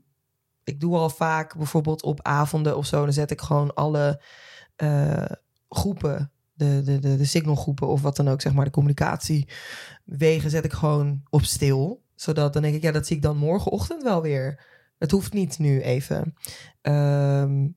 ik 0.64 0.80
doe 0.80 0.96
al 0.96 1.10
vaak 1.10 1.56
bijvoorbeeld 1.56 2.02
op 2.02 2.22
avonden 2.22 2.76
of 2.76 2.86
zo, 2.86 3.04
dan 3.04 3.12
zet 3.12 3.30
ik 3.30 3.40
gewoon 3.40 3.74
alle 3.74 4.22
eh, 4.76 5.30
groepen, 5.68 6.32
de, 6.52 6.82
de, 6.84 7.16
de, 7.16 7.24
signalgroepen 7.24 7.88
of 7.88 8.02
wat 8.02 8.16
dan 8.16 8.28
ook, 8.28 8.40
zeg 8.40 8.52
maar, 8.52 8.64
de 8.64 8.70
communicatiewegen 8.70 10.50
zet 10.50 10.64
ik 10.64 10.72
gewoon 10.72 11.22
op 11.30 11.42
stil. 11.42 12.02
Zodat 12.14 12.52
dan 12.52 12.62
denk 12.62 12.74
ik, 12.74 12.82
ja, 12.82 12.92
dat 12.92 13.06
zie 13.06 13.16
ik 13.16 13.22
dan 13.22 13.36
morgenochtend 13.36 14.02
wel 14.02 14.22
weer. 14.22 14.64
Het 14.98 15.10
hoeft 15.10 15.32
niet 15.32 15.58
nu 15.58 15.80
even. 15.80 16.34
Ehm, 16.80 17.68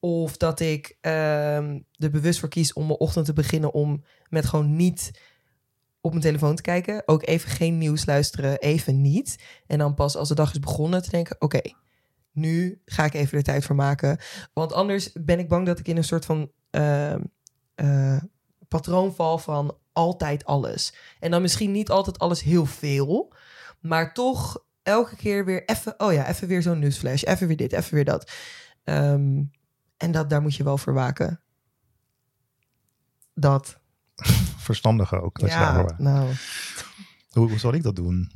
of 0.00 0.36
dat 0.36 0.60
ik 0.60 0.96
ehm, 1.00 1.78
er 1.96 2.10
bewust 2.10 2.40
voor 2.40 2.48
kies 2.48 2.72
om 2.72 2.86
mijn 2.86 2.98
ochtend 2.98 3.26
te 3.26 3.32
beginnen 3.32 3.72
om 3.72 4.04
met 4.28 4.46
gewoon 4.46 4.76
niet 4.76 5.10
op 6.00 6.10
mijn 6.10 6.22
telefoon 6.22 6.56
te 6.56 6.62
kijken. 6.62 7.02
Ook 7.06 7.26
even 7.26 7.50
geen 7.50 7.78
nieuws 7.78 8.06
luisteren, 8.06 8.58
even 8.58 9.00
niet. 9.00 9.44
En 9.66 9.78
dan 9.78 9.94
pas 9.94 10.16
als 10.16 10.28
de 10.28 10.34
dag 10.34 10.52
is 10.52 10.58
begonnen 10.58 11.02
te 11.02 11.10
denken, 11.10 11.36
oké, 11.38 11.60
nu 12.32 12.82
ga 12.84 13.04
ik 13.04 13.14
even 13.14 13.38
de 13.38 13.44
tijd 13.44 13.64
voor 13.64 13.76
maken. 13.76 14.18
Want 14.52 14.72
anders 14.72 15.12
ben 15.12 15.38
ik 15.38 15.48
bang 15.48 15.66
dat 15.66 15.78
ik 15.78 15.88
in 15.88 15.96
een 15.96 16.04
soort 16.04 16.24
van 16.24 16.50
ehm, 16.70 17.20
eh, 17.74 18.22
patroon 18.68 19.14
val 19.14 19.38
van 19.38 19.76
altijd 19.92 20.44
alles. 20.44 20.94
En 21.20 21.30
dan 21.30 21.42
misschien 21.42 21.72
niet 21.72 21.90
altijd 21.90 22.18
alles 22.18 22.42
heel 22.42 22.66
veel, 22.66 23.32
maar 23.80 24.14
toch 24.14 24.64
elke 24.82 25.16
keer 25.16 25.44
weer 25.44 25.64
even, 25.64 25.94
oh 26.00 26.12
ja, 26.12 26.28
even 26.28 26.48
weer 26.48 26.62
zo'n 26.62 26.78
nieuwsflash, 26.78 27.22
even 27.22 27.46
weer 27.46 27.56
dit, 27.56 27.72
even 27.72 27.94
weer 27.94 28.04
dat. 28.04 28.32
Ehm, 28.84 29.42
en 29.96 30.10
dat, 30.10 30.30
daar 30.30 30.42
moet 30.42 30.54
je 30.54 30.64
wel 30.64 30.78
voor 30.78 30.94
waken. 30.94 31.40
Dat. 33.34 33.78
Verstandig 34.68 35.14
ook. 35.14 35.38
Dat 35.40 35.50
ja, 35.50 35.94
nou. 35.98 36.28
hoe, 37.30 37.48
hoe 37.48 37.58
zal 37.58 37.74
ik 37.74 37.82
dat 37.82 37.96
doen? 37.96 38.30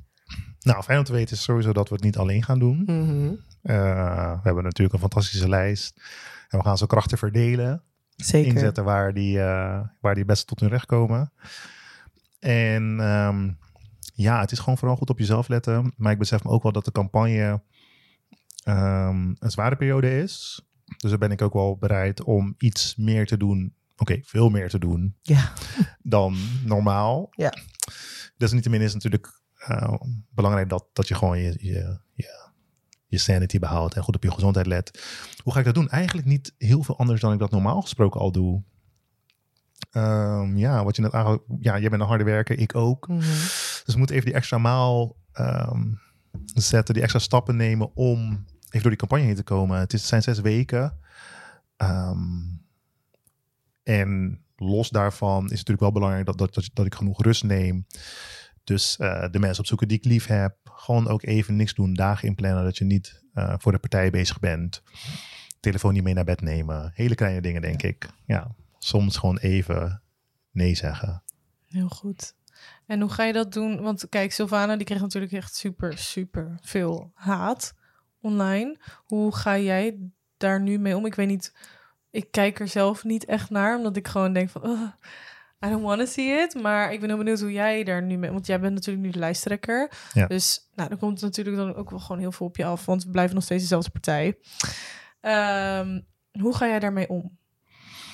Nou, 0.61 0.83
fijn 0.83 0.99
om 0.99 1.05
te 1.05 1.12
weten 1.12 1.37
is 1.37 1.42
sowieso 1.42 1.73
dat 1.73 1.88
we 1.88 1.95
het 1.95 2.05
niet 2.05 2.16
alleen 2.16 2.42
gaan 2.42 2.59
doen. 2.59 2.83
mhm. 2.87 3.35
Eh, 3.62 4.33
we 4.33 4.40
hebben 4.42 4.64
natuurlijk 4.64 4.92
een 4.92 5.09
fantastische 5.09 5.49
lijst. 5.49 6.03
En 6.49 6.59
we 6.59 6.64
gaan 6.64 6.79
zo 6.79 6.87
krachten 6.87 7.18
verdelen. 7.18 7.83
Zeker. 8.16 8.53
Inzetten 8.53 8.85
waar 8.85 9.14
die, 9.14 9.40
eh, 9.40 9.81
waar 10.01 10.14
die 10.14 10.25
best 10.25 10.47
tot 10.47 10.61
hun 10.61 10.68
recht 10.68 10.87
komen. 10.87 11.33
En 12.38 13.01
ehm, 13.01 13.51
ja, 14.14 14.40
het 14.40 14.53
is 14.53 14.59
gewoon 14.59 14.79
vooral 14.79 14.97
goed 14.97 15.11
op 15.11 15.18
jezelf 15.18 15.49
letten. 15.49 15.92
Maar 15.97 16.12
ik 16.12 16.18
besef 16.18 16.45
me 16.45 16.51
ook 16.51 16.62
wel 16.62 16.73
dat 16.73 16.85
de 16.85 16.92
campagne 16.92 17.62
ehm, 18.64 19.35
een 19.38 19.51
zware 19.51 19.77
periode 19.77 20.18
is. 20.18 20.62
Dus 20.97 21.11
daar 21.11 21.18
ben 21.18 21.31
ik 21.31 21.42
ook 21.42 21.53
wel 21.53 21.77
bereid 21.77 22.23
om 22.23 22.55
iets 22.59 22.97
meer 22.97 23.27
te 23.27 23.37
doen. 23.37 23.75
Oké, 23.96 24.20
veel 24.22 24.48
meer 24.48 24.68
te 24.68 24.78
doen 24.78 25.16
Ja. 25.22 25.52
dan 26.02 26.37
normaal. 26.64 27.28
Ja. 27.31 27.52
Desalniettemin 28.37 28.81
is 28.81 28.92
het 28.92 29.02
natuurlijk 29.02 29.40
eh, 29.57 29.94
belangrijk 30.31 30.68
dat, 30.68 30.87
dat 30.92 31.09
je 31.09 31.14
gewoon 31.14 31.38
je, 31.38 31.57
je, 31.59 31.98
je, 32.14 32.50
je 33.07 33.18
sanity 33.18 33.59
behoudt 33.59 33.94
en 33.94 34.02
goed 34.02 34.14
op 34.16 34.22
je 34.22 34.31
gezondheid 34.31 34.66
let. 34.66 35.02
Hoe 35.42 35.52
ga 35.52 35.59
ik 35.59 35.64
dat 35.64 35.74
doen? 35.74 35.88
Eigenlijk 35.88 36.26
niet 36.26 36.55
heel 36.59 36.83
veel 36.83 36.98
anders 36.98 37.20
dan 37.20 37.33
ik 37.33 37.38
dat 37.38 37.50
normaal 37.50 37.81
gesproken 37.83 38.20
al 38.20 38.33
doe. 38.33 38.62
Ehm, 39.90 40.57
ja, 40.57 40.85
wat 40.85 40.96
je 40.96 41.02
net 41.02 41.12
eigenlijk, 41.12 41.44
ja, 41.61 41.78
jij 41.78 41.88
bent 41.90 42.02
een 42.02 42.09
harde 42.09 42.24
werker, 42.24 42.59
ik 42.59 42.74
ook. 42.74 43.09
Mhm. 43.09 43.18
Dus 43.18 43.83
we 43.87 43.98
moeten 43.98 44.16
even 44.16 44.28
die 44.28 44.37
extra 44.38 44.59
maal 44.59 45.16
ehm, 45.33 45.92
zetten, 46.55 46.94
die 46.94 47.02
extra 47.02 47.20
stappen 47.20 47.57
nemen 47.57 47.96
om 47.96 48.44
even 48.64 48.81
door 48.81 48.90
die 48.90 48.96
campagne 48.96 49.24
heen 49.24 49.35
te 49.35 49.42
komen. 49.42 49.78
Het, 49.78 49.92
is, 49.92 50.00
het 50.00 50.09
zijn 50.09 50.22
zes 50.22 50.40
weken. 50.40 50.98
Ehm, 51.76 52.40
en 53.83 54.40
los 54.57 54.90
daarvan 54.90 55.37
is 55.37 55.42
het 55.42 55.51
natuurlijk 55.51 55.81
wel 55.81 55.92
belangrijk 55.92 56.27
dat, 56.27 56.38
dat, 56.38 56.55
dat, 56.55 56.71
dat 56.73 56.87
ik 56.87 56.95
genoeg 56.95 57.23
rust 57.23 57.45
neem. 57.45 57.87
Dus 58.64 58.97
eh, 58.97 59.31
de 59.31 59.38
mensen 59.38 59.61
opzoeken 59.61 59.88
die 59.88 59.99
ik 59.99 60.05
lief 60.05 60.27
heb. 60.27 60.57
Gewoon 60.64 61.09
ook 61.09 61.23
even 61.23 61.57
niks 61.57 61.75
doen, 61.75 61.95
dagen 61.95 62.29
inplannen 62.29 62.64
dat 62.64 62.79
je 62.79 62.85
niet 62.85 63.23
eh, 63.33 63.55
voor 63.59 63.73
de 63.73 63.79
partij 63.79 64.11
bezig 64.11 64.38
bent. 64.38 64.83
Telefoon 65.61 65.92
niet 65.92 66.03
mee 66.03 66.14
naar 66.14 66.25
bed 66.25 66.40
nemen. 66.40 66.90
Hele 66.95 67.14
kleine 67.14 67.40
dingen, 67.40 67.62
denk 67.62 67.83
ik. 67.83 68.09
Ja, 68.27 68.55
soms 68.79 69.16
gewoon 69.16 69.38
even 69.38 70.03
nee 70.51 70.75
zeggen. 70.75 71.23
Heel 71.68 71.88
goed. 71.88 72.35
En 72.87 73.01
hoe 73.01 73.11
ga 73.11 73.25
je 73.25 73.33
dat 73.33 73.53
doen? 73.53 73.81
Want 73.81 74.09
kijk, 74.09 74.33
Sylvana 74.33 74.77
die 74.77 74.87
kreeg 74.87 75.01
natuurlijk 75.01 75.33
echt 75.33 75.55
super, 75.55 75.99
super 75.99 76.59
veel 76.61 77.11
haat 77.14 77.75
online. 78.21 78.79
Hoe 79.05 79.35
ga 79.35 79.59
jij 79.59 79.99
daar 80.37 80.61
nu 80.61 80.79
mee 80.79 80.97
om? 80.97 81.07
Ik 81.07 81.14
weet 81.14 81.29
niet, 81.29 81.53
ik 82.12 82.31
kijk 82.31 82.61
er 82.61 82.68
zelf 82.68 83.05
niet 83.05 83.25
echt 83.25 83.51
naar, 83.51 83.77
omdat 83.77 83.96
ik 83.96 84.09
gewoon 84.09 84.33
denk 84.33 84.51
van, 84.51 84.66
"Ugh, 84.66 84.92
I 85.66 85.68
don't 85.68 85.83
want 85.83 85.98
to 86.01 86.07
see 86.07 86.29
it. 86.42 86.55
Maar 86.62 86.92
ik 86.92 87.01
ben 87.01 87.09
heel 87.09 87.18
benieuwd 87.18 87.40
hoe 87.40 87.53
jij 87.53 87.85
daar 87.85 88.03
nu 88.03 88.16
mee, 88.16 88.31
want 88.31 88.46
jij 88.46 88.61
bent 88.61 88.75
natuurlijk 88.75 89.07
nu 89.07 89.12
de 89.12 89.18
lijsttrekker. 89.18 89.90
Ja. 90.12 90.27
Dus 90.27 90.68
nou, 90.75 90.88
dan 90.88 90.98
komt 90.98 91.20
natuurlijk 91.20 91.57
dan 91.57 91.75
ook 91.75 91.90
wel 91.90 91.98
gewoon 91.98 92.20
heel 92.20 92.33
veel 92.33 92.46
op 92.46 92.57
je 92.57 92.64
af, 92.64 92.85
want 92.85 93.05
we 93.05 93.11
blijven 93.11 93.35
nog 93.35 93.44
steeds 93.44 93.62
dezelfde 93.62 93.90
partij. 93.90 94.38
Ehm, 95.20 96.01
hoe 96.40 96.55
ga 96.57 96.66
jij 96.66 96.79
daarmee 96.79 97.09
om? 97.09 97.38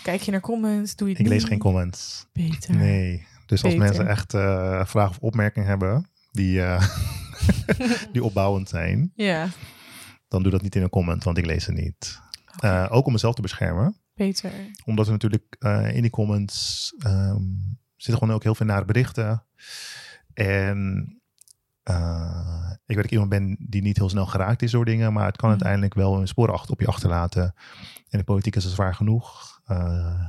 Kijk 0.02 0.20
je 0.20 0.30
naar 0.30 0.40
comments? 0.40 0.96
Doe 0.96 1.08
je 1.08 1.14
Ik 1.14 1.26
lees 1.26 1.38
niet? 1.40 1.48
geen 1.48 1.58
comments. 1.58 2.26
Beter. 2.32 2.76
Nee. 2.76 3.26
Dus 3.46 3.64
als 3.64 3.72
Beter. 3.72 3.86
mensen 3.88 4.08
echt 4.08 4.34
eh, 4.34 4.84
vragen 4.86 5.10
of 5.10 5.18
opmerkingen 5.18 5.68
hebben 5.68 6.08
die, 6.32 6.62
eh, 6.62 6.88
die 8.12 8.24
opbouwend 8.24 8.68
zijn, 8.68 9.12
Ja, 9.14 9.48
dan 10.28 10.42
doe 10.42 10.52
dat 10.52 10.62
niet 10.62 10.74
in 10.76 10.82
een 10.82 10.90
comment, 10.90 11.24
want 11.24 11.38
ik 11.38 11.46
lees 11.46 11.64
ze 11.64 11.72
niet. 11.72 12.20
Eh, 12.60 12.86
ook 12.90 13.06
om 13.06 13.12
mezelf 13.12 13.34
te 13.34 13.42
beschermen. 13.42 13.96
beter. 14.14 14.50
Omdat 14.84 15.06
er 15.06 15.12
natuurlijk 15.12 15.56
eh, 15.58 15.94
in 15.96 16.02
die 16.02 16.10
comments 16.10 16.92
ehm, 16.98 17.42
zitten 17.96 18.18
gewoon 18.18 18.34
ook 18.34 18.42
heel 18.42 18.54
veel 18.54 18.66
nare 18.66 18.84
berichten. 18.84 19.44
En 20.34 21.12
eh, 21.82 22.70
ik 22.86 22.86
weet 22.86 22.96
dat 22.96 23.04
ik 23.04 23.10
iemand 23.10 23.28
ben 23.30 23.56
die 23.68 23.82
niet 23.82 23.96
heel 23.96 24.08
snel 24.08 24.26
geraakt 24.26 24.62
is 24.62 24.70
door 24.70 24.84
dingen, 24.84 25.12
maar 25.12 25.26
het 25.26 25.36
kan 25.36 25.48
Mhm. 25.50 25.58
uiteindelijk 25.58 25.94
wel 25.94 26.20
een 26.20 26.28
spoor 26.28 26.52
achter, 26.52 26.72
op 26.72 26.80
je 26.80 26.86
achterlaten. 26.86 27.54
En 28.08 28.18
de 28.18 28.24
politiek 28.24 28.56
is 28.56 28.64
het 28.64 28.72
zwaar 28.72 28.94
genoeg. 28.94 29.56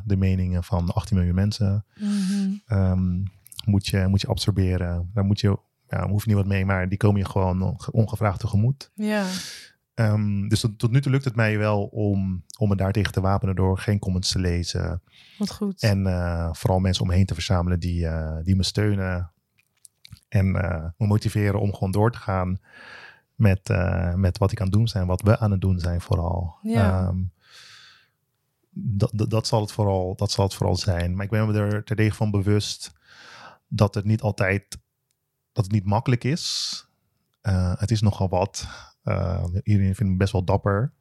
De 0.06 0.16
meningen 0.18 0.64
van 0.64 0.94
18 0.94 1.16
miljoen 1.18 1.36
mensen 1.36 1.86
Mhm. 2.00 2.52
ehm, 2.66 3.24
moet, 3.66 3.88
je, 3.88 4.08
moet 4.08 4.22
je 4.22 4.28
absorberen. 4.28 5.10
Daar 5.14 5.24
moet 5.26 5.40
je, 5.40 5.58
ja, 5.88 6.08
hoef 6.08 6.22
je 6.24 6.28
niet 6.28 6.38
wat 6.38 6.48
mee, 6.48 6.66
maar 6.66 6.90
die 6.90 6.98
komen 6.98 7.20
je 7.20 7.26
gewoon 7.26 7.62
onge- 7.62 7.92
ongevraagd 7.92 8.40
tegemoet. 8.40 8.92
Ja, 8.94 9.26
Ehm, 10.00 10.48
dus 10.48 10.60
tot, 10.60 10.80
tot 10.80 10.92
nu 10.92 11.02
toe 11.02 11.12
lukt 11.12 11.24
het 11.24 11.36
mij 11.36 11.58
wel 11.58 11.86
om, 11.86 12.44
om 12.58 12.70
me 12.70 12.76
daartegen 12.76 13.12
te 13.12 13.22
wapenen 13.22 13.56
door 13.56 13.78
geen 13.78 14.00
comments 14.00 14.32
te 14.32 14.40
lezen. 14.40 15.02
wat 15.38 15.52
goed. 15.52 15.82
En 15.82 16.08
eh, 16.08 16.50
vooral 16.54 16.80
mensen 16.80 17.04
om 17.04 17.10
me 17.10 17.16
heen 17.16 17.26
te 17.26 17.34
verzamelen 17.34 17.80
die, 17.80 18.08
eh, 18.08 18.44
die 18.44 18.56
me 18.56 18.64
steunen. 18.64 19.32
En 20.30 20.56
eh, 20.56 20.86
me 20.98 21.08
motiveren 21.08 21.60
om 21.60 21.74
gewoon 21.74 21.92
door 21.92 22.12
te 22.12 22.18
gaan 22.18 22.60
met, 23.36 23.70
met 24.16 24.38
wat 24.38 24.52
ik 24.52 24.60
aan 24.60 24.66
het 24.66 24.76
doen 24.76 24.88
zijn. 24.88 25.08
Wat 25.08 25.22
we 25.22 25.40
aan 25.40 25.52
het 25.52 25.62
doen 25.62 25.80
zijn 25.80 26.02
vooral. 26.02 26.58
Ja. 26.62 27.08
Ehm, 27.08 27.18
dat, 28.70 29.12
dat, 29.14 29.30
dat, 29.30 29.48
zal 29.48 29.62
het 29.62 29.72
vooral, 29.72 30.16
dat 30.16 30.32
zal 30.32 30.46
het 30.46 30.54
vooral 30.54 30.76
zijn. 30.76 31.16
Maar 31.16 31.26
ik 31.26 31.32
ben 31.32 31.48
me 31.48 31.60
er 31.60 31.84
terdege 31.84 32.16
van 32.16 32.32
bewust 32.32 32.92
dat 33.68 33.96
het 33.96 34.06
niet 34.06 34.22
altijd 34.22 34.78
dat 35.52 35.64
het 35.64 35.74
niet 35.74 35.86
makkelijk 35.86 36.24
is. 36.24 36.84
Het 37.78 37.92
is 37.92 38.02
nogal 38.02 38.30
wat. 38.30 38.68
Eh, 39.10 39.44
iedereen 39.64 39.96
vindt 39.96 40.12
me 40.12 40.18
best 40.18 40.32
wel 40.32 40.44
dapper. 40.44 40.94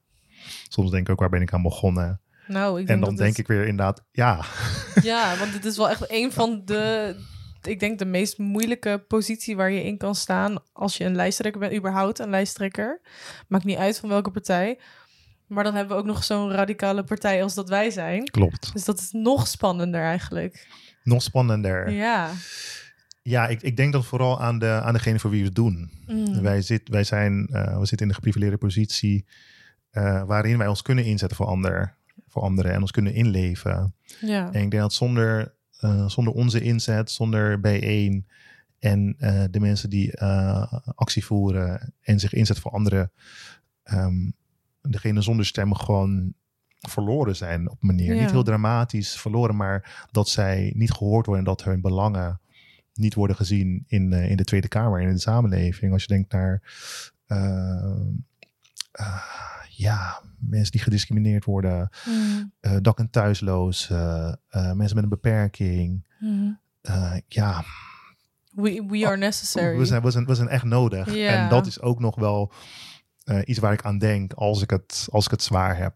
soms 0.69 0.91
denk 0.91 1.07
ik 1.07 1.13
ook, 1.13 1.21
waar 1.21 1.29
ben 1.29 1.43
ik 1.43 1.53
aan 1.53 1.63
begonnen? 1.63 2.21
Nou, 2.47 2.81
ik 2.81 2.89
En 2.89 3.01
dan 3.01 3.09
dat 3.09 3.19
denk 3.19 3.31
het- 3.31 3.39
ik 3.39 3.47
weer 3.47 3.61
inderdaad, 3.67 4.05
ja, 4.13 4.45
Ja, 5.03 5.37
want 5.37 5.53
het 5.53 5.65
is 5.65 5.77
wel 5.77 5.91
echt 5.91 6.05
een 6.11 6.33
van 6.33 6.63
de... 6.65 7.15
Ik 7.63 7.81
denk 7.81 7.99
de 7.99 8.05
meest 8.05 8.39
moeilijke 8.39 9.05
positie 9.09 9.57
waar 9.57 9.71
je 9.71 9.85
in 9.85 9.99
kan 9.99 10.15
staan... 10.15 10.59
als 10.73 10.97
je 10.97 11.05
een 11.05 11.15
lijsttrekker 11.15 11.61
bent, 11.61 11.75
überhaupt 11.75 12.19
een 12.19 12.31
lijsttrekker. 12.31 13.01
Maakt 13.49 13.65
niet 13.65 13.77
uit 13.79 13.99
van 13.99 14.09
welke 14.09 14.31
partij. 14.31 14.79
Maar 15.47 15.65
dan 15.65 15.75
hebben 15.75 15.97
we 15.97 16.03
ook 16.03 16.09
nog 16.09 16.25
zo'n 16.25 16.51
radicale 16.53 17.05
partij 17.05 17.43
als 17.43 17.55
dat 17.55 17.69
wij 17.69 17.91
zijn. 17.91 18.25
klopt. 18.25 18.73
Dus 18.73 18.85
dat 18.85 18.99
is 18.99 19.09
nog 19.13 19.47
spannender 19.47 20.03
eigenlijk. 20.03 20.67
Nog 21.03 21.23
spannender. 21.23 21.91
Ja. 21.91 22.31
Ja, 23.29 23.49
ik, 23.49 23.63
ik 23.63 23.77
denk 23.77 23.93
dat 23.93 24.07
vooral 24.07 24.41
aan, 24.41 24.59
de, 24.59 24.81
aan 24.83 24.93
degene 24.93 25.19
voor 25.19 25.31
wie 25.31 25.41
we 25.41 25.47
het 25.47 25.55
doen. 25.55 25.91
Mm. 26.07 26.41
Wij, 26.41 26.63
zit, 26.63 26.89
wij 26.89 27.05
zijn, 27.05 27.47
eh, 27.47 27.79
we 27.79 27.87
zitten 27.87 27.99
in 27.99 28.09
een 28.09 28.15
geprivileerde 28.15 28.57
positie 28.57 29.27
eh, 29.91 30.23
waarin 30.25 30.59
wij 30.59 30.67
ons 30.67 30.83
kunnen 30.83 31.05
inzetten 31.05 31.37
voor, 31.37 31.47
ander, 31.47 31.95
voor 32.27 32.43
anderen 32.43 32.73
en 32.73 32.81
ons 32.81 32.91
kunnen 32.91 33.15
inleven. 33.15 33.95
Ja. 34.21 34.53
En 34.53 34.63
ik 34.63 34.71
denk 34.71 34.83
dat 34.83 34.93
zonder, 34.93 35.55
eh, 35.79 36.09
zonder 36.09 36.33
onze 36.33 36.61
inzet, 36.61 37.11
zonder 37.11 37.61
bijeen 37.61 38.27
en 38.79 39.17
de 39.51 39.61
mensen 39.61 39.91
die 39.91 40.21
actie 40.95 41.25
voeren 41.25 41.95
en 42.01 42.21
zich 42.21 42.33
inzetten 42.33 42.63
voor 42.63 42.73
anderen, 42.73 43.13
ehm 43.83 44.31
degene 44.83 45.23
zonder 45.23 45.47
stem 45.47 45.75
gewoon 45.75 46.35
verloren 46.79 47.37
zijn 47.37 47.71
op 47.71 47.83
een 47.83 47.87
manier. 47.87 48.15
Ja. 48.15 48.21
Niet 48.21 48.31
heel 48.31 48.43
dramatisch 48.43 49.21
verloren, 49.21 49.57
maar 49.57 50.07
dat 50.11 50.29
zij 50.29 50.73
niet 50.77 50.93
gehoord 50.93 51.27
worden 51.27 51.45
en 51.45 51.51
dat 51.51 51.65
hun 51.65 51.81
belangen 51.81 52.41
niet 52.99 53.15
worden 53.15 53.37
gezien 53.37 53.85
in, 53.87 54.13
eh, 54.13 54.31
in 54.31 54.37
de 54.37 54.45
Tweede 54.45 54.69
Kamer 54.69 55.01
en 55.01 55.07
in 55.09 55.15
de 55.15 55.21
samenleving. 55.21 55.93
Als 55.93 56.03
je 56.03 56.09
denkt 56.09 56.33
naar 56.33 56.63
eh, 57.27 57.91
eh, 58.93 59.23
ja, 59.71 60.23
mensen 60.39 60.73
die 60.73 60.81
gediscrimineerd 60.81 61.45
worden, 61.45 61.89
Mm. 62.07 62.53
dak- 62.83 62.99
en 62.99 63.11
thuisloos, 63.11 63.91
eh, 63.91 64.33
mensen 64.51 64.95
met 64.95 65.03
een 65.05 65.09
beperking. 65.09 66.07
Mm. 66.21 66.59
Ja, 67.29 67.65
We, 68.53 68.85
we 68.89 69.07
are 69.07 69.17
necessary. 69.17 69.79
we 69.79 69.85
zijn, 69.85 70.03
we, 70.03 70.11
zijn, 70.11 70.27
we 70.27 70.35
zijn 70.35 70.49
echt 70.49 70.65
nodig. 70.65 71.17
En 71.17 71.49
dat 71.49 71.67
is 71.67 71.81
ook 71.81 72.01
nog 72.01 72.17
wel 72.17 72.53
iets 73.45 73.59
waar 73.59 73.73
ik 73.73 73.83
aan 73.85 73.99
denk 73.99 74.33
als 74.33 74.63
ik 74.63 74.71
het, 74.71 75.09
als 75.11 75.25
ik 75.25 75.31
het 75.31 75.43
zwaar 75.43 75.77
heb. 75.77 75.95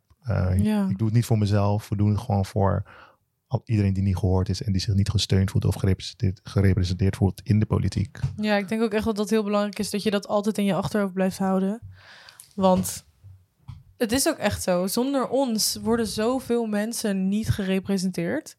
Ja. 0.62 0.86
Ik 0.88 0.98
doe 0.98 1.06
het 1.06 1.16
niet 1.16 1.24
voor 1.26 1.38
mezelf, 1.38 1.88
we 1.88 1.96
doen 1.96 2.10
het 2.10 2.20
gewoon 2.20 2.44
voor 2.44 2.82
iedereen 3.64 3.92
die 3.92 4.02
niet 4.02 4.16
gehoord 4.16 4.48
is 4.48 4.62
en 4.62 4.72
die 4.72 4.80
zich 4.80 4.94
niet 4.94 5.08
gesteund 5.08 5.50
voelt 5.50 5.64
of 5.64 5.74
gerepresenteerd, 5.74 6.40
gerepresenteerd 6.42 7.16
voelt 7.16 7.40
in 7.44 7.58
de 7.58 7.66
politiek. 7.66 8.18
Ja, 8.36 8.56
ik 8.56 8.68
denk 8.68 8.82
ook 8.82 8.92
echt 8.92 9.04
dat 9.04 9.16
dat 9.16 9.30
heel 9.30 9.44
belangrijk 9.44 9.78
is 9.78 9.90
dat 9.90 10.02
je 10.02 10.10
dat 10.10 10.26
altijd 10.26 10.58
in 10.58 10.64
je 10.64 10.74
achterhoofd 10.74 11.12
blijft 11.12 11.38
houden. 11.38 11.80
Want 12.54 13.04
het 13.96 14.12
is 14.12 14.28
ook 14.28 14.38
echt 14.38 14.62
zo. 14.62 14.86
Zonder 14.86 15.28
ons 15.28 15.78
worden 15.82 16.06
zoveel 16.06 16.66
mensen 16.66 17.28
niet 17.28 17.48
gerepresenteerd. 17.48 18.56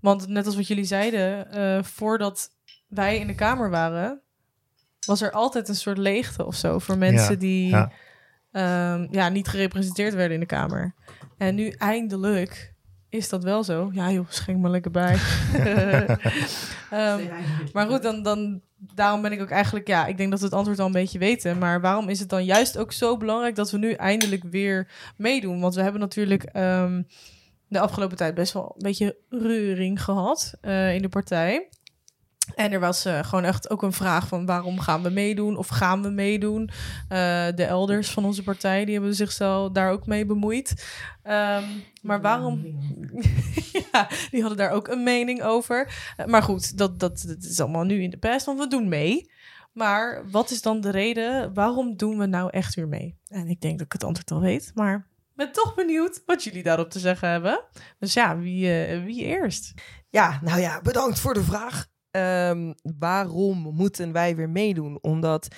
Want 0.00 0.28
net 0.28 0.46
als 0.46 0.56
wat 0.56 0.66
jullie 0.66 0.84
zeiden, 0.84 1.52
eh, 1.52 1.82
voordat 1.82 2.50
wij 2.88 3.18
in 3.18 3.26
de 3.26 3.34
Kamer 3.34 3.70
waren, 3.70 4.20
was 5.06 5.22
er 5.22 5.30
altijd 5.30 5.68
een 5.68 5.74
soort 5.74 5.98
leegte 5.98 6.46
of 6.46 6.54
zo 6.54 6.78
voor 6.78 6.98
mensen 6.98 7.32
Ja, 7.32 7.38
die 7.38 7.68
ja. 7.68 7.92
ja. 8.52 9.06
ja, 9.10 9.28
niet 9.28 9.48
gerepresenteerd 9.48 10.14
werden 10.14 10.34
in 10.34 10.40
de 10.40 10.46
Kamer. 10.46 10.94
En 11.36 11.54
nu 11.54 11.68
eindelijk 11.68 12.69
is 13.10 13.28
dat 13.28 13.44
wel 13.44 13.64
zo. 13.64 13.90
Ja 13.92 14.10
joh, 14.10 14.26
schenk 14.28 14.58
maar 14.58 14.70
lekker 14.70 14.90
bij. 14.90 15.16
Ehm, 16.90 17.20
maar 17.72 17.86
goed, 17.86 18.02
dan, 18.02 18.22
dan, 18.22 18.60
daarom 18.94 19.22
ben 19.22 19.32
ik 19.32 19.40
ook 19.40 19.50
eigenlijk, 19.50 19.88
ja, 19.88 20.06
ik 20.06 20.16
denk 20.16 20.30
dat 20.30 20.38
we 20.38 20.44
het 20.44 20.54
antwoord 20.54 20.78
al 20.78 20.86
een 20.86 20.92
beetje 20.92 21.18
weten. 21.18 21.58
Maar 21.58 21.80
waarom 21.80 22.08
is 22.08 22.20
het 22.20 22.28
dan 22.28 22.44
juist 22.44 22.78
ook 22.78 22.92
zo 22.92 23.16
belangrijk 23.16 23.54
dat 23.54 23.70
we 23.70 23.78
nu 23.78 23.92
eindelijk 23.92 24.42
weer 24.44 24.88
meedoen? 25.16 25.60
Want 25.60 25.74
we 25.74 25.82
hebben 25.82 26.00
natuurlijk 26.00 26.42
ehm, 26.42 27.02
de 27.68 27.80
afgelopen 27.80 28.16
tijd 28.16 28.34
best 28.34 28.52
wel 28.52 28.74
een 28.76 28.82
beetje 28.82 29.16
reuring 29.28 30.02
gehad 30.02 30.54
eh, 30.60 30.94
in 30.94 31.02
de 31.02 31.08
partij. 31.08 31.68
En 32.54 32.72
er 32.72 32.80
was 32.80 33.04
eh, 33.04 33.24
gewoon 33.24 33.44
echt 33.44 33.70
ook 33.70 33.82
een 33.82 33.92
vraag 33.92 34.28
van 34.28 34.46
waarom 34.46 34.80
gaan 34.80 35.02
we 35.02 35.10
meedoen 35.10 35.56
of 35.56 35.68
gaan 35.68 36.02
we 36.02 36.08
meedoen? 36.08 36.70
Eh, 37.08 37.46
de 37.54 37.64
elders 37.64 38.10
van 38.10 38.24
onze 38.24 38.42
partij 38.42 38.84
die 38.84 38.94
hebben 38.94 39.14
zichzelf 39.14 39.72
daar 39.72 39.90
ook 39.90 40.06
mee 40.06 40.26
bemoeid. 40.26 40.86
Ehm, 41.22 41.64
maar 42.02 42.20
waarom? 42.20 42.64
ja, 43.92 44.08
die 44.30 44.40
hadden 44.40 44.58
daar 44.58 44.70
ook 44.70 44.88
een 44.88 45.02
mening 45.02 45.42
over. 45.42 45.94
Eh, 46.16 46.26
maar 46.26 46.42
goed, 46.42 46.78
dat, 46.78 47.00
dat, 47.00 47.24
dat 47.26 47.42
is 47.42 47.60
allemaal 47.60 47.84
nu 47.84 48.02
in 48.02 48.10
de 48.10 48.18
pest, 48.18 48.46
want 48.46 48.58
we 48.58 48.66
doen 48.66 48.88
mee. 48.88 49.30
Maar 49.72 50.30
wat 50.30 50.50
is 50.50 50.62
dan 50.62 50.80
de 50.80 50.90
reden? 50.90 51.54
Waarom 51.54 51.96
doen 51.96 52.18
we 52.18 52.26
nou 52.26 52.50
echt 52.50 52.74
weer 52.74 52.88
mee? 52.88 53.18
En 53.26 53.48
ik 53.48 53.60
denk 53.60 53.78
dat 53.78 53.86
ik 53.86 53.92
het 53.92 54.04
antwoord 54.04 54.30
al 54.30 54.40
weet, 54.40 54.70
maar 54.74 55.08
ben 55.34 55.52
toch 55.52 55.74
benieuwd 55.74 56.22
wat 56.26 56.44
jullie 56.44 56.62
daarop 56.62 56.90
te 56.90 56.98
zeggen 56.98 57.28
hebben. 57.28 57.64
Dus 57.98 58.12
ja, 58.12 58.38
wie, 58.38 58.68
wie 59.04 59.22
eerst? 59.22 59.74
Ja, 60.08 60.38
nou 60.42 60.60
ja, 60.60 60.80
bedankt 60.80 61.18
voor 61.18 61.34
de 61.34 61.42
vraag. 61.42 61.88
Ehm, 62.10 62.72
waarom 62.98 63.58
moeten 63.58 64.12
wij 64.12 64.36
weer 64.36 64.50
meedoen? 64.50 64.98
Omdat, 65.00 65.48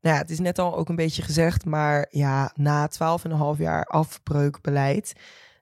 nou 0.00 0.14
ja, 0.14 0.20
het 0.20 0.30
is 0.30 0.38
net 0.38 0.58
al 0.58 0.76
ook 0.76 0.88
een 0.88 0.96
beetje 0.96 1.22
gezegd, 1.22 1.64
maar 1.64 2.06
ja, 2.10 2.52
na 2.54 2.88
12,5 2.88 3.58
jaar 3.58 3.84
afbreukbeleid 3.84 5.12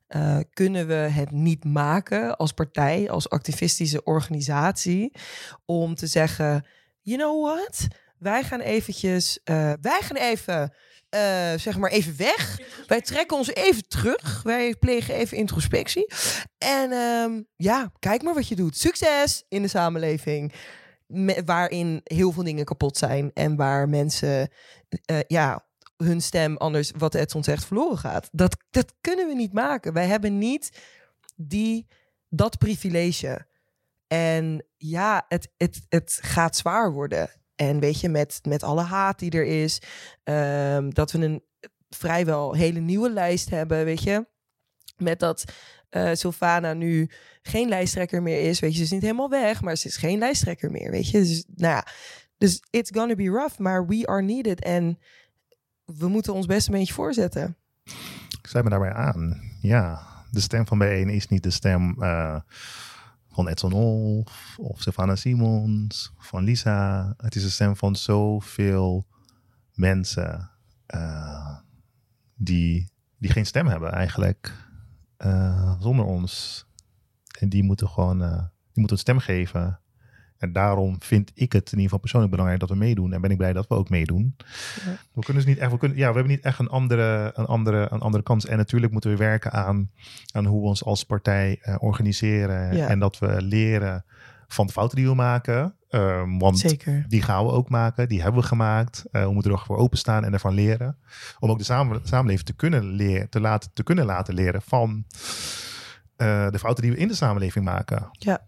eh, 0.06 0.38
kunnen 0.52 0.86
we 0.86 0.94
het 0.94 1.30
niet 1.30 1.64
maken 1.64 2.36
als 2.36 2.52
partij, 2.52 3.10
als 3.10 3.28
activistische 3.28 4.02
organisatie, 4.04 5.12
om 5.64 5.94
te 5.94 6.06
zeggen, 6.06 6.66
you 7.02 7.18
know 7.18 7.44
what? 7.44 7.86
Wij 8.18 8.42
gaan 8.42 8.60
eventjes, 8.60 9.40
eh, 9.44 9.72
wij 9.80 10.00
gaan 10.00 10.16
even, 10.16 10.74
eh, 11.08 11.52
zeg 11.56 11.78
maar 11.78 11.90
even 11.90 12.16
weg. 12.16 12.58
Wij 12.86 13.00
trekken 13.00 13.36
ons 13.36 13.54
even 13.54 13.88
terug. 13.88 14.42
Wij 14.42 14.74
plegen 14.74 15.14
even 15.14 15.36
introspectie. 15.36 16.12
En 16.58 16.92
ehm, 16.92 17.42
ja, 17.56 17.92
kijk 17.98 18.22
maar 18.22 18.34
wat 18.34 18.48
je 18.48 18.56
doet. 18.56 18.76
Succes 18.76 19.44
in 19.48 19.62
de 19.62 19.68
samenleving. 19.68 20.52
Me- 21.06 21.42
waarin 21.44 22.00
heel 22.04 22.32
veel 22.32 22.44
dingen 22.44 22.64
kapot 22.64 22.96
zijn. 22.96 23.30
En 23.34 23.56
waar 23.56 23.88
mensen 23.88 24.50
eh, 25.04 25.18
ja, 25.26 25.66
hun 25.96 26.20
stem 26.20 26.56
anders, 26.56 26.92
wat 26.96 27.14
Edson 27.14 27.44
zegt, 27.44 27.64
verloren 27.64 27.98
gaat. 27.98 28.28
Dat, 28.32 28.56
dat 28.70 28.94
kunnen 29.00 29.26
we 29.26 29.34
niet 29.34 29.52
maken. 29.52 29.92
Wij 29.92 30.06
hebben 30.06 30.38
niet 30.38 30.78
die, 31.36 31.86
dat 32.28 32.58
privilege. 32.58 33.46
En 34.06 34.66
ja, 34.76 35.24
het, 35.28 35.52
het, 35.56 35.80
het 35.88 36.18
gaat 36.22 36.56
zwaar 36.56 36.92
worden. 36.92 37.30
En 37.58 37.80
weet 37.80 38.00
je, 38.00 38.08
met, 38.08 38.40
met 38.42 38.62
alle 38.62 38.82
haat 38.82 39.18
die 39.18 39.30
er 39.30 39.46
is, 39.62 39.80
ehm, 40.24 40.90
dat 40.90 41.12
we 41.12 41.18
een 41.18 41.42
vrijwel 41.88 42.54
hele 42.54 42.80
nieuwe 42.80 43.10
lijst 43.10 43.50
hebben, 43.50 43.84
weet 43.84 44.02
je. 44.02 44.26
Met 44.96 45.18
dat 45.18 45.44
Sylvana 46.12 46.72
nu 46.72 47.10
geen 47.42 47.68
lijsttrekker 47.68 48.22
meer 48.22 48.40
is, 48.40 48.60
weet 48.60 48.70
je, 48.70 48.76
ze 48.76 48.82
is 48.82 48.90
niet 48.90 49.02
helemaal 49.02 49.30
weg, 49.30 49.62
maar 49.62 49.76
ze 49.76 49.86
is 49.86 49.96
geen 49.96 50.18
lijsttrekker 50.18 50.70
meer, 50.70 50.90
weet 50.90 51.10
je. 51.10 51.18
Dus, 51.18 51.44
nou 51.54 51.74
ja, 51.74 51.86
dus 52.38 52.62
it's 52.70 52.90
gonna 52.94 53.14
be 53.14 53.28
rough, 53.28 53.58
maar 53.58 53.86
we 53.86 54.06
are 54.06 54.22
needed 54.22 54.62
en 54.62 54.98
we 55.84 56.08
moeten 56.08 56.34
ons 56.34 56.46
best 56.46 56.66
een 56.66 56.74
beetje 56.74 56.94
voorzetten. 56.94 57.56
Ik 58.40 58.46
sluit 58.46 58.64
me 58.64 58.70
daarbij 58.70 58.92
aan. 58.92 59.40
Ja, 59.60 60.06
de 60.30 60.40
stem 60.40 60.66
van 60.66 60.78
bijeen 60.78 61.08
is 61.08 61.28
niet 61.28 61.42
de 61.42 61.50
stem 61.50 62.02
eh, 62.02 62.40
van 63.38 63.48
Edson 63.48 63.72
Olf 63.72 64.56
of 64.58 64.82
Savannah 64.82 65.16
Simons, 65.16 66.12
van 66.18 66.44
Lisa. 66.44 67.14
Het 67.16 67.34
is 67.34 67.42
de 67.42 67.50
stem 67.50 67.76
van 67.76 67.96
zoveel 67.96 69.06
mensen 69.74 70.50
eh, 70.86 71.56
die, 72.34 72.90
die 73.18 73.30
geen 73.30 73.46
stem 73.46 73.66
hebben 73.66 73.92
eigenlijk 73.92 74.68
eh, 75.16 75.80
zonder 75.80 76.04
ons. 76.04 76.64
En 77.38 77.48
die 77.48 77.62
moeten 77.62 77.88
gewoon 77.88 78.22
eh, 78.22 78.38
die 78.72 78.80
moeten 78.80 78.96
een 78.96 79.02
stem 79.02 79.18
geven. 79.18 79.80
En 80.38 80.52
daarom 80.52 80.96
vind 81.02 81.30
ik 81.34 81.52
het 81.52 81.64
in 81.64 81.70
ieder 81.70 81.82
geval 81.82 81.98
persoonlijk 81.98 82.30
belangrijk 82.32 82.60
dat 82.60 82.70
we 82.70 82.76
meedoen. 82.76 83.12
En 83.12 83.20
ben 83.20 83.30
ik 83.30 83.36
blij 83.36 83.52
dat 83.52 83.68
we 83.68 83.74
ook 83.74 83.88
meedoen. 83.88 84.36
Ja. 84.84 84.90
We 85.12 85.24
kunnen 85.24 85.44
dus 85.44 85.52
niet 85.52 85.58
echt, 85.58 85.70
we, 85.70 85.78
kunnen, 85.78 85.98
ja, 85.98 86.08
we 86.08 86.14
hebben 86.14 86.32
niet 86.32 86.44
echt 86.44 86.58
een 86.58 86.68
andere, 86.68 87.32
een, 87.34 87.46
andere, 87.46 87.86
een 87.90 88.00
andere 88.00 88.22
kans. 88.22 88.46
En 88.46 88.56
natuurlijk 88.56 88.92
moeten 88.92 89.10
we 89.10 89.16
werken 89.16 89.52
aan, 89.52 89.90
aan 90.32 90.46
hoe 90.46 90.60
we 90.60 90.66
ons 90.66 90.84
als 90.84 91.04
partij 91.04 91.58
eh, 91.62 91.74
organiseren. 91.78 92.76
Ja. 92.76 92.88
En 92.88 92.98
dat 92.98 93.18
we 93.18 93.42
leren 93.42 94.04
van 94.48 94.66
de 94.66 94.72
fouten 94.72 94.96
die 94.96 95.06
we 95.06 95.14
maken. 95.14 95.74
Ehm, 95.88 96.38
want 96.38 96.58
Zeker. 96.58 97.04
die 97.08 97.22
gaan 97.22 97.44
we 97.44 97.52
ook 97.52 97.68
maken. 97.68 98.08
Die 98.08 98.22
hebben 98.22 98.40
we 98.40 98.46
gemaakt. 98.46 99.04
Eh, 99.10 99.24
we 99.24 99.32
moeten 99.32 99.52
er 99.52 99.58
voor 99.58 99.76
openstaan 99.76 100.24
en 100.24 100.32
ervan 100.32 100.54
leren. 100.54 100.96
Om 101.38 101.50
ook 101.50 101.58
de 101.58 101.64
samen, 101.64 102.00
samenleving 102.04 102.46
te 102.46 102.56
kunnen, 102.56 102.84
leren, 102.84 103.28
te, 103.28 103.40
laten, 103.40 103.70
te 103.72 103.82
kunnen 103.82 104.04
laten 104.04 104.34
leren 104.34 104.62
van 104.62 105.04
eh, 106.16 106.50
de 106.50 106.58
fouten 106.58 106.82
die 106.82 106.92
we 106.92 106.98
in 106.98 107.08
de 107.08 107.14
samenleving 107.14 107.64
maken. 107.64 108.08
Ja, 108.12 108.40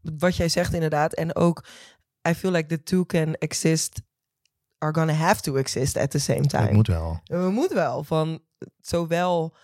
wat 0.00 0.36
jij 0.36 0.48
zegt 0.48 0.74
inderdaad. 0.74 1.14
En 1.14 1.36
ook, 1.36 1.64
I 2.28 2.34
feel 2.34 2.50
like 2.50 2.68
the 2.68 2.82
two 2.82 3.04
can 3.04 3.34
exist, 3.34 4.02
are 4.78 4.94
gonna 4.94 5.12
have 5.12 5.40
to 5.40 5.56
exist 5.56 5.96
at 5.96 6.10
the 6.10 6.18
same 6.18 6.46
time. 6.46 6.64
Dat 6.64 6.72
moet 6.72 6.86
wel. 6.86 7.20
We 7.24 7.50
moeten 7.50 7.76
wel 7.76 8.04
van 8.04 8.40
zowel 8.80 9.54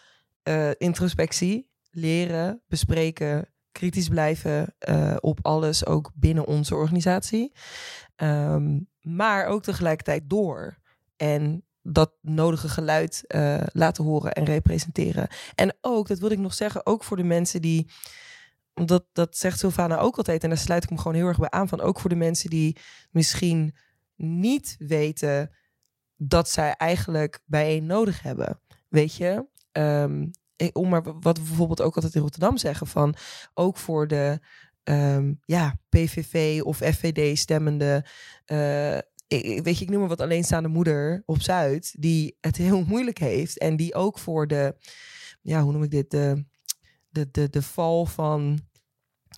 eh, 0.43 0.71
introspectie, 0.79 1.71
leren, 1.91 2.63
bespreken, 2.69 3.49
kritisch 3.73 4.09
blijven 4.09 4.75
eh, 4.79 5.17
op 5.21 5.39
alles, 5.43 5.87
ook 5.87 6.11
binnen 6.15 6.47
onze 6.47 6.75
organisatie. 6.75 7.53
Ehm, 8.17 8.81
maar 9.01 9.47
ook 9.47 9.63
tegelijkertijd 9.63 10.23
door. 10.31 10.79
En 11.17 11.65
dat 11.83 12.13
nodige 12.21 12.69
geluid 12.69 13.25
eh, 13.27 13.61
laten 13.73 14.05
horen 14.05 14.33
en 14.33 14.45
representeren. 14.45 15.29
En 15.55 15.77
ook, 15.81 16.09
dat 16.09 16.19
wil 16.19 16.31
ik 16.31 16.39
nog 16.39 16.55
zeggen, 16.55 16.87
ook 16.87 17.05
voor 17.05 17.17
de 17.17 17.23
mensen 17.23 17.63
die. 17.63 17.87
Dat, 18.75 19.05
dat 19.13 19.37
zegt 19.37 19.59
Sylvana 19.59 19.99
ook 19.99 20.17
altijd. 20.17 20.43
En 20.43 20.49
daar 20.49 20.59
sluit 20.59 20.85
ik 20.85 20.91
me 20.91 20.97
gewoon 20.99 21.15
heel 21.15 21.27
erg 21.27 21.39
bij 21.39 21.51
aan. 21.51 21.69
Van 21.69 21.81
ook 21.81 22.01
voor 22.01 22.11
de 22.11 22.17
mensen 22.17 22.51
die 22.51 22.77
misschien 23.11 23.77
niet 24.17 24.75
weten 24.79 25.51
dat 26.17 26.49
zij 26.49 26.73
eigenlijk 26.77 27.41
bijeen 27.45 27.87
nodig 27.87 28.23
hebben. 28.23 28.61
Weet 28.89 29.15
je? 29.15 29.47
Ehm, 29.73 30.27
ik- 30.57 30.77
om 30.79 30.89
maar 30.89 31.03
wat 31.21 31.39
we 31.39 31.45
bijvoorbeeld 31.45 31.81
ook 31.83 31.95
altijd 31.95 32.15
in 32.15 32.21
Rotterdam 32.21 32.57
zeggen. 32.57 32.87
Van 32.87 33.15
ook 33.55 33.77
voor 33.77 34.07
de 34.09 34.39
ehm, 34.85 35.33
ja, 35.45 35.79
PVV 35.89 36.61
of 36.65 36.77
FVD 36.77 37.39
stemmende. 37.39 38.05
eh, 38.45 38.97
ik- 39.27 39.63
weet 39.63 39.79
je, 39.79 39.85
ik 39.85 39.91
noem 39.91 40.01
maar 40.01 40.09
wat 40.09 40.21
alleenstaande 40.21 40.69
moeder 40.69 41.23
op 41.27 41.43
Zuid. 41.43 41.95
Die 41.99 42.37
het 42.41 42.57
heel 42.57 42.85
moeilijk 42.93 43.19
heeft. 43.19 43.59
En 43.59 43.77
die 43.77 43.95
ook 43.95 44.19
voor 44.19 44.47
de. 44.47 44.77
Ja, 45.43 45.63
hoe 45.63 45.73
noem 45.73 45.83
ik 45.83 45.91
dit? 45.91 46.11
De, 46.11 46.45
de, 47.15 47.29
de, 47.31 47.51
de 47.51 47.63
val 47.63 48.07
van. 48.07 48.61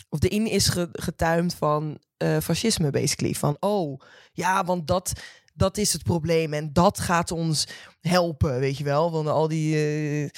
Of 0.08 0.18
de 0.18 0.28
in 0.28 0.46
is 0.46 0.68
ge- 0.68 0.88
getuimd 0.92 1.54
van 1.54 1.98
eh, 2.16 2.36
fascisme, 2.42 2.90
basically. 2.90 3.34
Van 3.34 3.56
oh, 3.60 4.00
ja, 4.32 4.64
want 4.64 4.86
dat, 4.86 5.12
dat 5.54 5.76
is 5.76 5.92
het 5.92 6.02
probleem. 6.02 6.52
En 6.54 6.72
dat 6.72 7.00
gaat 7.00 7.30
ons 7.30 7.66
helpen, 8.00 8.58
weet 8.58 8.78
je 8.78 8.84
wel. 8.84 9.10
Want 9.12 9.28
al 9.28 9.48
die. 9.48 9.76
eh, 9.76 10.28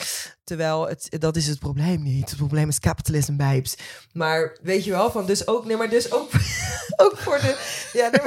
terwijl 0.44 0.88
het, 0.88 1.06
dat 1.18 1.36
is 1.36 1.46
het 1.46 1.58
probleem 1.58 2.02
niet. 2.02 2.28
Het 2.28 2.38
probleem 2.38 2.68
is 2.68 2.78
capitalism, 2.78 3.36
babes. 3.36 3.74
Maar 4.12 4.58
weet 4.62 4.84
je 4.84 4.90
wel, 4.90 5.10
van 5.10 5.26
dus 5.26 5.46
ook. 5.46 5.64
Nee, 5.64 5.76
maar 5.76 5.90
dus 5.90 6.12
ook, 6.12 6.30
ook 7.04 7.16
voor 7.16 7.38
de. 7.38 7.88
Ja, 7.92 8.10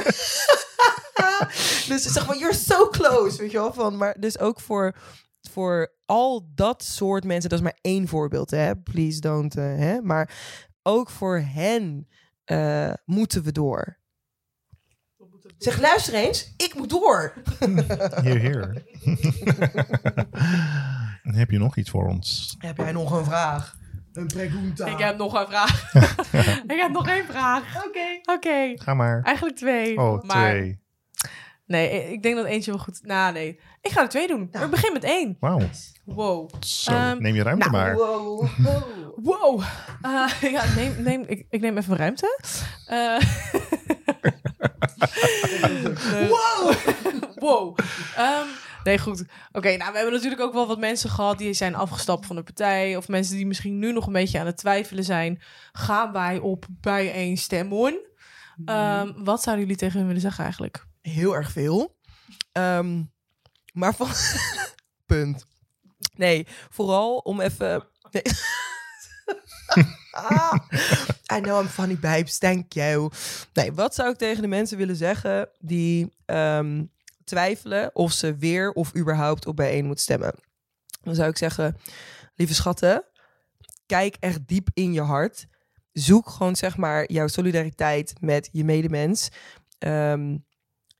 dus 1.88 2.02
zeg 2.02 2.26
maar, 2.26 2.38
you're 2.38 2.54
so 2.54 2.88
close, 2.88 3.36
weet 3.38 3.50
je 3.50 3.58
wel. 3.58 3.72
Van, 3.72 3.96
maar 3.96 4.16
dus 4.20 4.38
ook 4.38 4.60
voor, 4.60 4.94
voor 5.50 5.94
al 6.06 6.50
dat 6.54 6.82
soort 6.82 7.24
mensen. 7.24 7.50
Dat 7.50 7.58
is 7.58 7.64
maar 7.64 7.78
één 7.80 8.08
voorbeeld, 8.08 8.50
hè. 8.50 8.76
Please 8.76 9.20
don't, 9.20 9.56
eh, 9.56 9.64
hè. 9.64 10.00
Maar 10.00 10.30
ook 10.82 11.10
voor 11.10 11.38
hen 11.38 12.08
eh, 12.44 12.92
moeten 13.04 13.42
we 13.42 13.52
door. 13.52 14.00
Zeg, 15.58 15.80
luister 15.80 16.14
eens, 16.14 16.54
ik 16.56 16.74
moet 16.74 16.90
door. 16.90 17.32
Hier, 18.22 18.38
hier. 18.38 18.82
Heb 21.38 21.50
je 21.50 21.58
nog 21.58 21.76
iets 21.76 21.90
voor 21.90 22.06
ons? 22.06 22.54
Heb 22.58 22.76
jij 22.76 22.92
nog 22.92 23.10
een 23.18 23.24
vraag? 23.24 23.76
Een 24.12 24.26
pregunta? 24.26 24.86
Ik 24.86 24.98
heb 24.98 25.16
nog 25.16 25.34
een 25.40 25.46
vraag. 25.46 25.92
ik 26.72 26.80
heb 26.80 26.90
nog 26.90 27.08
één 27.08 27.24
vraag. 27.24 27.84
Oké. 27.86 28.32
Oké, 28.34 28.72
Ga 28.82 28.94
maar. 28.94 29.22
eigenlijk 29.22 29.56
twee. 29.56 29.98
Oh, 29.98 30.22
maar 30.22 30.50
twee. 30.50 30.81
Nee, 31.72 32.12
ik 32.12 32.22
denk 32.22 32.36
dat 32.36 32.44
eentje 32.46 32.70
wel 32.70 32.80
goed... 32.80 33.00
Nou, 33.02 33.32
nee. 33.32 33.60
Ik 33.80 33.90
ga 33.90 34.00
er 34.02 34.08
twee 34.08 34.26
doen. 34.26 34.48
Maar 34.52 34.62
ik 34.64 34.70
begin 34.70 34.92
met 34.92 35.04
één. 35.04 35.36
Wauw. 35.40 35.60
Wow. 36.04 36.50
Zo, 36.60 36.90
Ehm, 36.92 37.22
neem 37.22 37.34
je 37.34 37.42
ruimte 37.42 37.68
nou, 37.70 37.82
maar. 37.82 37.94
Wow. 37.94 38.48
wow. 38.56 38.80
Wow. 39.30 39.62
Eh, 40.02 40.50
ja, 40.52 40.64
neem, 40.76 41.02
neem, 41.02 41.24
ik, 41.26 41.46
ik 41.50 41.60
neem 41.60 41.76
even 41.76 41.96
ruimte. 41.96 42.38
Eh, 42.86 43.20
Wow. 46.28 46.72
wow. 47.34 47.78
Ehm, 48.16 48.46
nee, 48.84 48.98
goed. 48.98 49.24
Oké, 49.52 49.76
nou, 49.76 49.90
we 49.90 49.96
hebben 49.96 50.14
natuurlijk 50.14 50.42
ook 50.42 50.52
wel 50.52 50.66
wat 50.66 50.78
mensen 50.78 51.10
gehad 51.10 51.38
die 51.38 51.52
zijn 51.52 51.74
afgestapt 51.74 52.26
van 52.26 52.36
de 52.36 52.42
partij. 52.42 52.96
Of 52.96 53.08
mensen 53.08 53.36
die 53.36 53.46
misschien 53.46 53.78
nu 53.78 53.92
nog 53.92 54.06
een 54.06 54.12
beetje 54.12 54.38
aan 54.40 54.46
het 54.46 54.56
twijfelen 54.56 55.04
zijn. 55.04 55.42
Gaan 55.72 56.12
wij 56.12 56.38
op 56.38 56.66
bijeen 56.70 57.36
stemmen? 57.36 57.98
Ehm, 58.64 59.12
wat 59.16 59.42
zouden 59.42 59.64
jullie 59.64 59.80
tegen 59.80 59.96
hen 59.98 60.06
willen 60.06 60.22
zeggen 60.22 60.42
eigenlijk? 60.44 60.84
Heel 61.02 61.34
erg 61.34 61.52
veel. 61.52 61.96
Ehm, 62.52 63.02
maar 63.72 63.94
van... 63.94 64.08
Punt. 65.06 65.46
Nee, 66.16 66.46
vooral 66.70 67.16
om 67.16 67.40
even... 67.40 67.86
Ah, 70.12 70.54
I 71.36 71.40
know 71.40 71.60
I'm 71.60 71.68
funny, 71.68 71.96
babes. 71.96 72.38
Thank 72.38 72.72
you. 72.72 73.10
Nee, 73.52 73.72
wat 73.72 73.94
zou 73.94 74.10
ik 74.10 74.16
tegen 74.16 74.42
de 74.42 74.48
mensen 74.48 74.76
willen 74.76 74.96
zeggen 74.96 75.48
die 75.58 76.12
ehm, 76.24 76.84
twijfelen 77.24 77.94
of 77.94 78.12
ze 78.12 78.36
weer 78.36 78.72
of 78.72 78.96
überhaupt 78.96 79.46
op 79.46 79.56
bijeen 79.56 79.86
moet 79.86 80.00
stemmen? 80.00 80.34
Dan 81.02 81.14
zou 81.14 81.28
ik 81.28 81.36
zeggen, 81.36 81.76
lieve 82.34 82.54
schatten, 82.54 83.04
kijk 83.86 84.16
echt 84.20 84.48
diep 84.48 84.68
in 84.74 84.92
je 84.92 85.00
hart. 85.00 85.46
Zoek 85.92 86.28
gewoon 86.28 86.56
zeg 86.56 86.76
maar 86.76 87.12
jouw 87.12 87.26
solidariteit 87.26 88.14
met 88.20 88.48
je 88.52 88.64
medemens. 88.64 89.28
Ehm, 89.78 90.36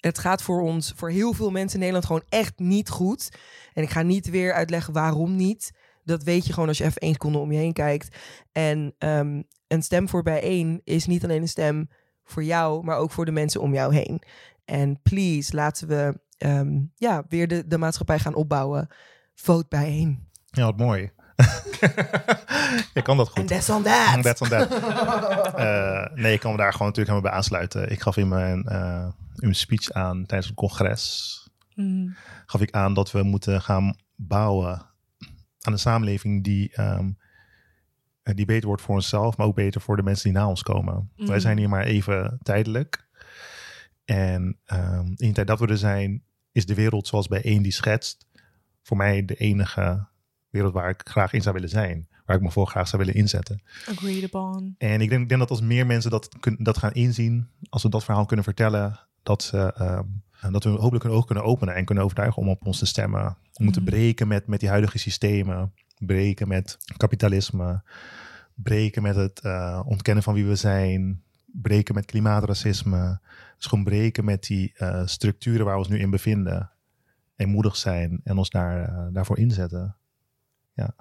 het 0.02 0.18
gaat 0.18 0.42
voor 0.42 0.60
ons, 0.60 0.92
voor 0.96 1.10
heel 1.10 1.32
veel 1.32 1.50
mensen 1.50 1.74
in 1.74 1.78
Nederland, 1.78 2.06
gewoon 2.06 2.24
echt 2.28 2.58
niet 2.58 2.88
goed. 2.88 3.28
En 3.72 3.82
ik 3.82 3.90
ga 3.90 4.02
niet 4.02 4.30
weer 4.30 4.52
uitleggen 4.52 4.92
waarom 4.92 5.36
niet. 5.36 5.72
Dat 6.04 6.22
weet 6.22 6.46
je 6.46 6.52
gewoon 6.52 6.68
als 6.68 6.78
je 6.78 6.84
even 6.84 7.00
één 7.00 7.12
seconde 7.12 7.38
om 7.38 7.52
je 7.52 7.58
heen 7.58 7.72
kijkt. 7.72 8.16
En 8.52 8.94
ehm, 8.98 9.42
een 9.68 9.82
stem 9.82 10.08
voor 10.08 10.22
bijeen 10.22 10.80
is 10.84 11.06
niet 11.06 11.24
alleen 11.24 11.42
een 11.42 11.48
stem 11.48 11.88
voor 12.24 12.44
jou, 12.44 12.84
maar 12.84 12.96
ook 12.96 13.10
voor 13.10 13.24
de 13.24 13.32
mensen 13.32 13.60
om 13.60 13.74
jou 13.74 13.94
heen. 13.94 14.22
En 14.64 15.00
please, 15.02 15.54
laten 15.54 15.88
we 15.88 16.20
ehm, 16.38 16.80
ja, 16.94 17.24
weer 17.28 17.48
de, 17.48 17.66
de 17.66 17.78
maatschappij 17.78 18.18
gaan 18.18 18.34
opbouwen. 18.34 18.88
Vote 19.34 19.66
bijeen. 19.68 20.28
Ja, 20.50 20.64
wat 20.64 20.76
mooi. 20.76 21.10
je 22.94 23.02
kan 23.02 23.16
dat 23.16 23.28
goed. 23.28 23.48
that's 23.48 23.70
on 23.70 23.82
that. 23.82 24.22
That's 24.22 24.40
on 24.40 24.48
that. 24.48 24.68
Eh, 25.52 26.06
nee, 26.14 26.32
ik 26.32 26.40
kan 26.40 26.50
me 26.50 26.56
daar 26.56 26.72
gewoon 26.72 26.86
natuurlijk 26.88 27.16
helemaal 27.16 27.20
bij 27.20 27.30
aansluiten. 27.30 27.90
Ik 27.90 28.00
gaf 28.00 28.16
in 28.16 28.28
mijn, 28.28 28.64
eh, 28.64 29.06
in 29.34 29.40
mijn 29.40 29.54
speech 29.54 29.90
aan 29.90 30.26
tijdens 30.26 30.46
het 30.46 30.56
congres... 30.56 31.36
Mm. 31.74 32.14
gaf 32.46 32.60
ik 32.60 32.70
aan 32.70 32.94
dat 32.94 33.10
we 33.10 33.22
moeten 33.22 33.62
gaan 33.62 33.96
bouwen 34.16 34.86
aan 35.60 35.72
een 35.72 35.78
samenleving 35.78 36.44
die, 36.44 36.72
ehm, 36.72 37.10
eh, 38.22 38.34
die 38.34 38.44
beter 38.44 38.66
wordt 38.66 38.82
voor 38.82 38.94
onszelf, 38.94 39.36
maar 39.36 39.46
ook 39.46 39.54
beter 39.54 39.80
voor 39.80 39.96
de 39.96 40.02
mensen 40.02 40.30
die 40.30 40.38
na 40.38 40.48
ons 40.48 40.62
komen. 40.62 41.10
Mhm. 41.16 41.28
Wij 41.28 41.40
zijn 41.40 41.58
hier 41.58 41.68
maar 41.68 41.84
even 41.84 42.38
tijdelijk. 42.42 43.08
En 44.04 44.58
ehm, 44.64 45.06
in 45.06 45.28
de 45.28 45.32
tijd 45.32 45.46
dat 45.46 45.60
we 45.60 45.66
er 45.66 45.78
zijn, 45.78 46.22
is 46.52 46.66
de 46.66 46.74
wereld 46.74 47.06
zoals 47.06 47.28
bij 47.28 47.42
één 47.42 47.62
die 47.62 47.72
schetst, 47.72 48.26
voor 48.82 48.96
mij 48.96 49.24
de 49.24 49.34
enige 49.34 50.06
wereld 50.50 50.72
waar 50.72 50.90
ik 50.90 51.00
graag 51.04 51.32
in 51.32 51.42
zou 51.42 51.54
willen 51.54 51.68
zijn. 51.68 52.08
Waar 52.24 52.36
ik 52.36 52.42
me 52.42 52.50
voor 52.50 52.66
graag 52.66 52.88
zou 52.88 53.04
willen 53.04 53.20
inzetten. 53.20 53.62
Agreed 53.86 54.22
upon. 54.22 54.74
En 54.78 55.00
ik 55.00 55.08
denk, 55.08 55.22
ik 55.22 55.28
denk 55.28 55.40
dat 55.40 55.50
als 55.50 55.60
meer 55.60 55.86
mensen 55.86 56.10
dat, 56.10 56.28
dat 56.58 56.78
gaan 56.78 56.92
inzien, 56.92 57.48
als 57.68 57.82
we 57.82 57.88
dat 57.88 58.04
verhaal 58.04 58.26
kunnen 58.26 58.44
vertellen, 58.44 59.00
dat, 59.22 59.42
ze, 59.42 59.72
ehm, 59.76 60.52
dat 60.52 60.64
we 60.64 60.70
hopelijk 60.70 61.04
hun 61.04 61.12
oog 61.12 61.26
kunnen 61.26 61.44
openen 61.44 61.74
en 61.74 61.84
kunnen 61.84 62.04
overtuigen 62.04 62.42
om 62.42 62.48
op 62.48 62.66
ons 62.66 62.78
te 62.78 62.86
stemmen. 62.86 63.36
We 63.52 63.64
moeten 63.64 63.82
Mhm. 63.82 63.90
breken 63.90 64.28
met, 64.28 64.46
met 64.46 64.60
die 64.60 64.68
huidige 64.68 64.98
systemen, 64.98 65.72
breken 65.98 66.48
met 66.48 66.76
kapitalisme, 66.96 67.82
breken 68.54 69.02
met 69.02 69.16
het 69.16 69.40
eh, 69.40 69.80
ontkennen 69.84 70.22
van 70.24 70.34
wie 70.34 70.46
we 70.46 70.56
zijn, 70.56 71.22
breken 71.44 71.94
met 71.94 72.04
klimaatracisme. 72.04 73.20
Dus 73.56 73.66
gewoon 73.66 73.84
breken 73.84 74.24
met 74.24 74.42
die 74.42 74.72
eh, 74.76 75.06
structuren 75.06 75.64
waar 75.64 75.74
we 75.74 75.80
ons 75.80 75.88
nu 75.88 75.98
in 75.98 76.10
bevinden. 76.10 76.70
En 77.36 77.48
moedig 77.48 77.76
zijn 77.76 78.20
en 78.24 78.38
ons 78.38 78.50
daar, 78.50 78.88
eh, 78.88 79.06
daarvoor 79.12 79.38
inzetten. 79.38 79.96
Ja. 80.74 80.94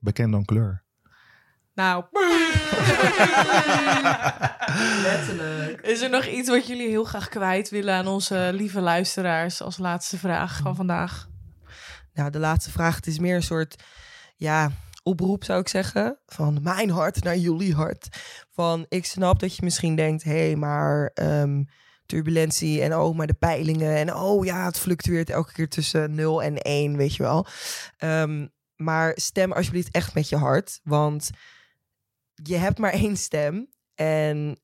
Bekend 0.00 0.32
dan 0.32 0.44
kleur. 0.44 0.82
Nou, 1.74 2.04
Letterlijk. 5.02 5.80
is 5.80 6.00
er 6.00 6.10
nog 6.10 6.26
iets 6.26 6.48
wat 6.48 6.66
jullie 6.66 6.88
heel 6.88 7.04
graag 7.04 7.28
kwijt 7.28 7.70
willen 7.70 7.94
aan 7.94 8.06
onze 8.06 8.50
lieve 8.52 8.80
luisteraars 8.80 9.62
als 9.62 9.78
laatste 9.78 10.18
vraag 10.18 10.58
van 10.62 10.76
vandaag? 10.76 11.28
Nou, 12.12 12.30
de 12.30 12.38
laatste 12.38 12.70
vraag. 12.70 12.96
Het 12.96 13.06
is 13.06 13.18
meer 13.18 13.34
een 13.34 13.42
soort, 13.42 13.82
ja, 14.36 14.70
oproep 15.02 15.44
zou 15.44 15.60
ik 15.60 15.68
zeggen. 15.68 16.18
Van 16.26 16.58
mijn 16.62 16.90
hart 16.90 17.22
naar 17.22 17.36
jullie 17.36 17.74
hart. 17.74 18.08
Van, 18.50 18.86
ik 18.88 19.06
snap 19.06 19.40
dat 19.40 19.56
je 19.56 19.64
misschien 19.64 19.96
denkt, 19.96 20.22
hé, 20.22 20.46
hey, 20.46 20.56
maar 20.56 21.10
ehm, 21.14 21.62
turbulentie 22.06 22.82
en 22.82 22.96
oh, 22.96 23.16
maar 23.16 23.26
de 23.26 23.34
peilingen. 23.34 23.96
En 23.96 24.14
oh 24.14 24.44
ja, 24.44 24.64
het 24.64 24.78
fluctueert 24.78 25.30
elke 25.30 25.52
keer 25.52 25.68
tussen 25.68 26.14
0 26.14 26.42
en 26.42 26.56
1, 26.56 26.96
weet 26.96 27.14
je 27.14 27.22
wel. 27.22 27.46
Ehm, 27.96 28.46
maar 28.76 29.12
stem 29.14 29.52
alsjeblieft 29.52 29.94
echt 29.94 30.14
met 30.14 30.28
je 30.28 30.36
hart. 30.36 30.80
Want 30.82 31.30
je 32.34 32.56
hebt 32.56 32.78
maar 32.78 32.92
één 32.92 33.16
stem. 33.16 33.70
En 33.94 34.61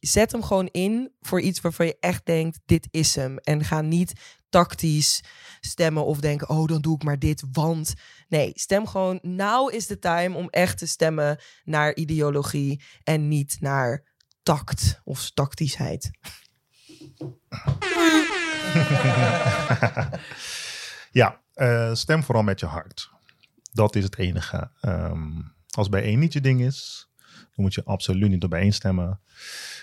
zet 0.00 0.32
hem 0.32 0.42
gewoon 0.42 0.66
in 0.66 1.12
voor 1.20 1.40
iets 1.40 1.60
waarvan 1.60 1.86
je 1.86 1.96
echt 2.00 2.26
denkt, 2.26 2.60
dit 2.64 2.88
is 2.90 3.14
hem. 3.14 3.38
En 3.38 3.64
ga 3.64 3.80
niet 3.80 4.12
tactisch 4.48 5.22
stemmen 5.60 6.04
of 6.04 6.20
denken, 6.20 6.48
oh, 6.48 6.66
dan 6.66 6.80
doe 6.80 6.94
ik 6.94 7.02
maar 7.02 7.18
dit, 7.18 7.44
want... 7.52 7.94
Nee, 8.28 8.50
stem 8.54 8.86
gewoon, 8.86 9.18
now 9.22 9.74
is 9.74 9.86
the 9.86 9.98
time 9.98 10.36
om 10.36 10.48
echt 10.48 10.78
te 10.78 10.86
stemmen 10.86 11.40
naar 11.64 11.94
ideologie 11.94 12.82
en 13.02 13.28
niet 13.28 13.56
naar 13.60 14.04
tact 14.42 15.00
of 15.04 15.30
tactischheid. 15.30 16.10
Ja, 21.10 21.42
eh, 21.52 21.94
stem 21.94 22.22
vooral 22.22 22.42
met 22.42 22.60
je 22.60 22.66
hart. 22.66 23.10
Dat 23.72 23.96
is 23.96 24.04
het 24.04 24.18
enige. 24.18 24.70
Ehm, 24.80 25.40
als 25.70 25.88
bij 25.88 26.02
één 26.02 26.18
niet 26.18 26.32
je 26.32 26.40
ding 26.40 26.60
is, 26.60 27.09
moet 27.60 27.74
je 27.74 27.84
absoluut 27.84 28.30
niet 28.30 28.44
op 28.44 28.50
bijeen 28.50 28.72
stemmen. 28.72 29.20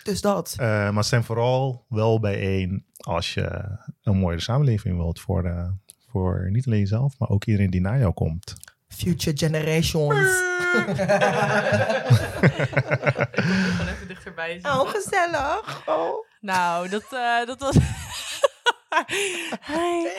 Dus 0.03 0.21
dat. 0.21 0.55
Eh, 0.59 0.89
maar 0.89 1.03
stem 1.03 1.23
vooral 1.23 1.85
wel 1.89 2.19
bijeen 2.19 2.85
als 2.97 3.33
je 3.33 3.77
een 4.03 4.17
mooiere 4.17 4.41
samenleving 4.41 4.97
wilt 4.97 5.19
voor 5.19 5.43
de, 5.43 5.73
voor 6.11 6.47
niet 6.51 6.67
alleen 6.67 6.79
jezelf, 6.79 7.19
maar 7.19 7.29
ook 7.29 7.45
iedereen 7.45 7.69
die 7.69 7.81
na 7.81 7.97
jou 7.97 8.13
komt. 8.13 8.55
Future 8.87 9.37
generations. 9.37 10.17
Gewoon 13.31 13.87
even 13.87 14.07
dichterbij 14.07 14.51
zitten. 14.53 14.71
Oh, 14.71 14.89
gezellig. 14.89 15.81
Oh. 15.85 16.25
Nou, 16.39 16.89
dat, 16.89 17.03
eh, 17.11 17.45
dat 17.45 17.59
was... 17.59 17.75
Hey. 19.59 20.11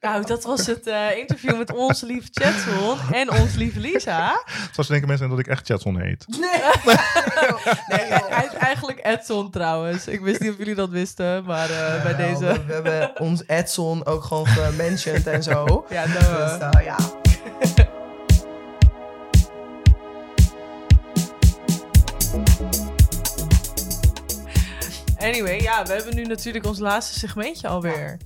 Nou, 0.00 0.24
dat 0.26 0.44
was 0.44 0.66
het 0.66 0.86
eh, 0.86 1.16
interview 1.16 1.58
met 1.58 1.72
onze 1.72 2.06
lieve 2.06 2.28
Chatson 2.30 2.98
en 3.12 3.30
onze 3.30 3.58
lieve 3.58 3.80
Lisa. 3.80 4.42
Zoals 4.72 4.88
denken 4.88 5.08
mensen 5.08 5.28
dat 5.28 5.38
ik 5.38 5.46
echt 5.46 5.66
Chatson 5.66 6.00
heet. 6.00 6.24
Nee. 6.40 6.48
nee. 7.88 8.18
Hij 8.28 8.46
is 8.46 8.52
eigenlijk 8.58 9.06
Edson 9.06 9.50
trouwens. 9.50 10.06
Ik 10.06 10.20
wist 10.20 10.40
niet 10.40 10.50
of 10.50 10.56
jullie 10.58 10.74
dat 10.74 10.88
wisten, 10.90 11.44
maar 11.44 11.70
eh, 11.70 12.02
bij 12.02 12.12
Nou, 12.12 12.16
deze... 12.16 12.46
We, 12.46 12.62
we 12.66 12.72
hebben 12.72 13.20
ons 13.20 13.42
Edson 13.46 14.06
ook 14.06 14.24
gewoon 14.24 14.46
gementiond 14.46 15.26
en 15.26 15.42
zo. 15.42 15.86
Ja, 15.90 16.06
nou, 16.06 16.18
Dus, 16.18 16.68
uh, 16.76 16.84
ja. 16.84 16.96
Anyway, 25.30 25.60
ja, 25.60 25.84
we 25.84 25.92
hebben 25.92 26.14
nu 26.14 26.24
natuurlijk 26.24 26.66
ons 26.66 26.78
laatste 26.78 27.18
segmentje 27.18 27.68
alweer. 27.68 28.16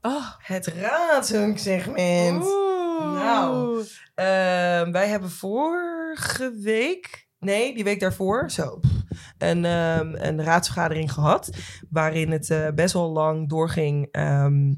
Oh. 0.00 0.26
Het 0.38 0.66
raadselsegment. 0.66 2.44
Oeh. 2.44 3.12
Nou. 3.14 3.84
Ehm, 4.14 4.92
wij 4.92 5.08
hebben 5.08 5.30
vorige 5.30 6.52
week, 6.62 7.28
nee, 7.38 7.74
die 7.74 7.84
week 7.84 8.00
daarvoor, 8.00 8.50
zo, 8.50 8.80
een, 9.38 9.64
ehm, 9.64 10.14
een 10.14 10.42
raadsvergadering 10.44 11.12
gehad. 11.12 11.50
Waarin 11.90 12.30
het 12.30 12.50
eh, 12.50 12.68
best 12.74 12.92
wel 12.94 13.10
lang 13.10 13.48
doorging. 13.48 14.08
ehm, 14.10 14.72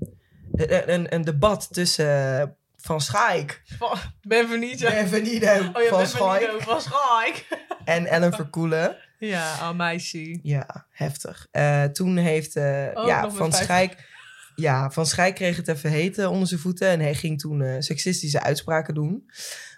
een, 0.52 0.92
een, 0.92 1.14
een 1.14 1.22
debat 1.24 1.68
tussen 1.72 2.40
eh, 2.40 2.46
Van 2.76 3.00
Schaik, 3.00 3.62
Van 3.78 3.98
Benvenido. 4.20 4.88
Benvenido 4.88 5.46
Oh 5.46 5.82
ja, 5.82 5.88
van 5.88 5.98
Benvenido 5.98 6.07
Schaik 6.07 6.62
van 6.62 6.80
Schaik. 6.80 7.46
en 7.84 8.07
Ellen 8.07 8.32
Verkoelen. 8.32 8.96
Ja, 9.19 9.71
oh 9.71 9.77
meisje. 9.77 10.39
Ja, 10.43 10.87
heftig. 10.91 11.47
Eh, 11.51 11.85
toen 11.85 12.17
heeft 12.17 12.57
eh, 12.57 12.87
Oh, 12.95 13.07
ja, 13.07 13.31
Van. 13.31 13.53
Schijk... 13.53 14.14
Ja, 14.55 14.91
Van 14.91 15.07
Schijk 15.07 15.35
kreeg 15.35 15.57
het 15.57 15.69
even 15.69 15.91
heten 15.91 16.31
onder 16.31 16.49
zijn 16.49 16.61
voeten. 16.61 16.89
En 16.89 17.01
hij 17.01 17.14
ging 17.14 17.41
toen 17.41 17.62
eh, 17.62 17.75
seksistische 17.79 18.41
uitspraken 18.41 18.95
doen. 18.95 19.31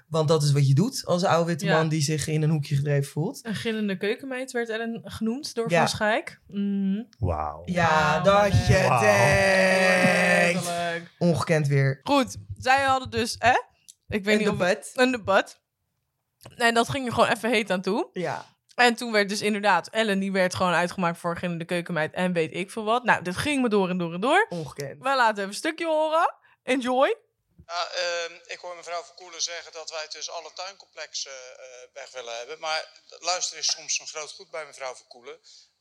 Want 0.09 0.29
dat 0.29 0.43
is 0.43 0.53
wat 0.53 0.69
je 0.69 0.75
doet 0.75 1.03
als 1.07 1.25
oude 1.25 1.47
witte 1.47 1.65
Ja. 1.65 1.77
man 1.77 1.89
die 1.89 2.01
zich 2.01 2.27
in 2.27 2.43
een 2.43 2.51
hoekje 2.51 2.77
gedreven 2.77 3.11
voelt. 3.13 3.41
Een 3.47 3.55
gillende 3.55 3.97
keukenmeid 3.97 4.51
werd 4.53 4.69
Ellen 4.69 5.01
genoemd 5.05 5.55
door 5.55 5.71
Ja. 5.71 5.79
Van 5.79 5.89
Schaik. 5.89 6.41
Mhm. 6.47 7.03
Wauw. 7.19 7.63
Ja, 7.65 8.23
Wauw, 8.23 8.43
dat 8.43 8.67
je 8.67 8.99
denkt. 9.01 10.65
Letterlijk. 10.67 11.11
Ongekend 11.19 11.67
weer. 11.67 12.01
Goed, 12.03 12.37
zij 12.57 12.83
hadden 12.85 13.11
dus, 13.11 13.35
hè? 13.39 13.51
Ik 14.09 14.25
weet 14.25 14.27
Een 14.35 14.39
niet 14.39 14.49
of 14.49 14.57
debat. 14.59 14.91
een 14.95 15.11
debat. 15.11 15.61
En 16.57 16.75
dat 16.75 16.89
ging 16.89 17.07
er 17.07 17.13
gewoon 17.13 17.29
even 17.31 17.51
heet 17.51 17.71
aan 17.71 17.81
toe. 17.83 18.09
Ja. 18.13 18.45
En 18.79 18.95
toen 18.95 19.13
werd 19.13 19.29
dus 19.29 19.41
inderdaad, 19.41 19.89
Ellen 19.89 20.19
die 20.19 20.33
werd 20.33 20.55
gewoon 20.55 20.73
uitgemaakt 20.73 21.19
voor 21.19 21.39
de 21.41 21.65
keukenmeid 21.65 22.13
en 22.13 22.33
weet 22.33 22.55
ik 22.55 22.71
veel 22.71 22.85
wat. 22.85 23.05
Nou, 23.05 23.23
dit 23.23 23.37
ging 23.37 23.63
me 23.63 23.69
door 23.69 23.89
en 23.89 23.99
door 23.99 24.15
en 24.15 24.21
door. 24.21 24.47
Ongekend. 24.49 25.03
Wij 25.03 25.17
laten 25.17 25.37
even 25.37 25.49
een 25.49 25.55
stukje 25.55 25.87
horen. 25.87 26.35
Enjoy. 26.63 27.17
Ja, 27.67 27.89
ehm, 27.91 28.33
ik 28.47 28.59
hoor 28.59 28.77
mevrouw 28.77 29.03
Verkoelen 29.05 29.43
zeggen 29.43 29.73
dat 29.73 29.91
wij 29.91 30.07
dus 30.09 30.31
alle 30.31 30.53
tuincomplexen 30.55 31.59
eh, 31.59 31.67
weg 31.93 32.11
willen 32.11 32.37
hebben. 32.37 32.59
Maar 32.59 32.89
luister 33.19 33.59
is 33.59 33.73
soms 33.73 33.99
een 33.99 34.07
groot 34.07 34.33
goed 34.33 34.51
bij 34.51 34.67
mevrouw 34.67 34.95
Verkoelen. 34.95 35.41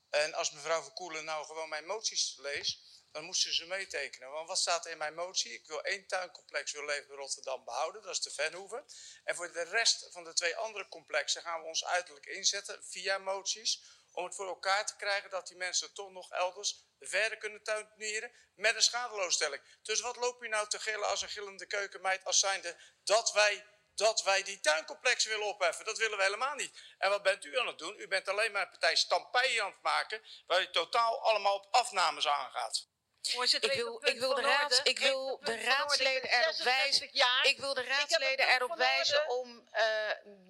En 0.10 0.34
als 0.34 0.52
mevrouw 0.52 0.82
Verkoelen 0.82 1.26
nou 1.26 1.46
gewoon 1.46 1.70
mijn 1.70 1.86
moties 1.86 2.36
leest, 2.38 2.97
dan 3.12 3.24
moest 3.24 3.42
ze 3.42 3.66
meetekenen. 3.66 4.32
Want 4.32 4.48
wat 4.48 4.60
staat 4.60 4.86
in 4.86 4.98
mijn 4.98 5.14
motie? 5.14 5.54
Ik 5.54 5.68
wil 5.68 5.84
één 5.84 6.08
tuincomplex 6.08 6.72
wil 6.72 6.86
leven 6.86 7.10
in 7.10 7.16
Rotterdam 7.16 7.64
behouden, 7.64 8.02
dat 8.02 8.12
is 8.12 8.22
de 8.22 8.32
Venhoeven. 8.32 8.86
En 9.24 9.36
voor 9.36 9.52
de 9.52 9.64
rest 9.64 10.08
van 10.12 10.24
de 10.24 10.34
twee 10.34 10.56
andere 10.56 10.88
complexen 10.88 11.42
gaan 11.42 11.62
we 11.62 11.68
ons 11.68 11.86
uiterlijk 11.86 12.26
inzetten 12.26 12.84
via 12.84 13.18
moties. 13.18 13.96
Om 14.12 14.24
het 14.24 14.36
voor 14.36 14.48
elkaar 14.48 14.86
te 14.86 14.96
krijgen 14.96 15.30
dat 15.30 15.48
die 15.48 15.58
mensen 15.58 15.94
toch 15.94 16.12
nog 16.12 16.32
elders 16.32 16.86
verder 17.00 17.38
kunnen 17.38 17.64
tuinieren 17.64 18.32
met 18.56 18.76
een 18.76 18.82
schadeloosstelling. 18.82 19.62
Dus 19.82 20.02
wat 20.02 20.16
loop 20.16 20.44
je 20.44 20.50
nou 20.50 20.68
te 20.68 20.80
gillen 20.80 21.08
als 21.08 21.22
een 21.22 21.30
gillende 21.30 21.66
keukenmeid 21.66 22.26
als 22.26 22.40
zijnde 22.40 22.82
dat 23.04 23.32
wij, 23.32 23.66
dat 23.96 24.24
wij 24.24 24.44
die 24.44 24.60
tuincomplexen 24.60 25.30
willen 25.30 25.46
opheffen? 25.46 25.86
Dat 25.86 25.98
willen 25.98 26.18
we 26.18 26.24
helemaal 26.24 26.56
niet. 26.56 26.82
En 26.98 27.10
wat 27.10 27.24
bent 27.24 27.44
u 27.44 27.60
aan 27.60 27.68
het 27.68 27.78
doen? 27.78 28.00
U 28.00 28.08
bent 28.08 28.28
alleen 28.28 28.52
maar 28.52 28.62
een 28.62 28.70
partij 28.70 28.96
stampij 28.96 29.62
aan 29.62 29.72
het 29.72 29.82
maken 29.82 30.22
waar 30.46 30.62
u 30.62 30.72
totaal 30.72 31.22
allemaal 31.22 31.56
op 31.56 31.68
afnames 31.72 32.28
aangaat. 32.28 32.88
Voorzitter, 33.34 33.72
Ik 33.72 33.78
wil, 33.78 34.02
ik 34.04 34.20
wil 34.20 34.36
de, 34.36 34.80
ik 34.84 35.00
wil 35.00 35.40
de 35.44 35.62
raadsleden 35.62 36.30
erop 36.30 36.54
66 36.54 36.64
wijzen. 36.64 37.10
Ik 37.44 37.60
wil 37.60 37.74
de 37.74 37.84
raadsleden 37.84 38.48
erop 38.48 38.76
wijzen 38.76 39.30
om 39.30 39.68
eh, 39.72 39.84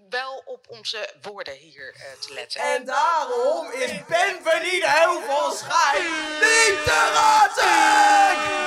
wel 0.09 0.41
op 0.45 0.67
onze 0.69 1.13
woorden 1.21 1.53
hier 1.53 1.95
eh, 1.95 2.11
te 2.19 2.33
letten. 2.33 2.61
En 2.61 2.85
daarom 2.85 3.71
is 3.71 4.05
Benvenido 4.05 5.19
van 5.19 5.53
Schijk 5.53 6.03
niet 6.39 6.83
te 6.85 7.11
raden! 7.13 8.57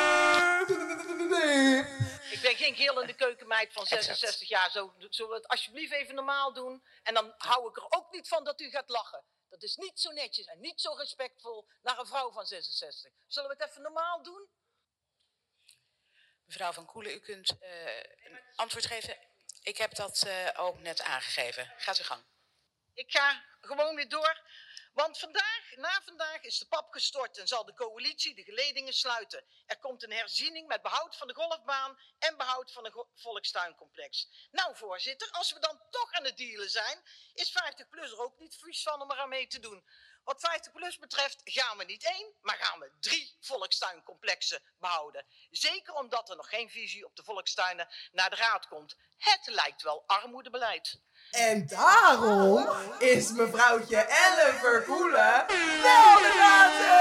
Ik 2.30 2.40
ben 2.40 2.56
geen 2.56 2.74
gillende 2.74 3.14
keukenmeid 3.14 3.72
van 3.72 3.86
66 3.86 4.48
jaar. 4.48 4.70
Zo, 4.70 4.92
zullen 5.08 5.30
we 5.30 5.36
het 5.36 5.48
alsjeblieft 5.48 5.92
even 5.92 6.14
normaal 6.14 6.52
doen? 6.52 6.82
En 7.02 7.14
dan 7.14 7.34
hou 7.38 7.68
ik 7.68 7.76
er 7.76 7.86
ook 7.88 8.12
niet 8.12 8.28
van 8.28 8.44
dat 8.44 8.60
u 8.60 8.70
gaat 8.70 8.88
lachen. 8.88 9.24
Dat 9.50 9.62
is 9.62 9.76
niet 9.76 10.00
zo 10.00 10.10
netjes 10.10 10.46
en 10.46 10.60
niet 10.60 10.80
zo 10.80 10.92
respectvol 10.92 11.68
naar 11.82 11.98
een 11.98 12.06
vrouw 12.06 12.32
van 12.32 12.46
66. 12.46 13.12
Zullen 13.26 13.48
we 13.48 13.56
het 13.58 13.70
even 13.70 13.82
normaal 13.82 14.22
doen? 14.22 14.48
Mevrouw 16.44 16.72
Van 16.72 16.86
Koelen, 16.86 17.12
u 17.12 17.18
kunt 17.18 17.58
eh, 17.58 17.96
een 17.96 18.40
antwoord 18.54 18.86
geven. 18.86 19.18
Ik 19.62 19.76
heb 19.76 19.94
dat 19.94 20.22
eh, 20.22 20.48
ook 20.56 20.78
net 20.78 21.02
aangegeven. 21.02 21.72
Gaat 21.76 21.98
u 21.98 22.02
gang. 22.02 22.24
Ik 22.94 23.10
ga 23.10 23.44
gewoon 23.60 23.94
weer 23.94 24.08
door. 24.08 24.40
Want 24.92 25.18
vandaag, 25.18 25.76
na 25.76 26.00
vandaag 26.04 26.42
is 26.42 26.58
de 26.58 26.66
pap 26.66 26.92
gestort 26.92 27.38
en 27.38 27.48
zal 27.48 27.64
de 27.64 27.74
coalitie 27.74 28.34
de 28.34 28.42
geledingen 28.42 28.92
sluiten. 28.92 29.44
Er 29.66 29.78
komt 29.78 30.02
een 30.02 30.12
herziening 30.12 30.66
met 30.66 30.82
behoud 30.82 31.16
van 31.16 31.26
de 31.28 31.34
golfbaan 31.34 31.98
en 32.18 32.36
behoud 32.36 32.72
van 32.72 32.90
go- 32.90 33.08
volkstuincomplex. 33.14 34.28
Nou 34.50 34.76
voorzitter, 34.76 35.30
als 35.30 35.52
we 35.52 35.58
dan 35.58 35.80
toch 35.90 36.12
aan 36.12 36.24
het 36.24 36.36
dealen 36.36 36.70
zijn, 36.70 37.02
is 37.34 37.50
50PLUS 37.50 38.10
er 38.10 38.20
ook 38.22 38.38
niet 38.38 38.56
vies 38.56 38.82
van 38.82 39.02
om 39.02 39.10
eraan 39.10 39.28
mee 39.28 39.46
te 39.46 39.58
doen. 39.58 39.84
Wat 40.24 40.50
50PLUS 40.58 40.98
betreft 41.00 41.40
gaan 41.44 41.78
we 41.78 41.84
niet 41.84 42.04
één, 42.04 42.34
maar 42.40 42.56
gaan 42.56 42.78
we 42.80 42.92
drie 43.00 43.36
volkstuincomplexen 43.40 44.62
behouden. 44.78 45.26
Zeker 45.50 45.94
omdat 45.94 46.30
er 46.30 46.36
nog 46.36 46.48
geen 46.48 46.70
visie 46.70 47.04
op 47.04 47.16
de 47.16 47.22
volkstuinen 47.22 47.88
naar 48.12 48.30
de 48.30 48.36
raad 48.36 48.68
komt. 48.68 48.96
Het 49.16 49.46
lijkt 49.46 49.82
wel 49.82 50.04
armoedebeleid. 50.06 51.00
En 51.30 51.66
daarom 51.68 52.68
is 52.98 53.32
mevrouwtje 53.32 53.96
Ellen 53.96 54.54
Verkoelen 54.60 55.44
wel 55.82 56.16
de 56.18 56.34
laatste. 56.38 56.98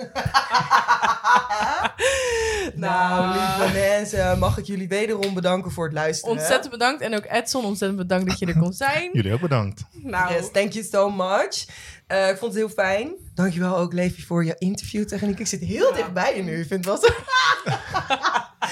nou, 2.74 3.32
lieve 3.32 3.70
mensen, 3.72 4.38
mag 4.38 4.58
ik 4.58 4.64
jullie 4.64 4.88
wederom 4.88 5.34
bedanken 5.34 5.70
voor 5.70 5.84
het 5.84 5.92
luisteren. 5.92 6.36
Ontzettend 6.36 6.70
bedankt. 6.70 7.02
En 7.02 7.14
ook 7.14 7.24
Edson, 7.28 7.64
ontzettend 7.64 8.00
bedankt 8.00 8.28
dat 8.28 8.38
je 8.38 8.46
er 8.46 8.58
kon 8.58 8.72
zijn. 8.72 9.10
Jullie 9.18 9.32
ook 9.32 9.40
bedankt. 9.40 9.82
Nou, 9.92 10.32
Yes, 10.32 10.50
thank 10.52 10.72
you 10.72 10.84
so 10.84 11.10
much. 11.10 11.66
Eh, 12.06 12.28
ik 12.28 12.36
vond 12.36 12.52
het 12.52 12.62
heel 12.62 12.68
fijn. 12.68 13.12
Dankjewel 13.34 13.76
ook, 13.76 13.92
Levi, 13.92 14.22
voor 14.22 14.44
je 14.44 14.54
interviewtechniek. 14.58 15.38
Ik 15.38 15.46
zit 15.46 15.60
heel 15.60 15.92
dichtbij 15.92 16.36
je 16.36 16.42
nu. 16.42 16.60
Ik 16.60 16.66
vind 16.66 16.84
het 16.84 17.00
wel 17.00 17.10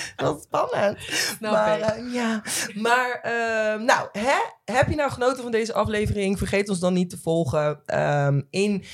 wel 0.17 0.41
spannend. 0.43 0.99
Nou, 1.41 1.55
maar 1.55 1.81
eh, 1.81 2.13
ja, 2.13 2.43
maar 2.75 3.21
ehm, 3.23 3.85
nou, 3.85 4.09
hè? 4.13 4.37
heb 4.73 4.89
je 4.89 4.95
nou 4.95 5.11
genoten 5.11 5.43
van 5.43 5.53
deze 5.53 5.73
aflevering? 5.73 6.39
Vergeet 6.39 6.69
ons 6.69 6.79
dan 6.79 6.93
niet 6.93 7.11
te 7.11 7.19
volgen 7.23 7.81
ehm, 7.87 8.41
in, 8.51 8.85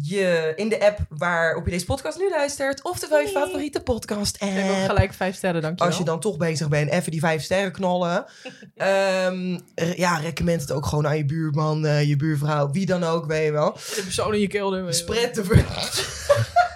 je, 0.00 0.52
in 0.56 0.68
de 0.68 0.80
app 0.86 0.98
waarop 1.08 1.64
je 1.64 1.70
deze 1.70 1.84
podcast 1.84 2.18
nu 2.18 2.30
luistert. 2.30 2.82
Oftewel 2.82 3.20
je 3.20 3.28
favoriete 3.28 3.80
podcast 3.80 4.40
app. 4.40 4.52
geef 4.52 4.70
ook 4.70 4.86
gelijk 4.86 5.12
vijf 5.12 5.36
sterren, 5.36 5.62
dankjewel. 5.62 5.88
Als 5.88 5.98
je 5.98 6.04
dan 6.04 6.20
toch 6.20 6.36
bezig 6.36 6.68
bent, 6.68 6.90
even 6.90 7.10
die 7.10 7.20
vijf 7.20 7.42
sterren 7.42 7.72
knallen. 7.72 8.24
R- 9.74 9.98
ja, 9.98 10.16
recommend 10.16 10.60
het 10.60 10.72
ook 10.72 10.86
gewoon 10.86 11.06
aan 11.06 11.16
je 11.16 11.24
buurman, 11.24 11.86
eh, 11.86 12.08
je 12.08 12.16
buurvrouw, 12.16 12.70
wie 12.70 12.86
dan 12.86 13.04
ook, 13.04 13.26
weet 13.26 13.44
je 13.44 13.52
wel. 13.52 13.72
De 13.72 14.00
persoon 14.02 14.34
in 14.34 14.40
je 14.40 14.46
kelder. 14.46 14.94
Spread 14.94 15.46
word. 15.46 16.06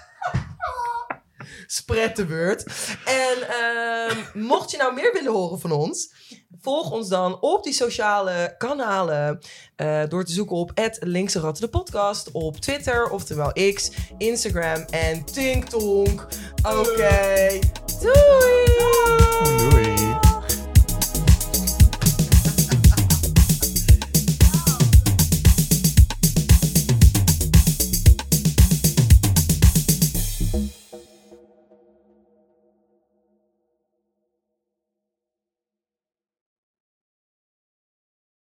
Spread 1.70 2.14
the 2.14 2.26
word. 2.26 2.64
En 3.04 3.48
ehm, 3.48 4.46
mocht 4.46 4.70
je 4.70 4.76
nou 4.76 4.94
meer 4.94 5.12
willen 5.12 5.32
horen 5.32 5.60
van 5.60 5.72
ons, 5.72 6.12
volg 6.60 6.90
ons 6.90 7.08
dan 7.08 7.40
op 7.40 7.64
die 7.64 7.72
sociale 7.72 8.54
kanalen 8.58 9.40
eh, 9.76 10.02
door 10.08 10.24
te 10.24 10.32
zoeken 10.32 10.56
op 10.56 10.72
Linkse 11.00 11.40
Ratten 11.40 11.64
de 11.64 11.70
podcast 11.70 12.30
op 12.32 12.56
Twitter, 12.56 13.10
oftewel 13.10 13.52
X, 13.74 13.90
Instagram 14.18 14.84
en 14.90 15.24
TinkTonk. 15.24 16.26
Oké, 16.62 17.58
doei! 18.00 19.27